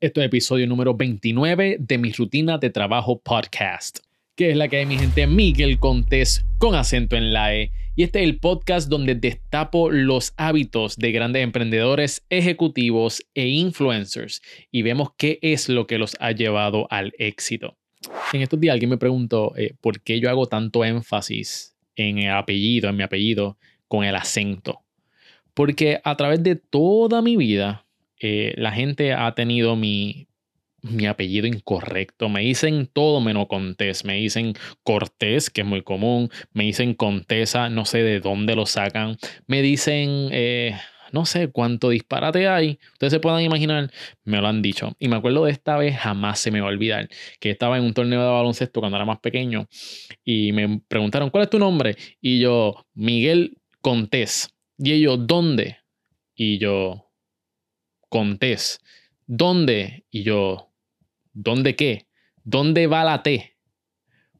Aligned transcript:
Este 0.00 0.20
es 0.20 0.26
episodio 0.26 0.68
número 0.68 0.94
29 0.94 1.78
de 1.80 1.98
mi 1.98 2.12
rutina 2.12 2.56
de 2.56 2.70
trabajo 2.70 3.20
podcast, 3.20 3.98
que 4.36 4.50
es 4.50 4.56
la 4.56 4.68
que 4.68 4.76
hay 4.76 4.86
mi 4.86 4.96
gente 4.96 5.26
Miguel 5.26 5.80
Contés 5.80 6.44
con 6.58 6.76
acento 6.76 7.16
en 7.16 7.32
la 7.32 7.56
E. 7.56 7.72
Y 7.96 8.04
este 8.04 8.20
es 8.20 8.26
el 8.26 8.38
podcast 8.38 8.88
donde 8.88 9.16
destapo 9.16 9.90
los 9.90 10.34
hábitos 10.36 10.98
de 10.98 11.10
grandes 11.10 11.42
emprendedores, 11.42 12.24
ejecutivos 12.30 13.26
e 13.34 13.48
influencers 13.48 14.40
y 14.70 14.82
vemos 14.82 15.08
qué 15.16 15.40
es 15.42 15.68
lo 15.68 15.88
que 15.88 15.98
los 15.98 16.16
ha 16.20 16.30
llevado 16.30 16.86
al 16.90 17.12
éxito. 17.18 17.76
En 18.32 18.42
estos 18.42 18.60
días 18.60 18.74
alguien 18.74 18.90
me 18.90 18.98
preguntó 18.98 19.52
eh, 19.56 19.74
por 19.80 20.00
qué 20.00 20.20
yo 20.20 20.30
hago 20.30 20.46
tanto 20.46 20.84
énfasis 20.84 21.74
en 21.96 22.18
el 22.18 22.30
apellido, 22.30 22.88
en 22.88 22.96
mi 22.96 23.02
apellido, 23.02 23.58
con 23.88 24.04
el 24.04 24.14
acento. 24.14 24.78
Porque 25.54 26.00
a 26.04 26.16
través 26.16 26.40
de 26.44 26.54
toda 26.54 27.20
mi 27.20 27.36
vida, 27.36 27.87
eh, 28.20 28.54
la 28.56 28.72
gente 28.72 29.12
ha 29.12 29.34
tenido 29.34 29.76
mi, 29.76 30.28
mi 30.82 31.06
apellido 31.06 31.46
incorrecto. 31.46 32.28
Me 32.28 32.40
dicen 32.40 32.88
todo 32.92 33.20
menos 33.20 33.46
Contés. 33.48 34.04
Me 34.04 34.14
dicen 34.14 34.54
Cortés, 34.82 35.50
que 35.50 35.62
es 35.62 35.66
muy 35.66 35.82
común. 35.82 36.30
Me 36.52 36.64
dicen 36.64 36.94
Contesa, 36.94 37.68
no 37.68 37.84
sé 37.84 38.02
de 38.02 38.20
dónde 38.20 38.54
lo 38.54 38.66
sacan. 38.66 39.16
Me 39.46 39.62
dicen, 39.62 40.28
eh, 40.32 40.74
no 41.12 41.24
sé 41.26 41.48
cuánto 41.48 41.90
disparate 41.90 42.48
hay. 42.48 42.78
Ustedes 42.92 43.12
se 43.12 43.20
puedan 43.20 43.42
imaginar, 43.42 43.90
me 44.24 44.40
lo 44.40 44.48
han 44.48 44.62
dicho. 44.62 44.94
Y 44.98 45.08
me 45.08 45.16
acuerdo 45.16 45.44
de 45.44 45.52
esta 45.52 45.76
vez, 45.76 45.96
jamás 45.96 46.40
se 46.40 46.50
me 46.50 46.60
va 46.60 46.66
a 46.66 46.70
olvidar, 46.70 47.08
que 47.40 47.50
estaba 47.50 47.78
en 47.78 47.84
un 47.84 47.94
torneo 47.94 48.20
de 48.20 48.28
baloncesto 48.28 48.80
cuando 48.80 48.96
era 48.96 49.04
más 49.06 49.20
pequeño. 49.20 49.66
Y 50.24 50.52
me 50.52 50.80
preguntaron, 50.86 51.30
¿cuál 51.30 51.44
es 51.44 51.50
tu 51.50 51.58
nombre? 51.58 51.96
Y 52.20 52.40
yo, 52.40 52.86
Miguel 52.94 53.58
Contés. 53.80 54.50
Y 54.78 54.92
ellos, 54.92 55.18
¿dónde? 55.26 55.78
Y 56.34 56.58
yo, 56.58 57.07
Contés. 58.08 58.80
¿Dónde? 59.26 60.04
Y 60.10 60.22
yo, 60.22 60.70
¿dónde 61.32 61.76
qué? 61.76 62.06
¿Dónde 62.44 62.86
va 62.86 63.04
la 63.04 63.22
T? 63.22 63.56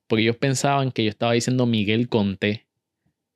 Porque 0.07 0.23
ellos 0.23 0.37
pensaban 0.37 0.91
que 0.91 1.05
yo 1.05 1.11
estaba 1.11 1.33
diciendo 1.33 1.67
Miguel 1.67 2.09
Conté. 2.09 2.67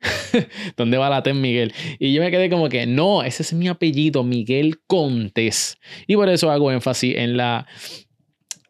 ¿Dónde 0.77 0.97
va 0.97 1.11
la 1.11 1.23
T 1.23 1.35
Miguel? 1.35 1.73
Y 1.99 2.13
yo 2.13 2.23
me 2.23 2.31
quedé 2.31 2.49
como 2.49 2.69
que, 2.69 2.87
no, 2.87 3.23
ese 3.23 3.43
es 3.43 3.53
mi 3.53 3.69
apellido, 3.69 4.25
Miguel 4.25 4.81
Contés. 4.87 5.79
Y 6.07 6.17
por 6.17 6.29
eso 6.29 6.51
hago 6.51 6.73
énfasis 6.73 7.17
en 7.17 7.37
la, 7.37 7.67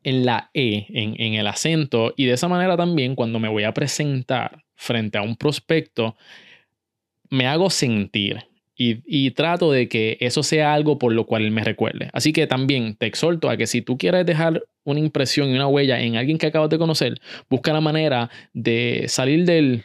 en 0.02 0.26
la 0.26 0.50
E, 0.54 0.86
en, 0.88 1.14
en 1.20 1.34
el 1.34 1.46
acento. 1.46 2.12
Y 2.16 2.26
de 2.26 2.32
esa 2.32 2.48
manera 2.48 2.76
también, 2.76 3.14
cuando 3.14 3.38
me 3.38 3.48
voy 3.48 3.64
a 3.64 3.72
presentar 3.72 4.64
frente 4.74 5.18
a 5.18 5.22
un 5.22 5.36
prospecto, 5.36 6.16
me 7.30 7.46
hago 7.46 7.70
sentir 7.70 8.44
y, 8.76 9.30
trato 9.32 9.70
de 9.70 9.88
que 9.88 10.16
eso 10.20 10.42
sea 10.42 10.74
algo 10.74 10.98
por 10.98 11.12
lo 11.12 11.26
cual 11.26 11.42
él 11.42 11.50
me 11.50 11.62
recuerde. 11.62 12.08
Así 12.12 12.32
que 12.32 12.46
también 12.46 12.96
te 12.96 13.06
exhorto 13.06 13.48
a 13.48 13.56
que 13.56 13.66
si 13.66 13.82
tú 13.82 13.96
quieres 13.96 14.26
dejar 14.26 14.62
una 14.84 15.00
impresión 15.00 15.50
y 15.50 15.54
una 15.54 15.68
huella 15.68 16.00
en 16.00 16.16
alguien 16.16 16.38
que 16.38 16.46
acabas 16.46 16.70
de 16.70 16.78
conocer, 16.78 17.20
busca 17.48 17.72
la 17.72 17.80
manera 17.80 18.30
de 18.52 19.04
salir 19.08 19.44
del 19.44 19.84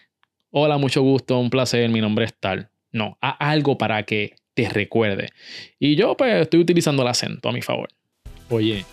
hola, 0.52 0.78
mucho 0.78 1.02
gusto, 1.02 1.40
un 1.40 1.50
placer, 1.50 1.90
mi 1.90 2.02
nombre 2.02 2.26
es 2.26 2.34
tal. 2.40 2.70
No, 2.92 3.18
haz 3.22 3.36
algo 3.40 3.78
para 3.78 4.04
que 4.04 4.36
te 4.54 4.70
recuerde. 4.70 5.30
Y 5.80 5.96
yo 5.96 6.18
pues 6.18 6.42
estoy 6.42 6.62
utilizando 6.62 7.04
el 7.04 7.10
acento 7.10 7.50
a 7.50 7.52
mi 7.52 7.62
favor. 7.62 7.90
Oye, 8.50 8.86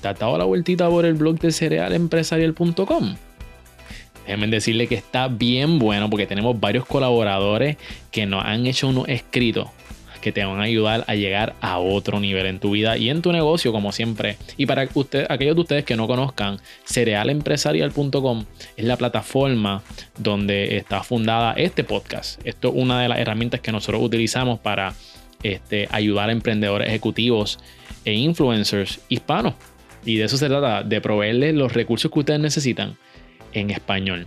¿te 0.00 0.08
has 0.08 0.18
dado 0.18 0.38
la 0.38 0.44
vueltita 0.44 0.88
por 0.88 1.04
el 1.04 1.14
blog 1.14 1.38
de 1.40 1.52
cerealempresarial.com? 1.52 3.16
Déjenme 4.26 4.46
decirle 4.46 4.86
que 4.86 4.94
está 4.94 5.28
bien 5.28 5.78
bueno 5.78 6.08
porque 6.08 6.26
tenemos 6.26 6.58
varios 6.58 6.86
colaboradores 6.86 7.76
que 8.10 8.26
nos 8.26 8.44
han 8.44 8.66
hecho 8.66 8.88
unos 8.88 9.08
escritos 9.08 9.68
que 10.22 10.32
te 10.32 10.42
van 10.44 10.60
a 10.60 10.62
ayudar 10.62 11.04
a 11.08 11.14
llegar 11.14 11.54
a 11.60 11.78
otro 11.78 12.18
nivel 12.20 12.46
en 12.46 12.60
tu 12.60 12.70
vida 12.70 12.96
y 12.96 13.10
en 13.10 13.20
tu 13.20 13.32
negocio, 13.32 13.72
como 13.72 13.92
siempre. 13.92 14.38
Y 14.56 14.64
para 14.64 14.88
usted, 14.94 15.26
aquellos 15.28 15.56
de 15.56 15.60
ustedes 15.60 15.84
que 15.84 15.96
no 15.96 16.06
conozcan, 16.06 16.58
cerealempresarial.com 16.86 18.44
es 18.76 18.84
la 18.84 18.96
plataforma 18.96 19.82
donde 20.16 20.78
está 20.78 21.02
fundada 21.02 21.52
este 21.54 21.84
podcast. 21.84 22.40
Esto 22.46 22.68
es 22.68 22.74
una 22.76 23.02
de 23.02 23.08
las 23.08 23.18
herramientas 23.18 23.60
que 23.60 23.72
nosotros 23.72 24.00
utilizamos 24.00 24.60
para 24.60 24.94
este, 25.42 25.88
ayudar 25.90 26.30
a 26.30 26.32
emprendedores 26.32 26.88
ejecutivos 26.88 27.58
e 28.04 28.14
influencers 28.14 29.00
hispanos. 29.08 29.54
Y 30.04 30.16
de 30.16 30.24
eso 30.24 30.36
se 30.36 30.48
trata, 30.48 30.82
de 30.82 31.00
proveerles 31.00 31.54
los 31.54 31.72
recursos 31.72 32.10
que 32.10 32.20
ustedes 32.20 32.40
necesitan 32.40 32.96
en 33.52 33.70
español. 33.70 34.26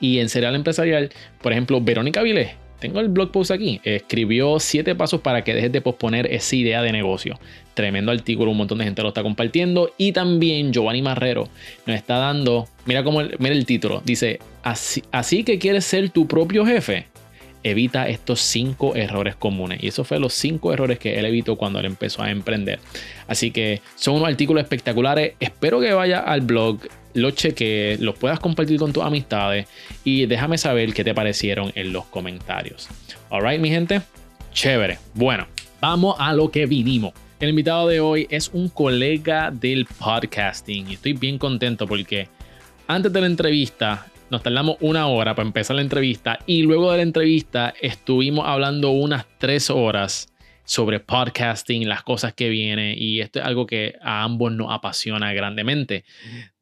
Y 0.00 0.18
en 0.18 0.28
Serial 0.28 0.54
Empresarial, 0.54 1.10
por 1.40 1.52
ejemplo, 1.52 1.80
Verónica 1.80 2.22
Vilés, 2.22 2.50
tengo 2.80 2.98
el 2.98 3.08
blog 3.08 3.30
post 3.30 3.52
aquí, 3.52 3.80
escribió 3.84 4.58
siete 4.58 4.96
pasos 4.96 5.20
para 5.20 5.44
que 5.44 5.54
dejes 5.54 5.70
de 5.70 5.80
posponer 5.80 6.26
esa 6.26 6.56
idea 6.56 6.82
de 6.82 6.90
negocio. 6.90 7.38
Tremendo 7.74 8.10
artículo, 8.10 8.50
un 8.50 8.56
montón 8.56 8.78
de 8.78 8.84
gente 8.84 9.02
lo 9.02 9.08
está 9.08 9.22
compartiendo. 9.22 9.92
Y 9.96 10.10
también 10.10 10.72
Giovanni 10.72 11.00
Marrero 11.00 11.48
nos 11.86 11.94
está 11.94 12.16
dando, 12.16 12.66
mira, 12.84 13.04
cómo, 13.04 13.20
mira 13.38 13.54
el 13.54 13.66
título, 13.66 14.02
dice, 14.04 14.40
así, 14.64 15.04
así 15.12 15.44
que 15.44 15.60
quieres 15.60 15.84
ser 15.84 16.10
tu 16.10 16.26
propio 16.26 16.66
jefe 16.66 17.06
evita 17.64 18.08
estos 18.08 18.40
cinco 18.40 18.96
errores 18.96 19.36
comunes. 19.36 19.82
Y 19.82 19.88
eso 19.88 20.04
fue 20.04 20.18
los 20.18 20.34
cinco 20.34 20.72
errores 20.72 20.98
que 20.98 21.18
él 21.18 21.24
evitó 21.24 21.56
cuando 21.56 21.78
él 21.78 21.86
empezó 21.86 22.22
a 22.22 22.30
emprender. 22.30 22.80
Así 23.26 23.50
que 23.50 23.80
son 23.94 24.16
unos 24.16 24.28
artículos 24.28 24.62
espectaculares. 24.62 25.34
Espero 25.40 25.80
que 25.80 25.92
vaya 25.92 26.18
al 26.18 26.40
blog, 26.40 26.80
los 27.14 27.34
cheques, 27.34 28.00
los 28.00 28.16
puedas 28.16 28.40
compartir 28.40 28.78
con 28.78 28.92
tus 28.92 29.02
amistades 29.02 29.66
y 30.04 30.26
déjame 30.26 30.58
saber 30.58 30.92
qué 30.94 31.04
te 31.04 31.14
parecieron 31.14 31.72
en 31.74 31.92
los 31.92 32.04
comentarios. 32.06 32.88
Alright, 33.30 33.60
mi 33.60 33.70
gente, 33.70 34.02
chévere. 34.52 34.98
Bueno, 35.14 35.46
vamos 35.80 36.16
a 36.18 36.32
lo 36.32 36.50
que 36.50 36.66
vinimos. 36.66 37.12
El 37.40 37.50
invitado 37.50 37.88
de 37.88 38.00
hoy 38.00 38.26
es 38.30 38.50
un 38.52 38.68
colega 38.68 39.50
del 39.50 39.86
podcasting 39.86 40.90
y 40.90 40.94
estoy 40.94 41.14
bien 41.14 41.38
contento 41.38 41.86
porque 41.86 42.28
antes 42.86 43.12
de 43.12 43.20
la 43.20 43.26
entrevista 43.26 44.06
nos 44.30 44.42
tardamos 44.42 44.76
una 44.80 45.08
hora 45.08 45.34
para 45.34 45.46
empezar 45.46 45.76
la 45.76 45.82
entrevista 45.82 46.38
y 46.46 46.62
luego 46.62 46.90
de 46.90 46.98
la 46.98 47.02
entrevista 47.02 47.74
estuvimos 47.80 48.46
hablando 48.46 48.90
unas 48.90 49.26
tres 49.38 49.68
horas 49.70 50.31
sobre 50.72 51.00
podcasting, 51.00 51.86
las 51.86 52.02
cosas 52.02 52.32
que 52.32 52.48
vienen 52.48 52.94
y 52.96 53.20
esto 53.20 53.40
es 53.40 53.44
algo 53.44 53.66
que 53.66 53.96
a 54.00 54.22
ambos 54.22 54.52
nos 54.52 54.72
apasiona 54.72 55.34
grandemente. 55.34 56.04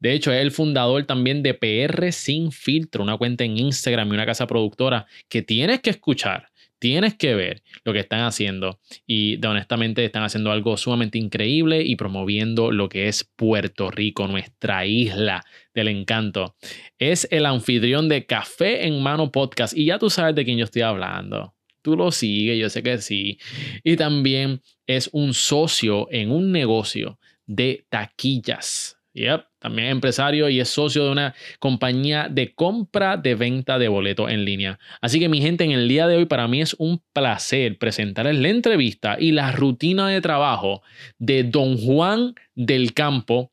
De 0.01 0.11
hecho, 0.11 0.33
es 0.33 0.41
el 0.41 0.51
fundador 0.51 1.05
también 1.05 1.41
de 1.41 1.53
PR 1.53 2.11
Sin 2.11 2.51
Filtro, 2.51 3.03
una 3.03 3.15
cuenta 3.15 3.45
en 3.45 3.57
Instagram 3.57 4.09
y 4.09 4.15
una 4.15 4.25
casa 4.25 4.47
productora 4.47 5.05
que 5.29 5.43
tienes 5.43 5.79
que 5.79 5.91
escuchar. 5.91 6.49
Tienes 6.77 7.15
que 7.15 7.35
ver 7.35 7.63
lo 7.85 7.93
que 7.93 7.99
están 7.99 8.21
haciendo 8.21 8.81
y 9.07 9.37
de, 9.37 9.47
honestamente 9.47 10.03
están 10.03 10.23
haciendo 10.23 10.51
algo 10.51 10.75
sumamente 10.75 11.17
increíble 11.17 11.81
y 11.81 11.95
promoviendo 11.95 12.71
lo 12.71 12.89
que 12.89 13.07
es 13.07 13.23
Puerto 13.23 13.91
Rico, 13.91 14.27
nuestra 14.27 14.85
isla 14.85 15.45
del 15.73 15.87
encanto. 15.87 16.57
Es 16.99 17.29
el 17.31 17.45
anfitrión 17.45 18.09
de 18.09 18.25
Café 18.25 18.87
en 18.87 19.01
Mano 19.01 19.31
Podcast 19.31 19.77
y 19.77 19.85
ya 19.85 19.99
tú 19.99 20.09
sabes 20.09 20.35
de 20.35 20.43
quién 20.43 20.57
yo 20.57 20.65
estoy 20.65 20.81
hablando 20.81 21.53
tú 21.81 21.95
lo 21.95 22.11
sigues, 22.11 22.59
yo 22.59 22.69
sé 22.69 22.83
que 22.83 22.97
sí. 22.99 23.37
Y 23.83 23.95
también 23.95 24.61
es 24.87 25.09
un 25.11 25.33
socio 25.33 26.07
en 26.11 26.31
un 26.31 26.51
negocio 26.51 27.19
de 27.45 27.85
taquillas. 27.89 28.97
Yep, 29.13 29.43
también 29.59 29.87
es 29.87 29.91
empresario 29.91 30.47
y 30.47 30.61
es 30.61 30.69
socio 30.69 31.03
de 31.03 31.11
una 31.11 31.35
compañía 31.59 32.29
de 32.31 32.53
compra 32.53 33.17
de 33.17 33.35
venta 33.35 33.77
de 33.77 33.89
boletos 33.89 34.31
en 34.31 34.45
línea. 34.45 34.79
Así 35.01 35.19
que 35.19 35.27
mi 35.27 35.41
gente, 35.41 35.65
en 35.65 35.71
el 35.71 35.89
día 35.89 36.07
de 36.07 36.15
hoy 36.15 36.25
para 36.25 36.47
mí 36.47 36.61
es 36.61 36.75
un 36.79 37.03
placer 37.11 37.77
presentarles 37.77 38.37
la 38.37 38.47
entrevista 38.47 39.17
y 39.19 39.33
la 39.33 39.51
rutina 39.51 40.07
de 40.07 40.21
trabajo 40.21 40.81
de 41.17 41.43
don 41.43 41.77
Juan 41.77 42.35
del 42.55 42.93
Campo, 42.93 43.51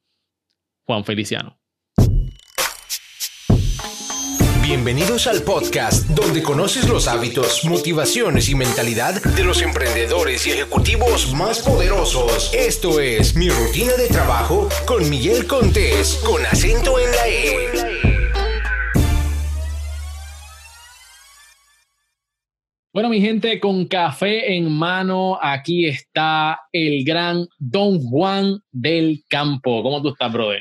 Juan 0.84 1.04
Feliciano. 1.04 1.57
Bienvenidos 4.68 5.26
al 5.26 5.42
podcast 5.44 6.10
donde 6.10 6.42
conoces 6.42 6.86
los 6.90 7.08
hábitos, 7.08 7.64
motivaciones 7.64 8.50
y 8.50 8.54
mentalidad 8.54 9.14
de 9.22 9.42
los 9.42 9.62
emprendedores 9.62 10.46
y 10.46 10.50
ejecutivos 10.50 11.32
más 11.32 11.60
poderosos. 11.60 12.52
Esto 12.52 13.00
es 13.00 13.34
Mi 13.34 13.48
Rutina 13.48 13.94
de 13.94 14.08
Trabajo 14.08 14.68
con 14.86 15.08
Miguel 15.08 15.46
Contés, 15.46 16.22
con 16.22 16.44
acento 16.44 16.98
en 16.98 17.10
la 17.10 17.28
E. 17.28 17.68
Bueno, 22.92 23.08
mi 23.08 23.22
gente, 23.22 23.58
con 23.60 23.86
café 23.86 24.54
en 24.54 24.70
mano, 24.70 25.38
aquí 25.40 25.86
está 25.86 26.60
el 26.72 27.04
gran 27.04 27.48
Don 27.58 28.02
Juan 28.02 28.60
del 28.70 29.24
Campo. 29.30 29.82
¿Cómo 29.82 30.02
tú 30.02 30.10
estás, 30.10 30.30
brother? 30.30 30.60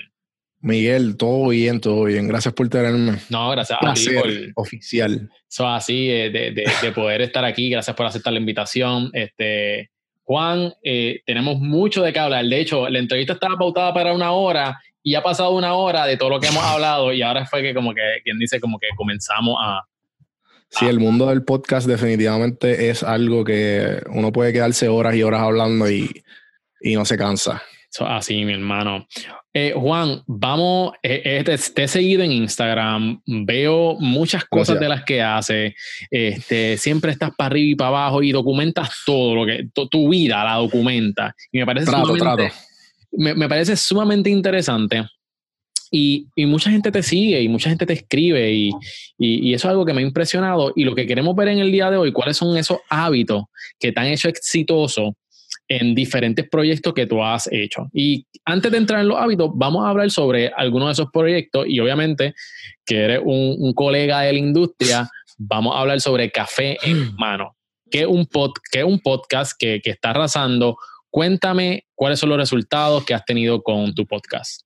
Miguel, 0.68 1.18
todo 1.18 1.50
bien, 1.50 1.80
todo 1.82 2.04
bien. 2.04 2.28
Gracias 2.28 2.54
por 2.54 2.70
tenerme. 2.70 3.18
No, 3.30 3.50
gracias 3.52 3.80
a 3.82 3.94
ti 3.94 4.10
por 4.16 4.30
oficial. 4.64 5.30
Eso 5.50 5.68
así, 5.68 6.10
eh, 6.10 6.30
de, 6.30 6.52
de, 6.82 6.92
poder 6.92 7.22
estar 7.22 7.44
aquí. 7.46 7.70
Gracias 7.70 7.96
por 7.96 8.06
aceptar 8.06 8.34
la 8.34 8.40
invitación. 8.40 9.10
Este, 9.14 9.90
Juan, 10.24 10.74
eh, 10.84 11.22
tenemos 11.26 11.60
mucho 11.60 12.04
de 12.04 12.14
qué 12.14 12.20
hablar. 12.20 12.46
De 12.46 12.60
hecho, 12.60 12.90
la 12.90 13.00
entrevista 13.00 13.34
estaba 13.34 13.56
pautada 13.58 13.94
para 13.94 14.14
una 14.14 14.32
hora 14.32 14.80
y 15.02 15.16
ha 15.16 15.24
pasado 15.24 15.52
una 15.52 15.74
hora 15.74 16.06
de 16.06 16.18
todo 16.18 16.30
lo 16.30 16.40
que 16.40 16.48
hemos 16.48 16.64
hablado 16.64 17.14
y 17.14 17.22
ahora 17.22 17.46
fue 17.46 17.62
que 17.62 17.74
como 17.74 17.94
que, 17.94 18.02
quien 18.24 18.38
dice, 18.38 18.60
como 18.60 18.78
que 18.78 18.88
comenzamos 18.96 19.56
a... 19.60 19.82
Sí, 20.70 20.86
el 20.86 21.00
mundo 21.00 21.28
del 21.28 21.44
podcast 21.44 21.88
definitivamente 21.88 22.90
es 22.90 23.02
algo 23.02 23.46
que 23.46 24.02
uno 24.10 24.34
puede 24.34 24.52
quedarse 24.52 24.90
horas 24.90 25.16
y 25.16 25.24
horas 25.24 25.42
hablando 25.42 25.90
y 25.90 26.10
y 26.82 26.96
no 26.96 27.06
se 27.06 27.18
cansa. 27.18 27.62
Así, 28.06 28.46
mi 28.46 28.54
hermano. 28.54 29.08
Eh, 29.54 29.74
Juan, 29.76 30.22
vamos, 30.28 30.94
eh, 31.02 31.22
eh, 31.24 31.44
te, 31.44 31.84
he 31.84 31.88
seguido 31.88 32.22
en 32.22 32.32
Instagram, 32.32 33.22
veo 33.26 33.96
muchas 34.00 34.46
cosas 34.46 34.80
de 34.80 34.88
las 34.88 35.04
que 35.04 35.22
hace, 35.22 35.76
este, 36.12 36.78
siempre 36.78 37.12
estás 37.12 37.32
para 37.36 37.48
arriba 37.48 37.72
y 37.72 37.76
para 37.76 37.88
abajo 37.88 38.22
y 38.22 38.32
documentas 38.32 38.92
todo 39.06 39.34
lo 39.34 39.46
que, 39.46 39.68
tu 39.90 40.10
vida 40.10 40.44
la 40.44 40.56
documenta. 40.56 41.36
Y 41.52 41.58
me 41.58 41.66
parece, 41.66 41.92
sumamente, 41.92 42.52
Me, 43.12 43.50
parece 43.50 43.76
sumamente 43.76 44.30
interesante. 44.30 45.04
Y, 45.90 46.28
y, 46.36 46.46
mucha 46.46 46.70
gente 46.70 46.92
te 46.92 47.02
sigue 47.02 47.42
y 47.42 47.48
mucha 47.48 47.70
gente 47.70 47.86
te 47.86 47.94
escribe 47.94 48.52
y, 48.52 48.70
y, 49.18 49.50
y, 49.50 49.54
eso 49.54 49.68
es 49.68 49.72
algo 49.72 49.86
que 49.86 49.94
me 49.94 50.02
ha 50.02 50.06
impresionado. 50.06 50.74
Y 50.76 50.84
lo 50.84 50.94
que 50.94 51.08
queremos 51.08 51.36
ver 51.36 51.48
en 51.48 51.60
el 51.60 51.72
día 51.72 51.90
de 51.90 51.98
hoy, 51.98 52.12
cuáles 52.12 52.38
son 52.38 52.58
esos 52.58 52.80
hábitos 52.90 53.46
que 53.80 53.92
te 53.92 54.00
han 54.00 54.08
hecho 54.08 54.28
exitoso 54.28 55.16
en 55.68 55.94
diferentes 55.94 56.48
proyectos 56.50 56.94
que 56.94 57.06
tú 57.06 57.24
has 57.24 57.48
hecho. 57.52 57.90
Y 57.94 58.26
antes 58.46 58.72
de 58.72 58.78
entrar 58.78 59.02
en 59.02 59.10
los 59.10 59.18
hábitos, 59.18 59.52
vamos 59.54 59.86
a 59.86 59.90
hablar 59.90 60.10
sobre 60.12 60.52
algunos 60.56 60.88
de 60.88 60.94
esos 60.94 61.12
proyectos 61.12 61.66
y 61.68 61.80
obviamente 61.80 62.34
que 62.86 63.04
eres 63.04 63.22
un, 63.24 63.74
colega 63.74 64.22
de 64.22 64.34
la 64.34 64.40
industria, 64.40 65.10
vamos 65.38 65.76
a 65.76 65.80
hablar 65.80 66.00
sobre 66.00 66.32
café 66.32 66.78
en 66.84 67.16
mano, 67.18 67.56
que 67.92 68.02
es 68.02 68.08
un, 68.08 68.26
pod, 68.26 68.52
que 68.72 68.84
un 68.84 69.00
podcast 69.00 69.54
que, 69.58 69.82
está 69.84 70.12
arrasando. 70.12 70.78
Cuéntame 71.10 71.86
cuáles 71.96 72.20
son 72.20 72.30
los 72.30 72.38
resultados 72.38 73.06
que 73.06 73.14
has 73.14 73.26
tenido 73.26 73.62
con 73.62 73.94
tu 73.94 74.06
podcast. 74.06 74.62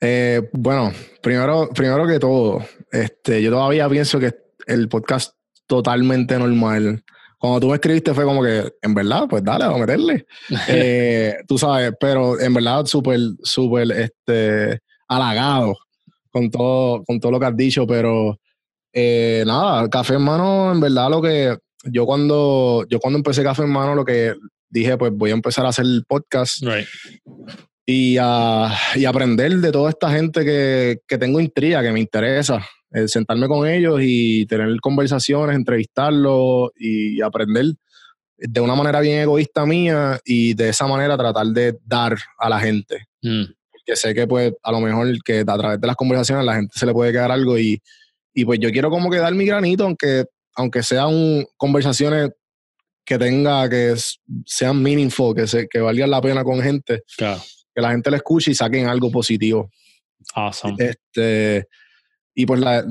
Eh, 0.00 0.48
bueno, 0.52 0.92
primero, 1.20 1.68
primero 1.74 2.06
que 2.06 2.18
todo, 2.18 2.64
este, 2.90 3.42
yo 3.42 3.50
todavía 3.50 3.88
pienso 3.88 4.18
que 4.18 4.34
el 4.66 4.88
podcast 4.88 5.34
totalmente 5.66 6.38
normal 6.38 7.04
cuando 7.40 7.60
tú 7.60 7.68
me 7.68 7.74
escribiste 7.76 8.12
fue 8.12 8.24
como 8.24 8.42
que, 8.42 8.70
en 8.82 8.92
verdad, 8.92 9.26
pues 9.26 9.42
dale, 9.42 9.64
vamos 9.64 9.78
a 9.78 9.86
meterle. 9.86 10.26
Eh, 10.68 11.36
tú 11.48 11.56
sabes, 11.56 11.92
pero 11.98 12.38
en 12.38 12.52
verdad 12.52 12.84
súper, 12.84 13.18
súper, 13.42 13.90
este, 13.92 14.78
halagado 15.08 15.74
con 16.30 16.50
todo, 16.50 17.02
con 17.04 17.18
todo 17.18 17.32
lo 17.32 17.40
que 17.40 17.46
has 17.46 17.56
dicho, 17.56 17.86
pero 17.86 18.38
eh, 18.92 19.42
nada, 19.46 19.88
Café 19.88 20.14
en 20.14 20.22
Mano, 20.22 20.70
en 20.70 20.80
verdad 20.80 21.08
lo 21.08 21.22
que, 21.22 21.56
yo 21.84 22.04
cuando, 22.04 22.84
yo 22.90 23.00
cuando 23.00 23.16
empecé 23.16 23.42
Café 23.42 23.62
en 23.62 23.70
Mano, 23.70 23.94
lo 23.94 24.04
que 24.04 24.34
dije, 24.68 24.98
pues 24.98 25.10
voy 25.14 25.30
a 25.30 25.34
empezar 25.34 25.64
a 25.64 25.70
hacer 25.70 25.86
el 25.86 26.04
podcast. 26.06 26.62
Y, 27.86 28.18
a, 28.20 28.70
y 28.96 29.06
aprender 29.06 29.50
de 29.56 29.72
toda 29.72 29.88
esta 29.88 30.10
gente 30.10 30.44
que, 30.44 30.98
que 31.08 31.16
tengo 31.16 31.40
intriga, 31.40 31.82
que 31.82 31.90
me 31.90 32.00
interesa 32.00 32.62
sentarme 33.06 33.46
con 33.48 33.68
ellos 33.68 34.00
y 34.02 34.46
tener 34.46 34.68
conversaciones, 34.80 35.56
entrevistarlos 35.56 36.70
y 36.76 37.20
aprender 37.20 37.74
de 38.40 38.60
una 38.60 38.74
manera 38.74 39.00
bien 39.00 39.20
egoísta 39.20 39.66
mía 39.66 40.18
y 40.24 40.54
de 40.54 40.70
esa 40.70 40.86
manera 40.86 41.16
tratar 41.16 41.46
de 41.46 41.78
dar 41.84 42.16
a 42.38 42.48
la 42.48 42.58
gente. 42.58 43.06
Mm. 43.22 43.44
Que 43.84 43.96
sé 43.96 44.14
que 44.14 44.26
pues 44.26 44.52
a 44.62 44.72
lo 44.72 44.80
mejor 44.80 45.22
que 45.22 45.40
a 45.40 45.58
través 45.58 45.80
de 45.80 45.86
las 45.86 45.96
conversaciones 45.96 46.44
la 46.44 46.54
gente 46.54 46.78
se 46.78 46.86
le 46.86 46.92
puede 46.92 47.12
quedar 47.12 47.30
algo 47.30 47.58
y, 47.58 47.80
y 48.34 48.44
pues 48.44 48.58
yo 48.58 48.70
quiero 48.70 48.90
como 48.90 49.10
que 49.10 49.18
dar 49.18 49.34
mi 49.34 49.44
granito, 49.44 49.84
aunque, 49.84 50.24
aunque 50.54 50.82
sean 50.82 51.44
conversaciones 51.56 52.30
que 53.04 53.18
tenga, 53.18 53.68
que 53.68 53.94
sean 54.46 54.82
meaningful, 54.82 55.34
que, 55.34 55.46
se, 55.46 55.66
que 55.68 55.80
valgan 55.80 56.10
la 56.10 56.20
pena 56.20 56.44
con 56.44 56.62
gente, 56.62 57.02
que 57.16 57.80
la 57.80 57.90
gente 57.90 58.10
le 58.10 58.18
escuche 58.18 58.52
y 58.52 58.54
saquen 58.54 58.86
algo 58.86 59.10
positivo. 59.10 59.70
Awesome. 60.34 60.76
Este, 60.78 61.66
y 62.34 62.46
pues 62.46 62.60
la, 62.60 62.84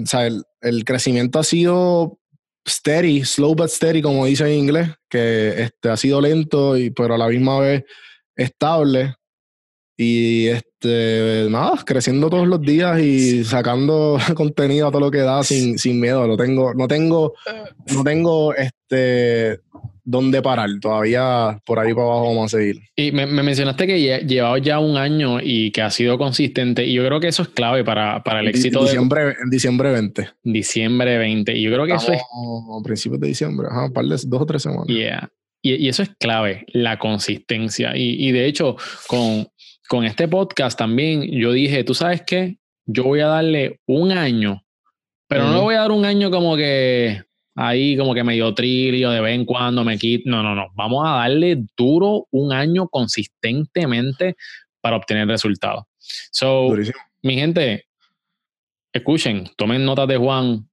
el, 0.62 0.86
crecimiento 0.86 1.39
ha 1.39 1.44
sido 1.44 2.19
steady, 2.68 3.24
slow 3.24 3.56
but 3.56 3.69
steady, 3.69 4.01
como 4.01 4.25
dice 4.25 4.45
en 4.45 4.59
inglés, 4.59 4.89
que 5.09 5.63
este, 5.63 5.89
ha 5.89 5.97
sido 5.97 6.21
lento, 6.21 6.77
y, 6.77 6.91
pero 6.91 7.15
a 7.15 7.18
la 7.18 7.27
misma 7.27 7.59
vez 7.59 7.83
estable. 8.36 9.15
Y 9.97 10.47
este, 10.47 11.47
nada, 11.50 11.83
creciendo 11.86 12.30
todos 12.30 12.47
los 12.47 12.62
días 12.62 13.01
y 13.01 13.44
sacando 13.44 14.18
contenido 14.36 14.88
a 14.88 14.91
todo 14.91 15.01
lo 15.01 15.12
que 15.12 15.19
da 15.19 15.44
sin, 15.44 15.77
sin 15.77 16.00
miedo. 16.00 16.25
No 16.25 16.38
tengo, 16.38 16.74
no 16.74 16.88
tengo, 16.88 17.33
no 17.94 18.03
tengo 18.03 18.53
este 18.56 19.59
dónde 20.10 20.42
parar. 20.42 20.70
Todavía 20.82 21.62
por 21.66 21.80
ahí 21.80 21.94
para 21.94 22.08
abajo 22.08 22.28
vamos 22.28 22.54
a 22.54 22.58
seguir. 22.58 22.82
Y 22.96 23.12
me, 23.12 23.28
mencionaste 23.28 23.86
que 23.86 24.26
llevaba 24.26 24.58
ya 24.58 24.80
un 24.80 24.98
año 24.98 25.40
y 25.42 25.72
que 25.72 25.82
ha 25.84 25.92
sido 25.92 26.18
consistente. 26.18 26.86
Y 26.86 26.94
yo 26.94 27.06
creo 27.06 27.20
que 27.20 27.28
eso 27.28 27.44
es 27.44 27.50
clave 27.50 27.84
para, 27.84 28.24
para 28.24 28.40
el 28.40 28.48
éxito. 28.48 28.84
Diciembre, 28.84 29.26
de... 29.26 29.36
En 29.44 29.50
diciembre 29.50 29.92
20. 29.92 30.30
Diciembre 30.44 31.18
20. 31.20 31.56
Y 31.56 31.62
yo 31.62 31.72
creo 31.72 31.86
que 31.86 31.94
eso 31.94 32.12
es. 32.12 32.22
A 32.22 32.84
principios 32.84 33.22
de 33.22 33.28
diciembre, 33.28 33.68
ajá, 33.70 33.90
par 33.94 34.06
de 34.06 34.18
dos 34.26 34.42
o 34.42 34.46
tres 34.46 34.64
semanas. 34.64 34.88
Yeah. 34.88 35.30
Y, 35.62 35.76
y, 35.76 35.90
eso 35.90 36.02
es 36.04 36.10
clave, 36.18 36.66
la 36.70 36.98
consistencia. 36.98 37.96
Y, 37.96 38.28
y 38.28 38.32
de 38.32 38.46
hecho, 38.46 38.78
con, 39.08 39.48
con 39.88 40.06
este 40.06 40.28
podcast 40.28 40.78
también, 40.78 41.30
yo 41.30 41.52
dije, 41.52 41.84
¿tú 41.84 41.94
sabes 41.94 42.24
qué? 42.26 42.58
Yo 42.86 43.04
voy 43.04 43.20
a 43.20 43.28
darle 43.28 43.80
un 43.86 44.12
año, 44.12 44.64
pero 45.28 45.44
no 45.44 45.54
le 45.54 45.60
voy 45.60 45.76
a 45.76 45.82
dar 45.82 45.92
un 45.92 46.06
año 46.06 46.32
como 46.32 46.56
que 46.56 47.22
ahí 47.60 47.98
como 47.98 48.14
que 48.14 48.24
medio 48.24 48.54
trillo, 48.54 49.12
de 49.12 49.20
vez 49.20 49.36
en 49.36 49.44
cuando 49.44 49.84
me 49.84 49.98
quito. 49.98 50.30
No, 50.30 50.42
no, 50.42 50.56
no. 50.56 50.68
Vamos 50.76 51.06
a 51.06 51.18
darle 51.18 51.62
duro 51.76 52.28
un 52.32 52.54
año 52.54 52.88
consistentemente 52.88 54.38
para 54.80 54.96
obtener 54.96 55.28
resultados. 55.28 55.84
So, 56.32 56.74
mi 57.22 57.36
gente, 57.36 57.86
escuchen, 58.94 59.50
tomen 59.58 59.84
notas 59.84 60.08
de 60.08 60.16
Juan, 60.16 60.69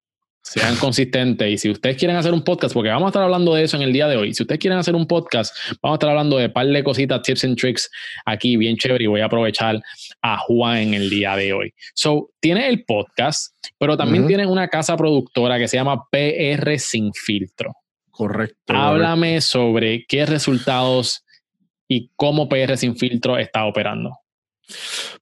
sean 0.47 0.77
consistentes. 0.77 1.51
Y 1.51 1.59
si 1.59 1.71
ustedes 1.71 1.97
quieren 1.97 2.17
hacer 2.17 2.33
un 2.33 2.43
podcast, 2.43 2.73
porque 2.73 2.89
vamos 2.89 3.07
a 3.07 3.09
estar 3.09 3.23
hablando 3.23 3.55
de 3.55 3.65
eso 3.65 3.77
en 3.77 3.83
el 3.83 3.93
día 3.93 4.07
de 4.07 4.17
hoy, 4.17 4.33
si 4.33 4.45
ustedes 4.45 4.61
quieren 4.61 4.79
hacer 4.79 4.95
un 4.95 5.07
podcast, 5.07 5.57
vamos 5.83 5.97
a 5.97 5.99
estar 5.99 6.11
hablando 6.11 6.39
de 6.39 6.47
un 6.47 6.53
par 6.53 6.67
de 6.67 6.85
cositas, 6.85 7.21
tips 7.23 7.45
and 7.45 7.57
tricks 7.57 7.91
aquí, 8.25 8.57
bien 8.57 8.77
chévere, 8.77 9.05
y 9.05 9.07
voy 9.09 9.21
a 9.21 9.27
aprovechar 9.27 9.81
a 10.23 10.39
Juan 10.39 10.79
en 10.79 10.95
el 10.95 11.11
día 11.11 11.35
de 11.37 11.53
hoy. 11.53 11.75
So, 11.95 12.31
tiene 12.39 12.69
el 12.69 12.85
podcast, 12.85 13.57
pero 13.77 13.97
también 13.97 14.27
tiene 14.29 14.47
una 14.47 14.69
casa 14.69 14.97
productora 14.97 15.59
que 15.59 15.67
se 15.67 15.77
llama 15.77 16.05
PR 16.11 16.79
Sin 16.79 17.13
Filtro. 17.13 17.73
Correcto. 18.11 18.73
Háblame 18.73 19.41
sobre 19.41 20.07
qué 20.07 20.27
resultados 20.27 21.25
y 21.89 22.13
cómo 22.15 22.49
PR 22.49 22.77
Sin 22.77 22.97
Filtro 22.97 23.37
está 23.37 23.65
operando. 23.65 24.13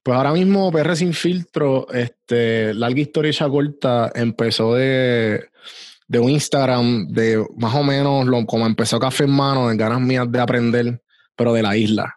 Pues 0.03 0.17
ahora 0.17 0.33
mismo 0.33 0.71
PR 0.71 0.95
Sin 0.95 1.13
Filtro, 1.13 1.87
este, 1.91 2.73
larga 2.73 2.99
historia 2.99 3.31
ya 3.31 3.47
corta, 3.47 4.11
empezó 4.15 4.75
de, 4.75 5.49
de, 6.07 6.19
un 6.19 6.29
Instagram 6.29 7.07
de 7.07 7.45
más 7.57 7.75
o 7.75 7.83
menos 7.83 8.25
lo, 8.25 8.45
como 8.45 8.65
empezó 8.65 8.99
Café 8.99 9.25
en 9.25 9.31
Mano, 9.31 9.69
en 9.69 9.77
ganas 9.77 10.01
mías 10.01 10.31
de 10.31 10.39
aprender, 10.39 11.01
pero 11.35 11.53
de 11.53 11.63
la 11.63 11.77
isla. 11.77 12.15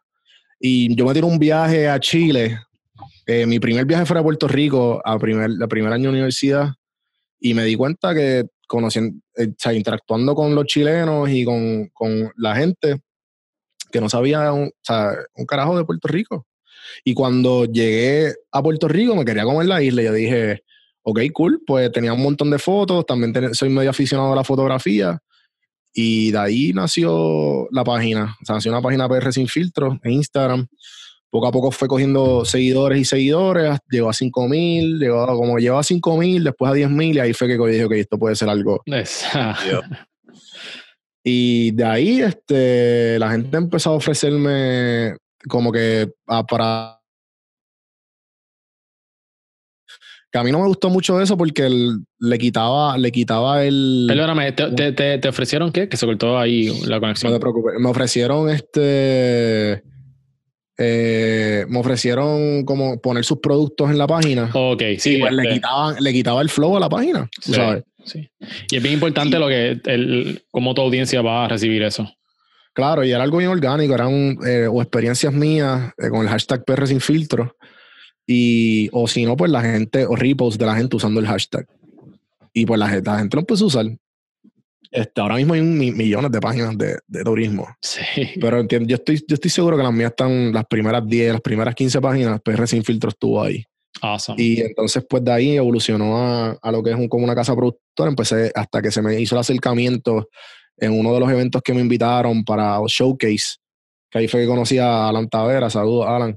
Y 0.61 0.95
yo 0.95 1.07
me 1.07 1.15
tiré 1.15 1.27
un 1.27 1.39
viaje 1.39 1.89
a 1.89 2.01
Chile, 2.01 2.59
eh, 3.27 3.45
mi 3.45 3.59
primer 3.61 3.85
viaje 3.85 4.07
fue 4.07 4.19
a 4.19 4.23
Puerto 4.23 4.49
Rico, 4.49 5.03
a 5.05 5.19
primer, 5.19 5.51
la 5.51 5.69
primer 5.69 5.93
año 5.93 6.05
de 6.05 6.17
universidad, 6.17 6.71
y 7.39 7.53
me 7.53 7.65
di 7.65 7.77
cuenta 7.77 8.15
que 8.15 8.47
conociendo, 8.67 9.21
eh, 9.37 9.53
interactuando 9.75 10.35
con 10.35 10.55
los 10.55 10.65
chilenos 10.65 11.29
y 11.29 11.45
con, 11.45 11.89
con 11.93 12.33
la 12.37 12.57
gente, 12.57 13.03
que 13.93 14.01
no 14.01 14.09
sabía 14.09 14.51
un, 14.53 14.71
un 15.35 15.47
carajo 15.47 15.77
de 15.77 15.85
Puerto 15.85 16.09
Rico. 16.09 16.47
Y 17.05 17.15
cuando 17.15 17.65
llegué 17.65 18.35
a 18.53 18.63
Puerto 18.63 18.89
Rico 18.89 19.15
me 19.17 19.25
quería 19.25 19.45
comer 19.45 19.67
la 19.67 19.83
isla. 19.83 20.03
Y 20.03 20.05
yo 20.07 20.13
dije, 20.13 20.63
ok, 21.03 21.21
cool, 21.33 21.63
pues 21.67 21.91
tenía 21.93 22.13
un 22.13 22.23
montón 22.23 22.51
de 22.51 22.59
fotos, 22.59 23.07
también 23.07 23.55
soy 23.55 23.71
medio 23.71 23.91
aficionado 23.91 24.33
a 24.33 24.37
la 24.37 24.45
fotografía. 24.45 25.19
Y 25.95 26.31
de 26.31 26.39
ahí 26.39 26.73
nació 26.73 27.67
la 27.71 27.83
página. 27.83 28.37
O 28.41 28.45
sea, 28.45 28.57
nació 28.57 28.71
una 28.71 28.83
página 28.83 29.09
PR 29.09 29.33
sin 29.33 29.49
filtro 29.49 29.99
en 30.03 30.13
Instagram. 30.13 30.67
Poco 31.31 31.47
a 31.47 31.53
poco 31.53 31.71
fue 31.71 31.89
cogiendo 31.89 32.45
seguidores 32.45 33.01
y 33.01 33.05
seguidores, 33.05 33.79
llegó 33.91 34.09
a 34.09 34.15
5000, 34.15 34.99
llegó 34.99 35.23
a, 35.23 35.27
como 35.27 35.59
llegó 35.59 35.79
a 35.79 35.83
5000, 35.83 36.43
después 36.43 36.71
a 36.71 36.75
10000 36.75 37.17
y 37.17 37.21
ahí 37.21 37.35
fue 37.35 37.49
que 37.49 37.59
dije, 37.71 37.85
ok, 37.85 37.93
esto 37.93 38.19
puede 38.19 38.35
ser 38.35 38.49
algo. 38.49 38.81
y 41.23 41.73
de 41.73 41.85
ahí 41.85 42.23
este, 42.23 43.19
la 43.19 43.31
gente 43.33 43.59
empezó 43.59 43.91
a 43.91 43.95
ofrecerme 43.95 45.17
como 45.47 45.73
que 45.73 46.11
ah, 46.27 46.45
para... 46.47 46.95
Que 50.31 50.39
a 50.39 50.43
mí 50.43 50.53
no 50.53 50.61
me 50.61 50.67
gustó 50.67 50.91
mucho 50.91 51.21
eso 51.23 51.39
porque 51.39 51.71
le 52.19 52.39
quitaba, 52.39 52.99
le 52.99 53.11
quitaba 53.11 53.65
el... 53.65 54.05
Perdóname, 54.07 54.53
¿te, 54.53 54.93
te, 54.93 55.19
te, 55.19 55.29
ofrecieron 55.29 55.73
qué? 55.73 55.89
Que 55.89 55.97
se 55.97 56.05
cortó 56.05 56.39
ahí 56.39 56.69
la 56.85 57.01
conexión. 57.01 57.33
No 57.33 57.39
te 57.39 57.41
preocupes. 57.41 57.75
Me 57.79 57.89
ofrecieron 57.89 58.51
este... 58.51 59.83
Eh, 60.81 61.65
me 61.69 61.79
ofrecieron 61.81 62.65
como 62.65 63.01
poner 63.01 63.25
sus 63.25 63.39
productos 63.41 63.91
en 63.91 63.99
la 63.99 64.07
página. 64.07 64.51
Ok, 64.53 64.83
sí. 64.99 65.17
Y 65.17 65.21
pues 65.21 65.33
le, 65.33 65.43
este 65.43 65.55
quitaban, 65.55 65.97
le 65.99 66.13
quitaba 66.13 66.41
el 66.41 66.49
flow 66.49 66.77
a 66.77 66.81
la 66.81 66.89
página. 66.89 67.29
¿sabes? 67.41 67.83
Sí. 68.05 68.29
Y 68.71 68.77
es 68.77 68.83
bien 68.83 68.95
importante 68.95 69.39
lo 69.39 69.49
que 69.49 69.81
el, 69.85 70.43
cómo 70.51 70.75
tu 70.75 70.83
audiencia 70.83 71.21
va 71.21 71.47
a 71.47 71.49
recibir 71.49 71.83
eso. 71.83 72.09
Claro, 72.79 73.03
y 73.03 73.11
era 73.11 73.25
algo 73.25 73.39
bien 73.39 73.51
orgánico, 73.51 73.93
eran 73.93 74.39
eh, 74.47 74.69
o 74.71 74.81
experiencias 74.81 75.33
mías 75.33 75.91
eh, 75.99 76.11
con 76.11 76.23
el 76.23 76.29
hashtag 76.29 76.65
PR 76.65 76.87
sin 76.87 77.01
filtro, 77.01 77.57
y, 78.25 78.89
o 78.93 79.09
si 79.09 79.25
no, 79.25 79.37
pues 79.37 79.51
la 79.51 79.63
gente, 79.63 80.07
o 80.07 80.15
reposts 80.15 80.61
de 80.61 80.67
la 80.67 80.77
gente 80.77 80.95
usando 80.95 81.19
el 81.19 81.27
hashtag. 81.27 81.67
Y 82.53 82.67
pues 82.67 82.79
la, 82.79 82.87
la 83.05 83.19
gente 83.19 83.37
lo 83.37 83.45
puede 83.45 83.65
usar. 83.65 83.85
Este, 84.93 85.21
ahora 85.21 85.35
mismo 85.35 85.55
hay 85.55 85.61
un 85.61 85.77
mi- 85.77 85.91
millones 85.91 86.31
de 86.31 86.41
páginas 86.41 86.79
de, 86.79 86.99
de 87.05 87.25
turismo. 87.25 87.67
Sí. 87.83 88.01
Pero 88.41 88.61
entiendo, 88.61 88.89
yo 88.89 88.95
estoy, 88.95 89.17
yo 89.27 89.35
estoy 89.35 89.51
seguro 89.51 89.77
que 89.77 89.83
las 89.83 89.93
mías 89.93 90.11
están, 90.11 90.53
las 90.53 90.65
primeras 90.67 91.05
10, 91.05 91.33
las 91.33 91.41
primeras 91.41 91.75
15 91.75 92.01
páginas, 92.01 92.41
PR 92.43 92.69
Sin 92.69 92.85
Filtro 92.85 93.11
estuvo 93.11 93.43
ahí. 93.43 93.65
Awesome. 94.03 94.41
Y 94.41 94.61
entonces, 94.61 95.05
pues 95.11 95.25
de 95.25 95.33
ahí 95.33 95.57
evolucionó 95.57 96.17
a, 96.17 96.51
a 96.63 96.71
lo 96.71 96.81
que 96.85 96.91
es 96.91 96.97
un, 96.97 97.09
como 97.09 97.25
una 97.25 97.35
casa 97.35 97.57
productora. 97.57 98.09
Empecé 98.11 98.53
hasta 98.55 98.81
que 98.81 98.93
se 98.93 99.03
me 99.03 99.21
hizo 99.21 99.35
el 99.35 99.41
acercamiento 99.41 100.29
en 100.81 100.99
uno 100.99 101.13
de 101.15 101.21
los 101.21 101.31
eventos 101.31 101.63
que 101.63 101.75
me 101.75 101.81
invitaron 101.81 102.45
para 102.45 102.79
Showcase, 102.87 103.57
que 104.11 104.19
ahí 104.19 104.29
fue 104.29 104.41
que 104.43 104.47
conocí 104.47 104.79
a 104.79 105.09
Alan 105.09 105.29
Tavera. 105.29 105.69
Saludos, 105.71 106.07
Alan. 106.09 106.37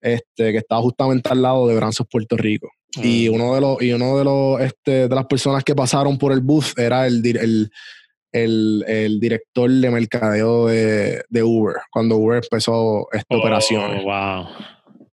Este, 0.00 0.52
que 0.52 0.58
estaba 0.58 0.80
justamente 0.82 1.28
al 1.30 1.42
lado 1.42 1.66
de 1.66 1.74
Branzos, 1.74 2.06
Puerto 2.10 2.36
Rico. 2.36 2.68
Y 3.02 3.28
Mm. 3.28 3.34
uno 3.34 3.54
de 3.54 3.60
los, 3.60 3.82
y 3.82 3.92
uno 3.92 4.16
de 4.18 4.24
los, 4.24 4.60
este, 4.60 5.08
de 5.08 5.14
las 5.14 5.26
personas 5.26 5.62
que 5.64 5.74
pasaron 5.74 6.16
por 6.18 6.32
el 6.32 6.40
booth 6.40 6.78
era 6.78 7.06
el, 7.06 7.24
el, 7.26 7.70
el, 8.32 8.84
el 8.86 9.20
director 9.20 9.70
de 9.70 9.90
mercadeo 9.90 10.66
de, 10.68 11.22
de 11.28 11.42
Uber, 11.42 11.76
cuando 11.90 12.16
Uber 12.16 12.40
empezó 12.42 13.08
esta 13.12 13.34
Oh, 13.34 13.38
operación. 13.40 14.04
Wow. 14.04 14.46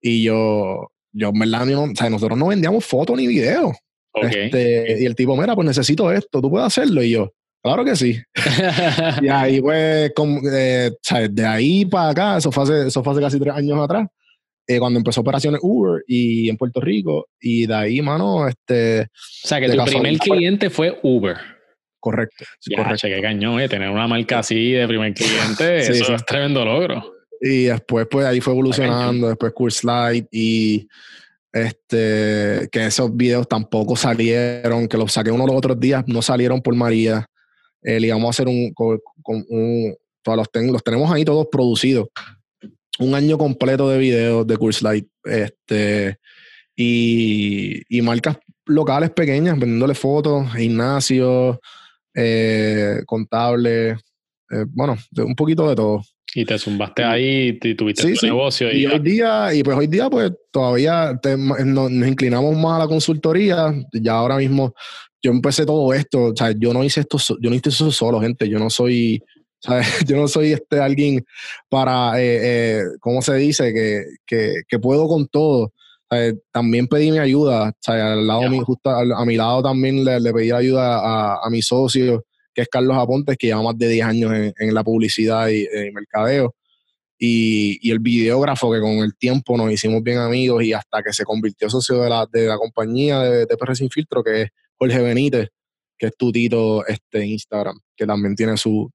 Y 0.00 0.23
yo, 0.23 0.88
yo 1.12 1.28
en 1.30 1.38
verdad, 1.38 1.64
no- 1.66 1.83
o 1.85 1.94
sea, 1.97 2.11
nosotros 2.11 2.38
no 2.38 2.49
vendíamos 2.49 2.85
fotos 2.85 3.16
ni 3.16 3.26
videos. 3.26 3.75
Este, 4.14 5.02
y 5.02 5.06
el 5.06 5.14
tipo, 5.16 5.37
mira, 5.37 5.54
pues 5.54 5.66
necesito 5.66 6.12
esto, 6.12 6.40
tú 6.40 6.50
puedes 6.50 6.66
hacerlo. 6.66 7.02
Y 7.02 7.11
yo, 7.11 7.33
claro 7.64 7.85
que 7.85 7.97
sí. 7.97 8.21
Y 9.23 9.28
ahí, 9.28 9.61
pues, 9.61 10.12
como, 10.14 10.40
eh, 10.52 10.92
¿sabes? 11.02 11.35
de 11.35 11.47
ahí 11.47 11.85
para 11.85 12.11
acá, 12.11 12.37
eso 12.37 12.52
fue 12.52 12.62
hace, 12.64 12.87
eso 12.88 13.02
fue 13.02 13.12
hace 13.14 13.23
casi 13.23 13.40
tres 13.40 13.54
años 13.54 13.78
atrás, 13.83 14.06
eh, 14.66 14.78
cuando 14.78 14.99
empezó 14.99 15.21
operaciones 15.23 15.61
Uber 15.62 16.02
y 16.06 16.49
en 16.49 16.56
Puerto 16.56 16.80
Rico. 16.80 17.26
Y 17.40 17.66
de 17.66 17.75
ahí, 17.75 18.02
mano, 18.02 18.47
este, 18.47 19.02
o 19.02 19.06
sea, 19.49 19.61
que 19.61 19.68
de 19.68 19.76
tu 19.76 19.85
primer 19.85 20.18
cliente 20.18 20.71
fue 20.71 20.99
Uber. 21.02 21.37
correcto. 21.99 22.44
sí, 22.61 22.71
Ya, 22.73 22.78
correcto. 22.83 22.99
che, 23.09 23.14
qué 23.14 23.23
cañón, 23.23 23.61
eh, 23.61 23.68
tener 23.68 23.88
una 23.90 24.06
marca 24.06 24.40
así 24.40 24.73
de 24.73 24.87
primer 24.87 25.14
cliente, 25.14 25.83
Sí, 25.83 25.92
eso 25.92 26.04
sí. 26.04 26.12
es 26.12 26.25
tremendo 26.26 26.64
logro. 26.64 27.02
Y 27.40 27.64
después, 27.64 28.06
pues 28.11 28.26
ahí 28.26 28.40
fue 28.40 28.52
evolucionando, 28.52 29.28
después 29.28 29.52
Course 29.52 29.87
y 30.30 30.87
este, 31.52 32.68
que 32.73 32.87
esos 32.87 33.14
videos 33.16 33.47
tampoco 33.47 33.97
salieron, 33.97 34.88
que 34.88 34.97
los 34.97 35.12
saqué 35.12 35.30
uno 35.30 35.47
los 35.47 35.56
otros 35.56 35.78
días, 35.78 36.04
no 36.06 36.21
salieron 36.23 36.61
por 36.61 36.75
María. 36.75 37.26
Eh, 37.85 38.00
le 38.00 38.09
íbamos 38.09 38.26
a 38.26 38.31
hacer 38.31 38.49
un, 38.49 38.73
con, 38.75 38.99
con 39.23 39.45
un 39.49 39.95
todos 40.23 40.38
los, 40.38 40.50
ten- 40.50 40.73
los 40.73 40.83
tenemos 40.83 41.12
ahí 41.12 41.25
todos 41.25 41.47
producidos. 41.53 42.09
Un 42.99 43.14
año 43.14 43.37
completo 43.38 43.88
de 43.91 43.99
videos 43.99 44.47
de 44.47 44.57
Course 44.57 44.83
Light. 44.83 45.07
Este, 45.23 46.19
y, 46.76 47.83
y 47.88 48.03
marcas 48.03 48.38
locales 48.67 49.11
pequeñas, 49.11 49.59
vendiéndole 49.59 49.95
fotos, 49.95 50.53
gimnasios, 50.55 51.59
eh, 52.14 53.00
contables, 53.07 53.99
eh, 54.50 54.64
bueno, 54.69 54.97
un 55.19 55.35
poquito 55.35 55.69
de 55.69 55.76
todo. 55.76 56.03
Y 56.37 56.45
te 56.45 56.59
zumbaste 56.59 57.05
ahí 57.05 57.59
y 57.62 57.75
tuviste 57.76 58.03
Sí, 58.03 58.14
tu 58.14 58.17
sí. 58.21 58.26
negocio. 58.26 58.73
Y, 58.73 58.83
Y 58.83 58.87
hoy 58.87 58.99
día, 58.99 59.55
y 59.55 59.62
pues 59.62 59.76
hoy 59.76 59.87
día, 59.87 60.11
pues 60.11 60.33
todavía 60.50 61.17
te- 61.23 61.37
nos 61.37 61.91
inclinamos 61.93 62.57
más 62.57 62.76
a 62.76 62.79
la 62.81 62.88
consultoría. 62.88 63.73
Ya 63.93 64.12
ahora 64.14 64.37
mismo, 64.38 64.75
yo 65.25 65.31
empecé 65.33 65.64
todo 65.66 65.93
esto. 65.95 66.26
O 66.26 66.37
sea, 66.37 66.52
yo 66.57 66.73
no 66.75 66.85
hice 66.85 67.00
esto, 67.00 67.19
yo 67.40 67.50
no 67.50 67.57
hice 67.57 67.71
eso 67.71 67.90
solo, 67.90 68.21
gente. 68.21 68.49
Yo 68.49 68.59
no 68.59 68.69
soy, 68.71 69.21
¿sabes? 69.59 69.87
Yo 70.07 70.16
no 70.16 70.28
soy 70.28 70.52
este 70.52 70.78
alguien 70.78 71.25
para, 71.71 72.21
eh, 72.21 72.40
eh, 72.43 72.83
¿cómo 73.00 73.23
se 73.23 73.35
dice? 73.37 73.73
Que, 73.73 74.04
que, 74.26 74.62
que 74.69 74.78
puedo 74.78 75.09
con 75.09 75.26
todo. 75.26 75.73
¿sabes? 76.11 76.35
También 76.52 76.87
pedí 76.87 77.11
mi 77.11 77.19
ayuda. 77.19 77.73
¿sabes? 77.81 78.02
Al 78.02 78.26
lado 78.26 78.43
Ya. 78.43 78.50
mi, 78.50 78.59
justo 78.61 78.90
al- 78.90 79.12
a 79.12 79.25
mi 79.25 79.37
lado 79.37 79.62
también 79.62 80.04
le, 80.04 80.21
le 80.21 80.33
pedí 80.33 80.50
ayuda 80.50 80.99
a, 80.99 81.47
a 81.47 81.50
mi 81.50 81.62
socio, 81.62 82.25
que 82.52 82.62
es 82.62 82.69
Carlos 82.69 82.97
Apontes, 82.99 83.37
que 83.38 83.47
lleva 83.49 83.62
más 83.62 83.78
de 83.78 83.88
10 83.88 84.07
años 84.07 84.33
en, 84.35 84.52
en 84.59 84.75
la 84.75 84.85
publicidad 84.85 85.49
y, 85.49 85.62
y 85.62 85.90
mercadeo 85.93 86.54
y, 87.19 87.78
y 87.81 87.90
el 87.93 88.00
videógrafo 88.00 88.71
que 88.73 88.81
con 88.81 88.90
el 88.99 89.16
tiempo 89.16 89.57
nos 89.57 89.71
hicimos 89.73 90.02
bien 90.02 90.19
amigos 90.19 90.62
y 90.64 90.73
hasta 90.73 91.02
que 91.02 91.12
se 91.12 91.25
convirtió 91.25 91.71
socio 91.71 92.00
de 92.02 92.11
la, 92.11 92.26
de 92.31 92.47
la 92.47 92.59
compañía 92.59 93.21
de, 93.21 93.47
de 93.47 93.57
PR 93.57 93.75
Sin 93.75 93.88
Filtro, 93.88 94.23
que 94.23 94.43
es 94.43 94.49
Jorge 94.78 95.00
Benítez, 95.02 95.49
que 95.99 96.07
es 96.07 96.16
tu 96.16 96.31
tito 96.33 96.87
este, 96.87 97.25
Instagram, 97.26 97.78
que 97.97 98.07
también 98.07 98.35
tiene 98.35 98.57
su, 98.57 98.90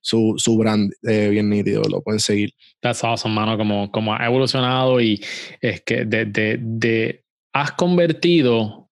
su, 0.00 0.34
su 0.36 0.56
brand 0.58 0.92
eh, 1.08 1.28
bien 1.28 1.48
nítido, 1.48 1.82
lo 1.90 2.02
pueden 2.02 2.20
seguir. 2.20 2.52
That's 2.80 3.04
awesome, 3.04 3.34
mano, 3.34 3.56
como, 3.56 3.90
como 3.92 4.14
ha 4.14 4.24
evolucionado 4.26 5.00
y 5.00 5.22
es 5.60 5.82
que 5.82 6.04
de, 6.04 6.24
de, 6.26 6.58
de- 6.60 7.24
has 7.52 7.72
convertido 7.72 8.88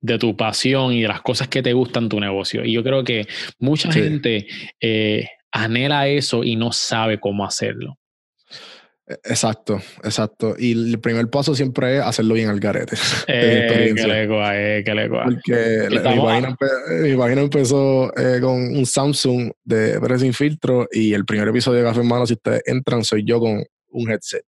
de 0.00 0.18
tu 0.18 0.36
pasión 0.36 0.92
y 0.92 1.02
de 1.02 1.08
las 1.08 1.22
cosas 1.22 1.48
que 1.48 1.62
te 1.62 1.72
gustan 1.72 2.08
tu 2.08 2.20
negocio. 2.20 2.64
Y 2.64 2.72
yo 2.72 2.82
creo 2.84 3.02
que 3.04 3.26
mucha 3.58 3.90
Sí. 3.90 4.00
gente 4.00 4.46
eh, 4.80 5.28
anhela 5.50 6.06
eso 6.08 6.44
y 6.44 6.56
no 6.56 6.72
sabe 6.72 7.18
cómo 7.18 7.44
hacerlo. 7.44 7.98
Exacto, 9.24 9.80
exacto. 10.02 10.56
Y 10.58 10.72
el 10.72 10.98
primer 10.98 11.28
paso 11.30 11.54
siempre 11.54 11.98
es 11.98 12.02
hacerlo 12.02 12.34
bien 12.34 12.48
al 12.48 12.58
garete. 12.58 12.96
de 13.28 13.32
Eh, 13.34 13.58
experiencia. 13.66 14.06
le 14.08 14.26
coa, 14.28 14.58
eh, 14.60 14.82
que 14.84 14.94
le 14.94 15.08
coa. 15.08 15.24
Porque 15.24 15.86
la- 15.90 16.10
mi, 16.12 16.18
página, 16.20 16.48
empe- 16.50 17.02
mi 17.10 17.16
página 17.16 17.40
empezó 17.42 18.12
eh, 18.16 18.40
con 18.40 18.54
un 18.76 18.84
Samsung 18.84 19.52
de 19.62 20.00
PR 20.00 20.18
Sin 20.18 20.32
Filtro 20.34 20.88
y 20.90 21.14
el 21.14 21.24
primer 21.24 21.46
episodio 21.48 21.80
de 21.82 21.84
Café 21.86 22.00
en 22.00 22.08
Mano, 22.08 22.26
si 22.26 22.34
ustedes 22.34 22.62
entran, 22.66 23.04
soy 23.04 23.22
yo 23.24 23.38
con 23.38 23.62
un 23.90 24.10
headset. 24.10 24.42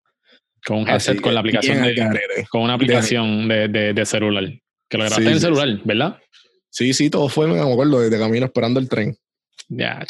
Con 0.67 0.79
un 0.79 0.89
Así 0.89 1.11
headset, 1.11 1.21
con 1.23 1.35
la 1.35 1.41
aplicación 1.41 1.81
de, 1.83 1.95
garete. 1.95 2.47
con 2.51 2.63
una 2.63 2.75
aplicación 2.75 3.47
de, 3.49 3.69
de, 3.69 3.93
de 3.95 4.07
celular. 4.07 4.45
Que 4.89 4.99
lo 4.99 5.05
grabaste 5.05 5.23
Sí, 5.23 5.29
en 5.29 5.35
sí, 5.35 5.41
celular, 5.41 5.69
¿verdad? 5.85 6.19
Sí, 6.71 6.93
sí, 6.95 7.11
todo 7.11 7.29
fue, 7.29 7.47
me 7.47 7.61
acuerdo, 7.61 8.01
desde 8.01 8.19
camino 8.19 8.47
esperando 8.47 8.81
el 8.81 8.89
tren. 8.89 9.17
Ya. 9.69 10.05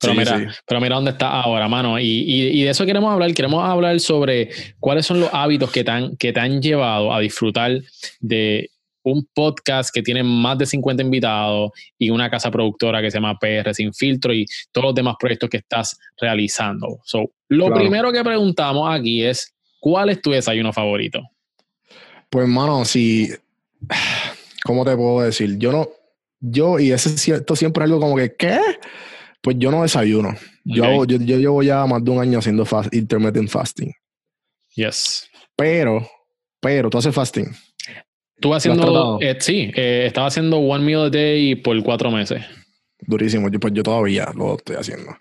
Pero 0.00 0.12
Sí, 0.14 0.18
mira, 0.18 0.38
sí. 0.38 0.44
pero 0.66 0.80
mira 0.80 0.94
dónde 0.96 1.10
está 1.10 1.28
ahora, 1.28 1.68
mano. 1.68 1.98
Y, 1.98 2.04
y, 2.06 2.60
y 2.60 2.62
de 2.64 2.70
eso 2.70 2.86
queremos 2.86 3.12
hablar. 3.12 3.32
Queremos 3.34 3.62
hablar 3.68 4.00
sobre 4.00 4.48
cuáles 4.78 5.04
son 5.06 5.20
los 5.20 5.28
hábitos 5.32 5.70
que 5.70 5.84
te 5.84 5.90
han, 5.90 6.16
que 6.16 6.32
te 6.32 6.40
han 6.40 6.62
llevado 6.62 7.12
a 7.12 7.20
disfrutar 7.20 7.82
de 8.20 8.70
un 9.02 9.26
podcast 9.34 9.90
que 9.94 10.02
tiene 10.02 10.22
más 10.22 10.58
de 10.58 10.66
50 10.66 11.02
invitados 11.02 11.70
y 11.98 12.10
una 12.10 12.30
casa 12.30 12.50
productora 12.50 13.00
que 13.00 13.10
se 13.10 13.16
llama 13.18 13.38
PR 13.38 13.74
Sin 13.74 13.92
Filtro 13.94 14.32
y 14.32 14.44
todos 14.72 14.86
los 14.86 14.94
demás 14.94 15.16
proyectos 15.18 15.48
que 15.50 15.56
estás 15.58 15.98
realizando. 16.20 17.00
So, 17.04 17.30
lo 17.48 17.66
Claro. 17.66 17.80
primero 17.80 18.12
que 18.12 18.22
preguntamos 18.22 18.88
aquí 18.94 19.24
es, 19.24 19.54
¿cuál 19.80 20.10
es 20.10 20.20
tu 20.20 20.30
desayuno 20.30 20.72
favorito? 20.72 21.20
Pues, 22.30 22.46
mano, 22.46 22.84
si. 22.84 23.28
¿Cómo 24.64 24.84
te 24.84 24.94
puedo 24.96 25.22
decir? 25.22 25.56
Yo 25.58 25.72
no. 25.72 25.88
Yo, 26.40 26.78
y 26.78 26.90
ese 26.92 27.10
es 27.10 27.20
cierto, 27.20 27.54
siempre 27.56 27.84
es 27.84 27.90
algo 27.90 28.00
como 28.00 28.16
que, 28.16 28.34
¿qué? 28.34 28.58
Pues 29.42 29.56
yo 29.58 29.70
no 29.70 29.82
desayuno. 29.82 30.34
Yo, 30.64 30.84
hago- 30.84 31.04
yo, 31.06 31.16
yo 31.18 31.38
llevo 31.38 31.62
ya 31.62 31.86
más 31.86 32.04
de 32.04 32.10
un 32.10 32.20
año 32.20 32.38
haciendo 32.38 32.64
fast, 32.64 32.94
intermittent 32.94 33.48
fasting. 33.48 33.92
Yes. 34.74 35.28
Pero, 35.56 36.06
pero, 36.60 36.90
tú 36.90 36.98
haces 36.98 37.14
fasting. 37.14 37.46
Tú 38.40 38.54
haciendo, 38.54 39.18
eh, 39.20 39.36
sí, 39.40 39.70
eh, 39.74 40.04
estaba 40.06 40.26
haciendo 40.28 40.58
one 40.58 40.84
meal 40.84 41.02
a 41.02 41.10
day 41.10 41.54
por 41.56 41.82
cuatro 41.82 42.10
meses. 42.10 42.42
Durísimo. 43.00 43.48
Yo, 43.50 43.58
pues 43.60 43.72
yo 43.74 43.82
todavía 43.82 44.30
lo 44.34 44.56
estoy 44.56 44.76
haciendo. 44.76 45.16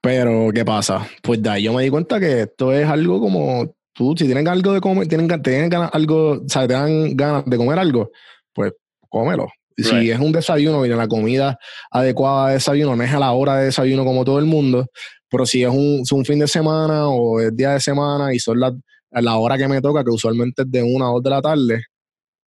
Pero, 0.00 0.50
¿qué 0.54 0.64
pasa? 0.64 1.06
Pues 1.22 1.42
de 1.42 1.50
ahí 1.50 1.62
yo 1.64 1.72
me 1.72 1.82
di 1.82 1.90
cuenta 1.90 2.18
que 2.20 2.42
esto 2.42 2.72
es 2.72 2.86
algo 2.86 3.20
como 3.20 3.74
tú, 3.94 4.14
si 4.16 4.24
tienen 4.24 4.48
algo 4.48 4.72
de 4.72 4.80
comer, 4.80 5.06
tienen, 5.06 5.28
tienen 5.42 5.68
ganas, 5.68 5.90
algo, 5.92 6.32
o 6.44 6.48
sea, 6.48 6.66
te 6.66 6.74
dan 6.74 7.16
ganas 7.16 7.44
de 7.46 7.56
comer 7.56 7.78
algo, 7.78 8.10
pues 8.54 8.72
cómelo. 9.08 9.48
Si 9.82 9.90
Right. 9.94 10.12
es 10.12 10.18
un 10.20 10.32
desayuno 10.32 10.84
y 10.84 10.88
la 10.88 11.08
comida 11.08 11.58
adecuada 11.90 12.48
de 12.48 12.54
desayuno, 12.54 12.96
no 12.96 13.02
es 13.02 13.12
a 13.12 13.18
la 13.18 13.32
hora 13.32 13.56
de 13.56 13.66
desayuno 13.66 14.04
como 14.04 14.24
todo 14.24 14.38
el 14.38 14.46
mundo, 14.46 14.86
pero 15.28 15.46
si 15.46 15.62
es 15.62 15.70
un, 15.70 16.04
fin 16.24 16.38
de 16.40 16.48
semana 16.48 17.08
o 17.08 17.40
es 17.40 17.54
día 17.56 17.70
de 17.72 17.80
semana 17.80 18.34
y 18.34 18.38
son 18.38 18.60
las 18.60 18.72
a 19.12 19.20
la 19.20 19.36
hora 19.38 19.58
que 19.58 19.66
me 19.66 19.80
toca, 19.80 20.04
que 20.04 20.10
usualmente 20.10 20.62
es 20.62 20.70
de 20.70 20.82
una 20.82 21.06
a 21.06 21.08
dos 21.10 21.22
de 21.22 21.30
la 21.30 21.42
tarde, 21.42 21.82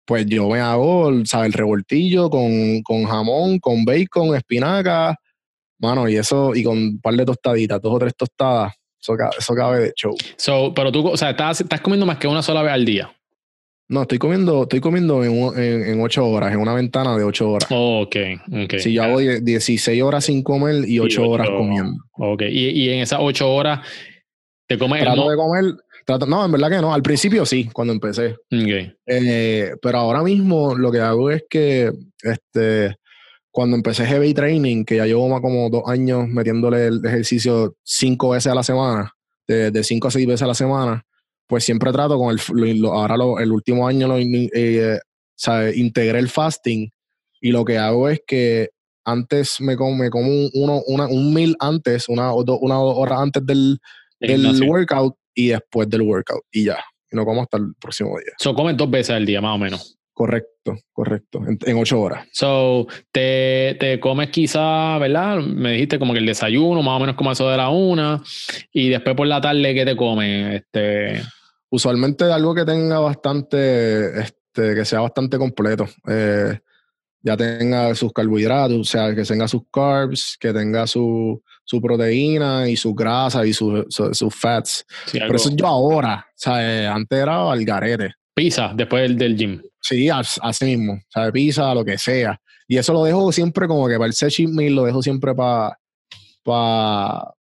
pues 0.05 0.27
yo 0.27 0.49
me 0.49 0.61
hago, 0.61 1.11
¿sabes? 1.25 1.47
El 1.49 1.53
revoltillo 1.55 2.31
con, 2.31 2.83
con 2.83 3.05
jamón, 3.05 3.59
con 3.59 3.85
bacon, 3.85 4.35
espinaca, 4.37 5.17
mano, 5.79 6.09
y 6.09 6.17
eso, 6.17 6.55
y 6.55 6.63
con 6.63 6.79
un 6.79 7.01
par 7.01 7.15
de 7.15 7.25
tostaditas, 7.25 7.81
dos 7.81 7.95
o 7.95 7.99
tres 7.99 8.15
tostadas, 8.17 8.73
eso, 9.01 9.17
ca- 9.17 9.31
eso 9.37 9.55
cabe 9.55 9.81
de 9.81 9.93
show. 9.97 10.15
So, 10.37 10.73
pero 10.75 10.93
tú, 10.93 11.09
o 11.09 11.17
sea, 11.17 11.31
estás, 11.31 11.61
estás 11.61 11.81
comiendo 11.81 12.07
más 12.07 12.19
que 12.19 12.29
una 12.29 12.43
sola 12.43 12.63
vez 12.63 12.73
al 12.73 12.85
día. 12.85 13.11
No, 13.93 14.03
estoy 14.03 14.19
comiendo, 14.19 14.63
estoy 14.63 14.81
comiendo 14.81 15.23
en, 15.23 15.35
en, 15.59 16.01
horas, 16.01 16.53
en 16.53 16.59
una 16.61 16.73
ventana 16.75 17.15
de 17.17 17.25
ocho 17.25 17.51
horas. 17.51 17.69
Oh, 17.71 18.01
ok, 18.03 18.17
ok. 18.65 18.75
Si 18.79 18.93
yo 18.95 19.03
hago 19.03 19.19
die- 19.19 19.41
16 19.41 20.03
horas 20.03 20.25
sin 20.25 20.43
comer 20.43 20.89
y 20.89 20.99
ocho 20.99 21.21
ocho- 21.23 21.31
horas 21.31 21.49
comiendo. 21.51 22.03
Ok, 22.13 22.43
y, 22.49 22.69
y 22.71 22.89
en 22.91 23.01
esas 23.01 23.19
ocho 23.21 23.53
horas 23.53 23.81
te 24.67 24.79
comes 24.79 25.01
el 25.01 25.07
Trato 25.07 25.23
mo- 25.25 25.31
de 25.31 25.37
comer, 25.37 25.65
trato, 26.07 26.25
no, 26.27 26.43
en 26.45 26.53
verdad 26.53 26.71
que 26.71 26.81
no, 26.81 26.95
al 26.95 27.03
principio 27.03 27.45
sí, 27.45 27.69
cuando 27.73 27.93
empecé. 27.93 28.29
Ok, 28.31 28.95
Eh, 29.07 29.73
pero 29.83 29.99
ahora 29.99 30.23
mismo 30.23 30.75
lo 30.75 30.91
que 30.91 31.01
hago 31.01 31.31
es 31.31 31.45
que 31.51 31.93
este, 32.23 32.97
cuando 33.51 33.77
empecé 33.77 34.07
heavy 34.07 34.33
training, 34.33 34.85
que 34.87 34.97
ya 34.97 35.05
llevo 35.05 35.29
más 35.29 35.43
como 35.43 35.69
dos 35.69 35.83
años 35.87 36.27
metiéndole 36.29 36.87
el 36.87 37.05
ejercicio 37.05 37.75
cinco 37.85 38.31
veces 38.31 38.51
a 38.51 38.55
la 38.55 38.63
semana, 38.63 39.13
de, 39.47 39.71
de 39.71 39.85
cinco 39.85 40.09
a 40.09 40.11
seis 40.11 40.27
veces 40.27 40.43
a 40.43 40.47
la 40.47 40.55
semana, 40.55 41.05
pues 41.47 41.65
siempre 41.65 41.93
trato 41.93 42.17
con 42.19 42.37
el, 42.59 42.79
lo- 42.81 42.93
ahora 42.93 43.17
lo- 43.17 43.39
el 43.39 43.53
último 43.53 43.87
año 43.87 44.09
lo, 44.09 44.19
eh, 44.19 44.99
integré 45.75 46.19
el 46.19 46.29
fasting 46.29 46.89
y 47.41 47.51
lo 47.51 47.65
que 47.65 47.79
hago 47.79 48.09
es 48.09 48.21
que 48.27 48.71
antes 49.05 49.61
me 49.61 49.77
como, 49.77 49.97
me 49.97 50.11
como 50.11 50.29
un, 50.29 50.51
uno, 50.55 50.81
una, 50.87 51.07
un 51.09 51.35
mil 51.35 51.57
antes, 51.59 52.09
una 52.09 52.33
o 52.33 52.45
dos 52.45 52.59
una 52.61 52.81
o 52.81 52.87
dos 52.87 52.99
horas 52.99 53.19
antes 53.21 53.45
del, 53.45 53.79
del 54.21 54.47
workout 54.69 55.17
y 55.35 55.49
después 55.49 55.89
del 55.89 56.03
workout. 56.03 56.43
Y 56.53 56.65
ya. 56.65 56.79
Y 57.11 57.17
no 57.17 57.25
como 57.25 57.43
hasta 57.43 57.57
el 57.59 57.75
próximo 57.81 58.11
día. 58.19 58.33
So, 58.39 58.55
comes 58.55 58.77
dos 58.77 58.89
veces 58.91 59.11
al 59.17 59.27
día, 59.27 59.41
más 59.41 59.57
o 59.57 59.59
menos. 59.59 59.99
Correcto, 60.15 60.77
correcto. 60.93 61.43
En, 61.47 61.77
ocho 61.79 62.01
horas. 62.01 62.29
So, 62.33 62.87
te, 63.11 63.77
te, 63.81 63.99
comes 63.99 64.29
quizá, 64.29 64.99
¿verdad? 64.99 65.39
Me 65.39 65.73
dijiste 65.73 65.99
como 65.99 66.13
que 66.13 66.19
el 66.19 66.27
desayuno, 66.27 66.83
más 66.83 66.97
o 66.97 67.01
menos 67.01 67.17
como 67.17 67.33
eso 67.33 67.49
de 67.49 67.57
la 67.57 67.71
una. 67.71 68.23
Y 68.73 68.91
después 68.91 69.17
por 69.17 69.27
la 69.27 69.41
tarde, 69.41 69.75
¿qué 69.75 69.85
te 69.85 69.97
comes? 69.97 70.57
Este... 70.57 71.23
Usualmente 71.71 72.25
algo 72.25 72.55
que 72.55 72.67
tenga 72.67 72.99
bastante, 72.99 74.21
este, 74.21 74.75
que 74.75 74.85
sea 74.85 75.01
bastante 75.01 75.39
completo. 75.39 75.89
Eh, 76.07 76.59
ya 77.23 77.37
tenga 77.37 77.95
sus 77.95 78.13
carbohidratos, 78.13 78.79
o 78.79 78.85
sea, 78.85 79.15
que 79.15 79.23
tenga 79.23 79.49
sus 79.49 79.63
carbs, 79.73 80.37
que 80.39 80.53
tenga 80.53 80.87
su, 80.87 81.43
su 81.65 81.81
proteína 81.81 82.69
y 82.69 82.77
su 82.77 82.95
grasa 82.95 83.47
y 83.47 83.53
sus 83.53 83.87
su, 83.89 84.31
fats. 84.31 84.85
Por 85.27 85.37
eso 85.37 85.51
yo 85.55 85.67
ahora, 85.67 86.27
o 86.29 86.33
sea, 86.35 86.93
antes 86.93 87.19
era 87.19 87.51
al 87.51 87.65
garete. 87.65 88.13
Pizza 88.43 88.73
después 88.75 89.03
del, 89.03 89.17
del 89.17 89.37
gym. 89.37 89.63
Sí, 89.81 90.09
así 90.11 90.65
mismo, 90.65 90.95
o 90.95 91.11
sea, 91.11 91.31
pizza, 91.31 91.73
lo 91.73 91.85
que 91.85 91.97
sea. 91.97 92.41
Y 92.67 92.77
eso 92.77 92.93
lo 92.93 93.05
dejo 93.05 93.31
siempre 93.31 93.69
como 93.69 93.87
que 93.87 93.95
para 93.95 94.07
el 94.07 94.15
set 94.15 94.33
meal 94.49 94.75
lo 94.75 94.85
dejo 94.85 95.01
siempre 95.01 95.33
para 95.33 95.79
para 96.43 97.35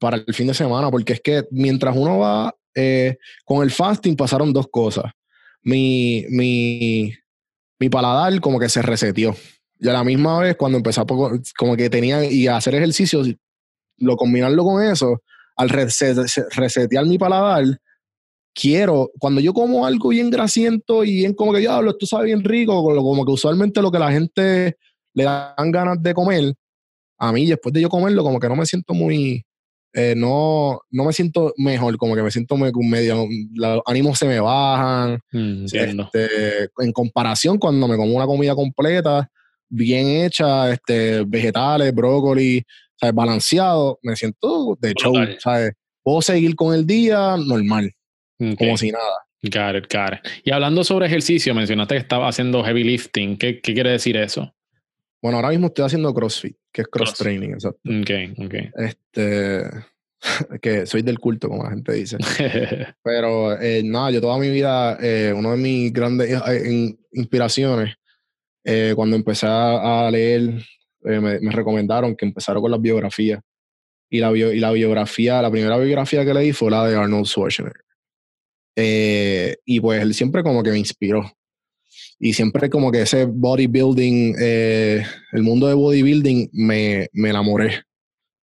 para 0.00 0.16
el 0.16 0.34
fin 0.34 0.48
de 0.48 0.54
semana, 0.54 0.90
porque 0.90 1.12
es 1.12 1.20
que 1.20 1.44
mientras 1.52 1.96
uno 1.96 2.18
va 2.18 2.52
eh, 2.74 3.16
con 3.44 3.62
el 3.62 3.70
fasting 3.70 4.16
pasaron 4.16 4.52
dos 4.52 4.66
cosas. 4.68 5.04
Mi, 5.62 6.24
mi, 6.30 7.12
mi 7.78 7.88
paladar 7.88 8.40
como 8.40 8.58
que 8.58 8.68
se 8.68 8.82
reseteó. 8.82 9.36
Y 9.78 9.88
a 9.88 9.92
la 9.92 10.02
misma 10.02 10.40
vez, 10.40 10.56
cuando 10.56 10.78
empecé 10.78 11.00
a 11.00 11.04
como 11.56 11.76
que 11.76 11.88
tenía 11.88 12.24
y 12.24 12.48
hacer 12.48 12.74
ejercicio, 12.74 13.22
lo 13.98 14.16
combinarlo 14.16 14.64
con 14.64 14.82
eso, 14.82 15.22
al 15.54 15.68
resetear 15.68 17.06
mi 17.06 17.18
paladar, 17.18 17.64
quiero, 18.58 19.10
cuando 19.18 19.40
yo 19.40 19.52
como 19.52 19.86
algo 19.86 20.08
bien 20.08 20.30
grasiento 20.30 21.04
y 21.04 21.14
bien 21.14 21.34
como 21.34 21.52
que 21.52 21.60
diablo, 21.60 21.90
esto 21.90 22.06
sabe 22.06 22.26
bien 22.26 22.42
rico, 22.42 22.82
como 22.82 23.24
que 23.24 23.32
usualmente 23.32 23.80
lo 23.80 23.92
que 23.92 23.98
la 23.98 24.10
gente 24.10 24.76
le 25.14 25.24
dan 25.24 25.70
ganas 25.70 26.02
de 26.02 26.14
comer, 26.14 26.54
a 27.18 27.32
mí 27.32 27.46
después 27.46 27.72
de 27.72 27.82
yo 27.82 27.88
comerlo, 27.88 28.22
como 28.22 28.40
que 28.40 28.48
no 28.48 28.56
me 28.56 28.66
siento 28.66 28.94
muy, 28.94 29.44
eh, 29.92 30.14
no, 30.16 30.80
no 30.90 31.04
me 31.04 31.12
siento 31.12 31.52
mejor, 31.56 31.96
como 31.98 32.14
que 32.14 32.22
me 32.22 32.30
siento 32.30 32.56
medio, 32.56 33.26
los 33.54 33.82
ánimos 33.86 34.18
se 34.18 34.26
me 34.26 34.40
bajan. 34.40 35.18
Mm, 35.32 35.64
este, 35.64 36.70
en 36.78 36.92
comparación, 36.92 37.58
cuando 37.58 37.86
me 37.88 37.96
como 37.96 38.14
una 38.14 38.26
comida 38.26 38.54
completa, 38.54 39.28
bien 39.68 40.06
hecha, 40.08 40.72
este, 40.72 41.24
vegetales, 41.24 41.94
brócoli, 41.94 42.62
¿sabes? 42.96 43.14
balanceado, 43.14 43.98
me 44.02 44.16
siento 44.16 44.76
de 44.80 44.94
show, 44.94 45.14
¿sabes? 45.38 45.72
Puedo 46.02 46.22
seguir 46.22 46.54
con 46.54 46.74
el 46.74 46.86
día 46.86 47.36
normal, 47.36 47.92
como 48.56 48.76
si 48.76 48.90
nada. 48.90 49.26
Got 49.42 49.76
it, 49.76 49.92
got 49.92 50.14
it. 50.14 50.32
Y 50.44 50.50
hablando 50.50 50.82
sobre 50.82 51.06
ejercicio, 51.06 51.54
mencionaste 51.54 51.94
que 51.94 52.00
estaba 52.00 52.28
haciendo 52.28 52.62
heavy 52.64 52.84
lifting. 52.84 53.36
¿Qué, 53.36 53.60
qué 53.60 53.74
quiere 53.74 53.90
decir 53.90 54.16
eso? 54.16 54.52
Bueno, 55.20 55.38
ahora 55.38 55.50
mismo 55.50 55.68
estoy 55.68 55.84
haciendo 55.84 56.14
CrossFit, 56.14 56.56
que 56.72 56.82
es 56.82 56.88
cross, 56.88 57.14
training, 57.14 57.50
exacto. 57.50 57.80
Ok, 57.84 58.44
ok. 58.44 58.54
Este, 58.76 59.64
que 60.62 60.86
soy 60.86 61.02
del 61.02 61.18
culto, 61.18 61.48
como 61.48 61.64
la 61.64 61.70
gente 61.70 61.92
dice. 61.92 62.18
Pero 63.02 63.60
eh, 63.60 63.82
nada, 63.84 64.10
yo 64.10 64.20
toda 64.20 64.38
mi 64.38 64.48
vida, 64.50 64.96
eh, 65.00 65.32
una 65.32 65.52
de 65.52 65.56
mis 65.56 65.92
grandes 65.92 66.30
eh, 66.48 66.94
inspiraciones, 67.12 67.94
cuando 68.94 69.16
empecé 69.16 69.46
a 69.48 70.10
leer, 70.12 70.62
me, 71.00 71.38
recomendaron 71.50 72.14
que 72.14 72.26
empezara 72.26 72.60
con 72.60 72.70
las 72.70 72.80
biografías. 72.80 73.40
Y 74.10 74.20
la, 74.20 74.30
y 74.36 74.58
la 74.58 74.72
biografía, 74.72 75.40
la 75.40 75.50
primera 75.50 75.78
biografía 75.78 76.22
que 76.22 76.34
leí 76.34 76.52
fue 76.52 76.70
la 76.70 76.86
de 76.86 76.94
Arnold 76.94 77.24
Schwarzenegger. 77.24 77.87
Y 78.84 79.80
pues 79.80 80.02
él 80.02 80.14
siempre 80.14 80.42
como 80.42 80.62
que 80.62 80.70
me 80.70 80.78
inspiró. 80.78 81.30
Y 82.20 82.32
siempre 82.32 82.68
como 82.68 82.90
que 82.90 83.02
ese 83.02 83.26
bodybuilding, 83.26 84.34
eh, 84.40 85.04
el 85.32 85.42
mundo 85.42 85.68
de 85.68 85.74
bodybuilding, 85.74 86.50
me, 86.52 87.08
me 87.12 87.30
enamoré. 87.30 87.82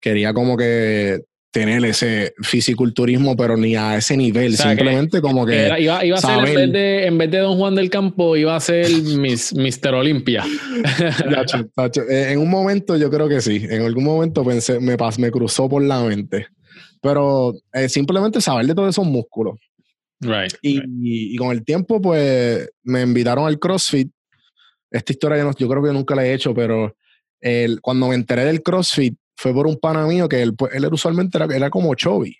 Quería 0.01 0.33
como 0.33 0.57
que 0.57 1.21
tener 1.51 1.83
ese 1.85 2.33
fisiculturismo, 2.41 3.35
pero 3.35 3.57
ni 3.57 3.75
a 3.75 3.97
ese 3.97 4.15
nivel, 4.15 4.55
simplemente 4.55 5.21
como 5.21 5.45
que... 5.45 5.67
iba, 5.79 6.03
iba, 6.03 6.17
a 6.17 6.21
ser 6.21 6.37
en 6.37 6.55
vez, 6.55 6.71
de, 6.71 7.05
en 7.05 7.17
vez 7.17 7.31
de 7.31 7.37
Don 7.39 7.57
Juan 7.57 7.75
del 7.75 7.89
Campo, 7.89 8.37
iba 8.37 8.55
a 8.55 8.59
ser 8.59 8.89
Miss, 8.89 9.53
Mr. 9.53 9.93
Olympia. 9.93 10.45
Eh, 12.09 12.27
en 12.31 12.39
un 12.39 12.49
momento 12.49 12.95
yo 12.95 13.09
creo 13.09 13.27
que 13.27 13.41
sí, 13.41 13.65
en 13.69 13.83
algún 13.83 14.03
momento 14.03 14.45
pensé, 14.45 14.79
me, 14.79 14.95
me 15.17 15.31
cruzó 15.31 15.67
por 15.67 15.83
la 15.83 16.01
mente, 16.01 16.47
pero 17.01 17.53
eh, 17.73 17.89
simplemente 17.89 18.39
saber 18.39 18.65
de 18.65 18.75
todos 18.75 18.89
esos 18.89 19.05
músculos, 19.05 19.59
Right, 20.21 20.53
y, 20.61 21.35
con 21.35 21.51
el 21.51 21.65
tiempo, 21.65 21.99
pues 22.01 22.69
me 22.83 23.01
invitaron 23.01 23.47
al 23.47 23.59
CrossFit. 23.59 24.11
Esta 24.89 25.11
historia 25.11 25.37
yo, 25.37 25.45
no, 25.45 25.53
yo 25.57 25.67
creo 25.67 25.83
que 25.83 25.91
nunca 25.91 26.15
la 26.15 26.25
he 26.25 26.33
hecho, 26.33 26.53
pero 26.53 26.95
el, 27.39 27.81
cuando 27.81 28.07
me 28.07 28.15
enteré 28.15 28.45
del 28.45 28.61
CrossFit 28.61 29.15
fue 29.35 29.53
por 29.53 29.65
un 29.65 29.77
pana 29.77 30.05
mío 30.05 30.29
que 30.29 30.41
él, 30.41 30.55
pues, 30.55 30.73
él 30.75 30.85
usualmente 30.91 31.37
era, 31.37 31.47
era 31.55 31.69
como 31.69 31.95
Chovy. 31.95 32.35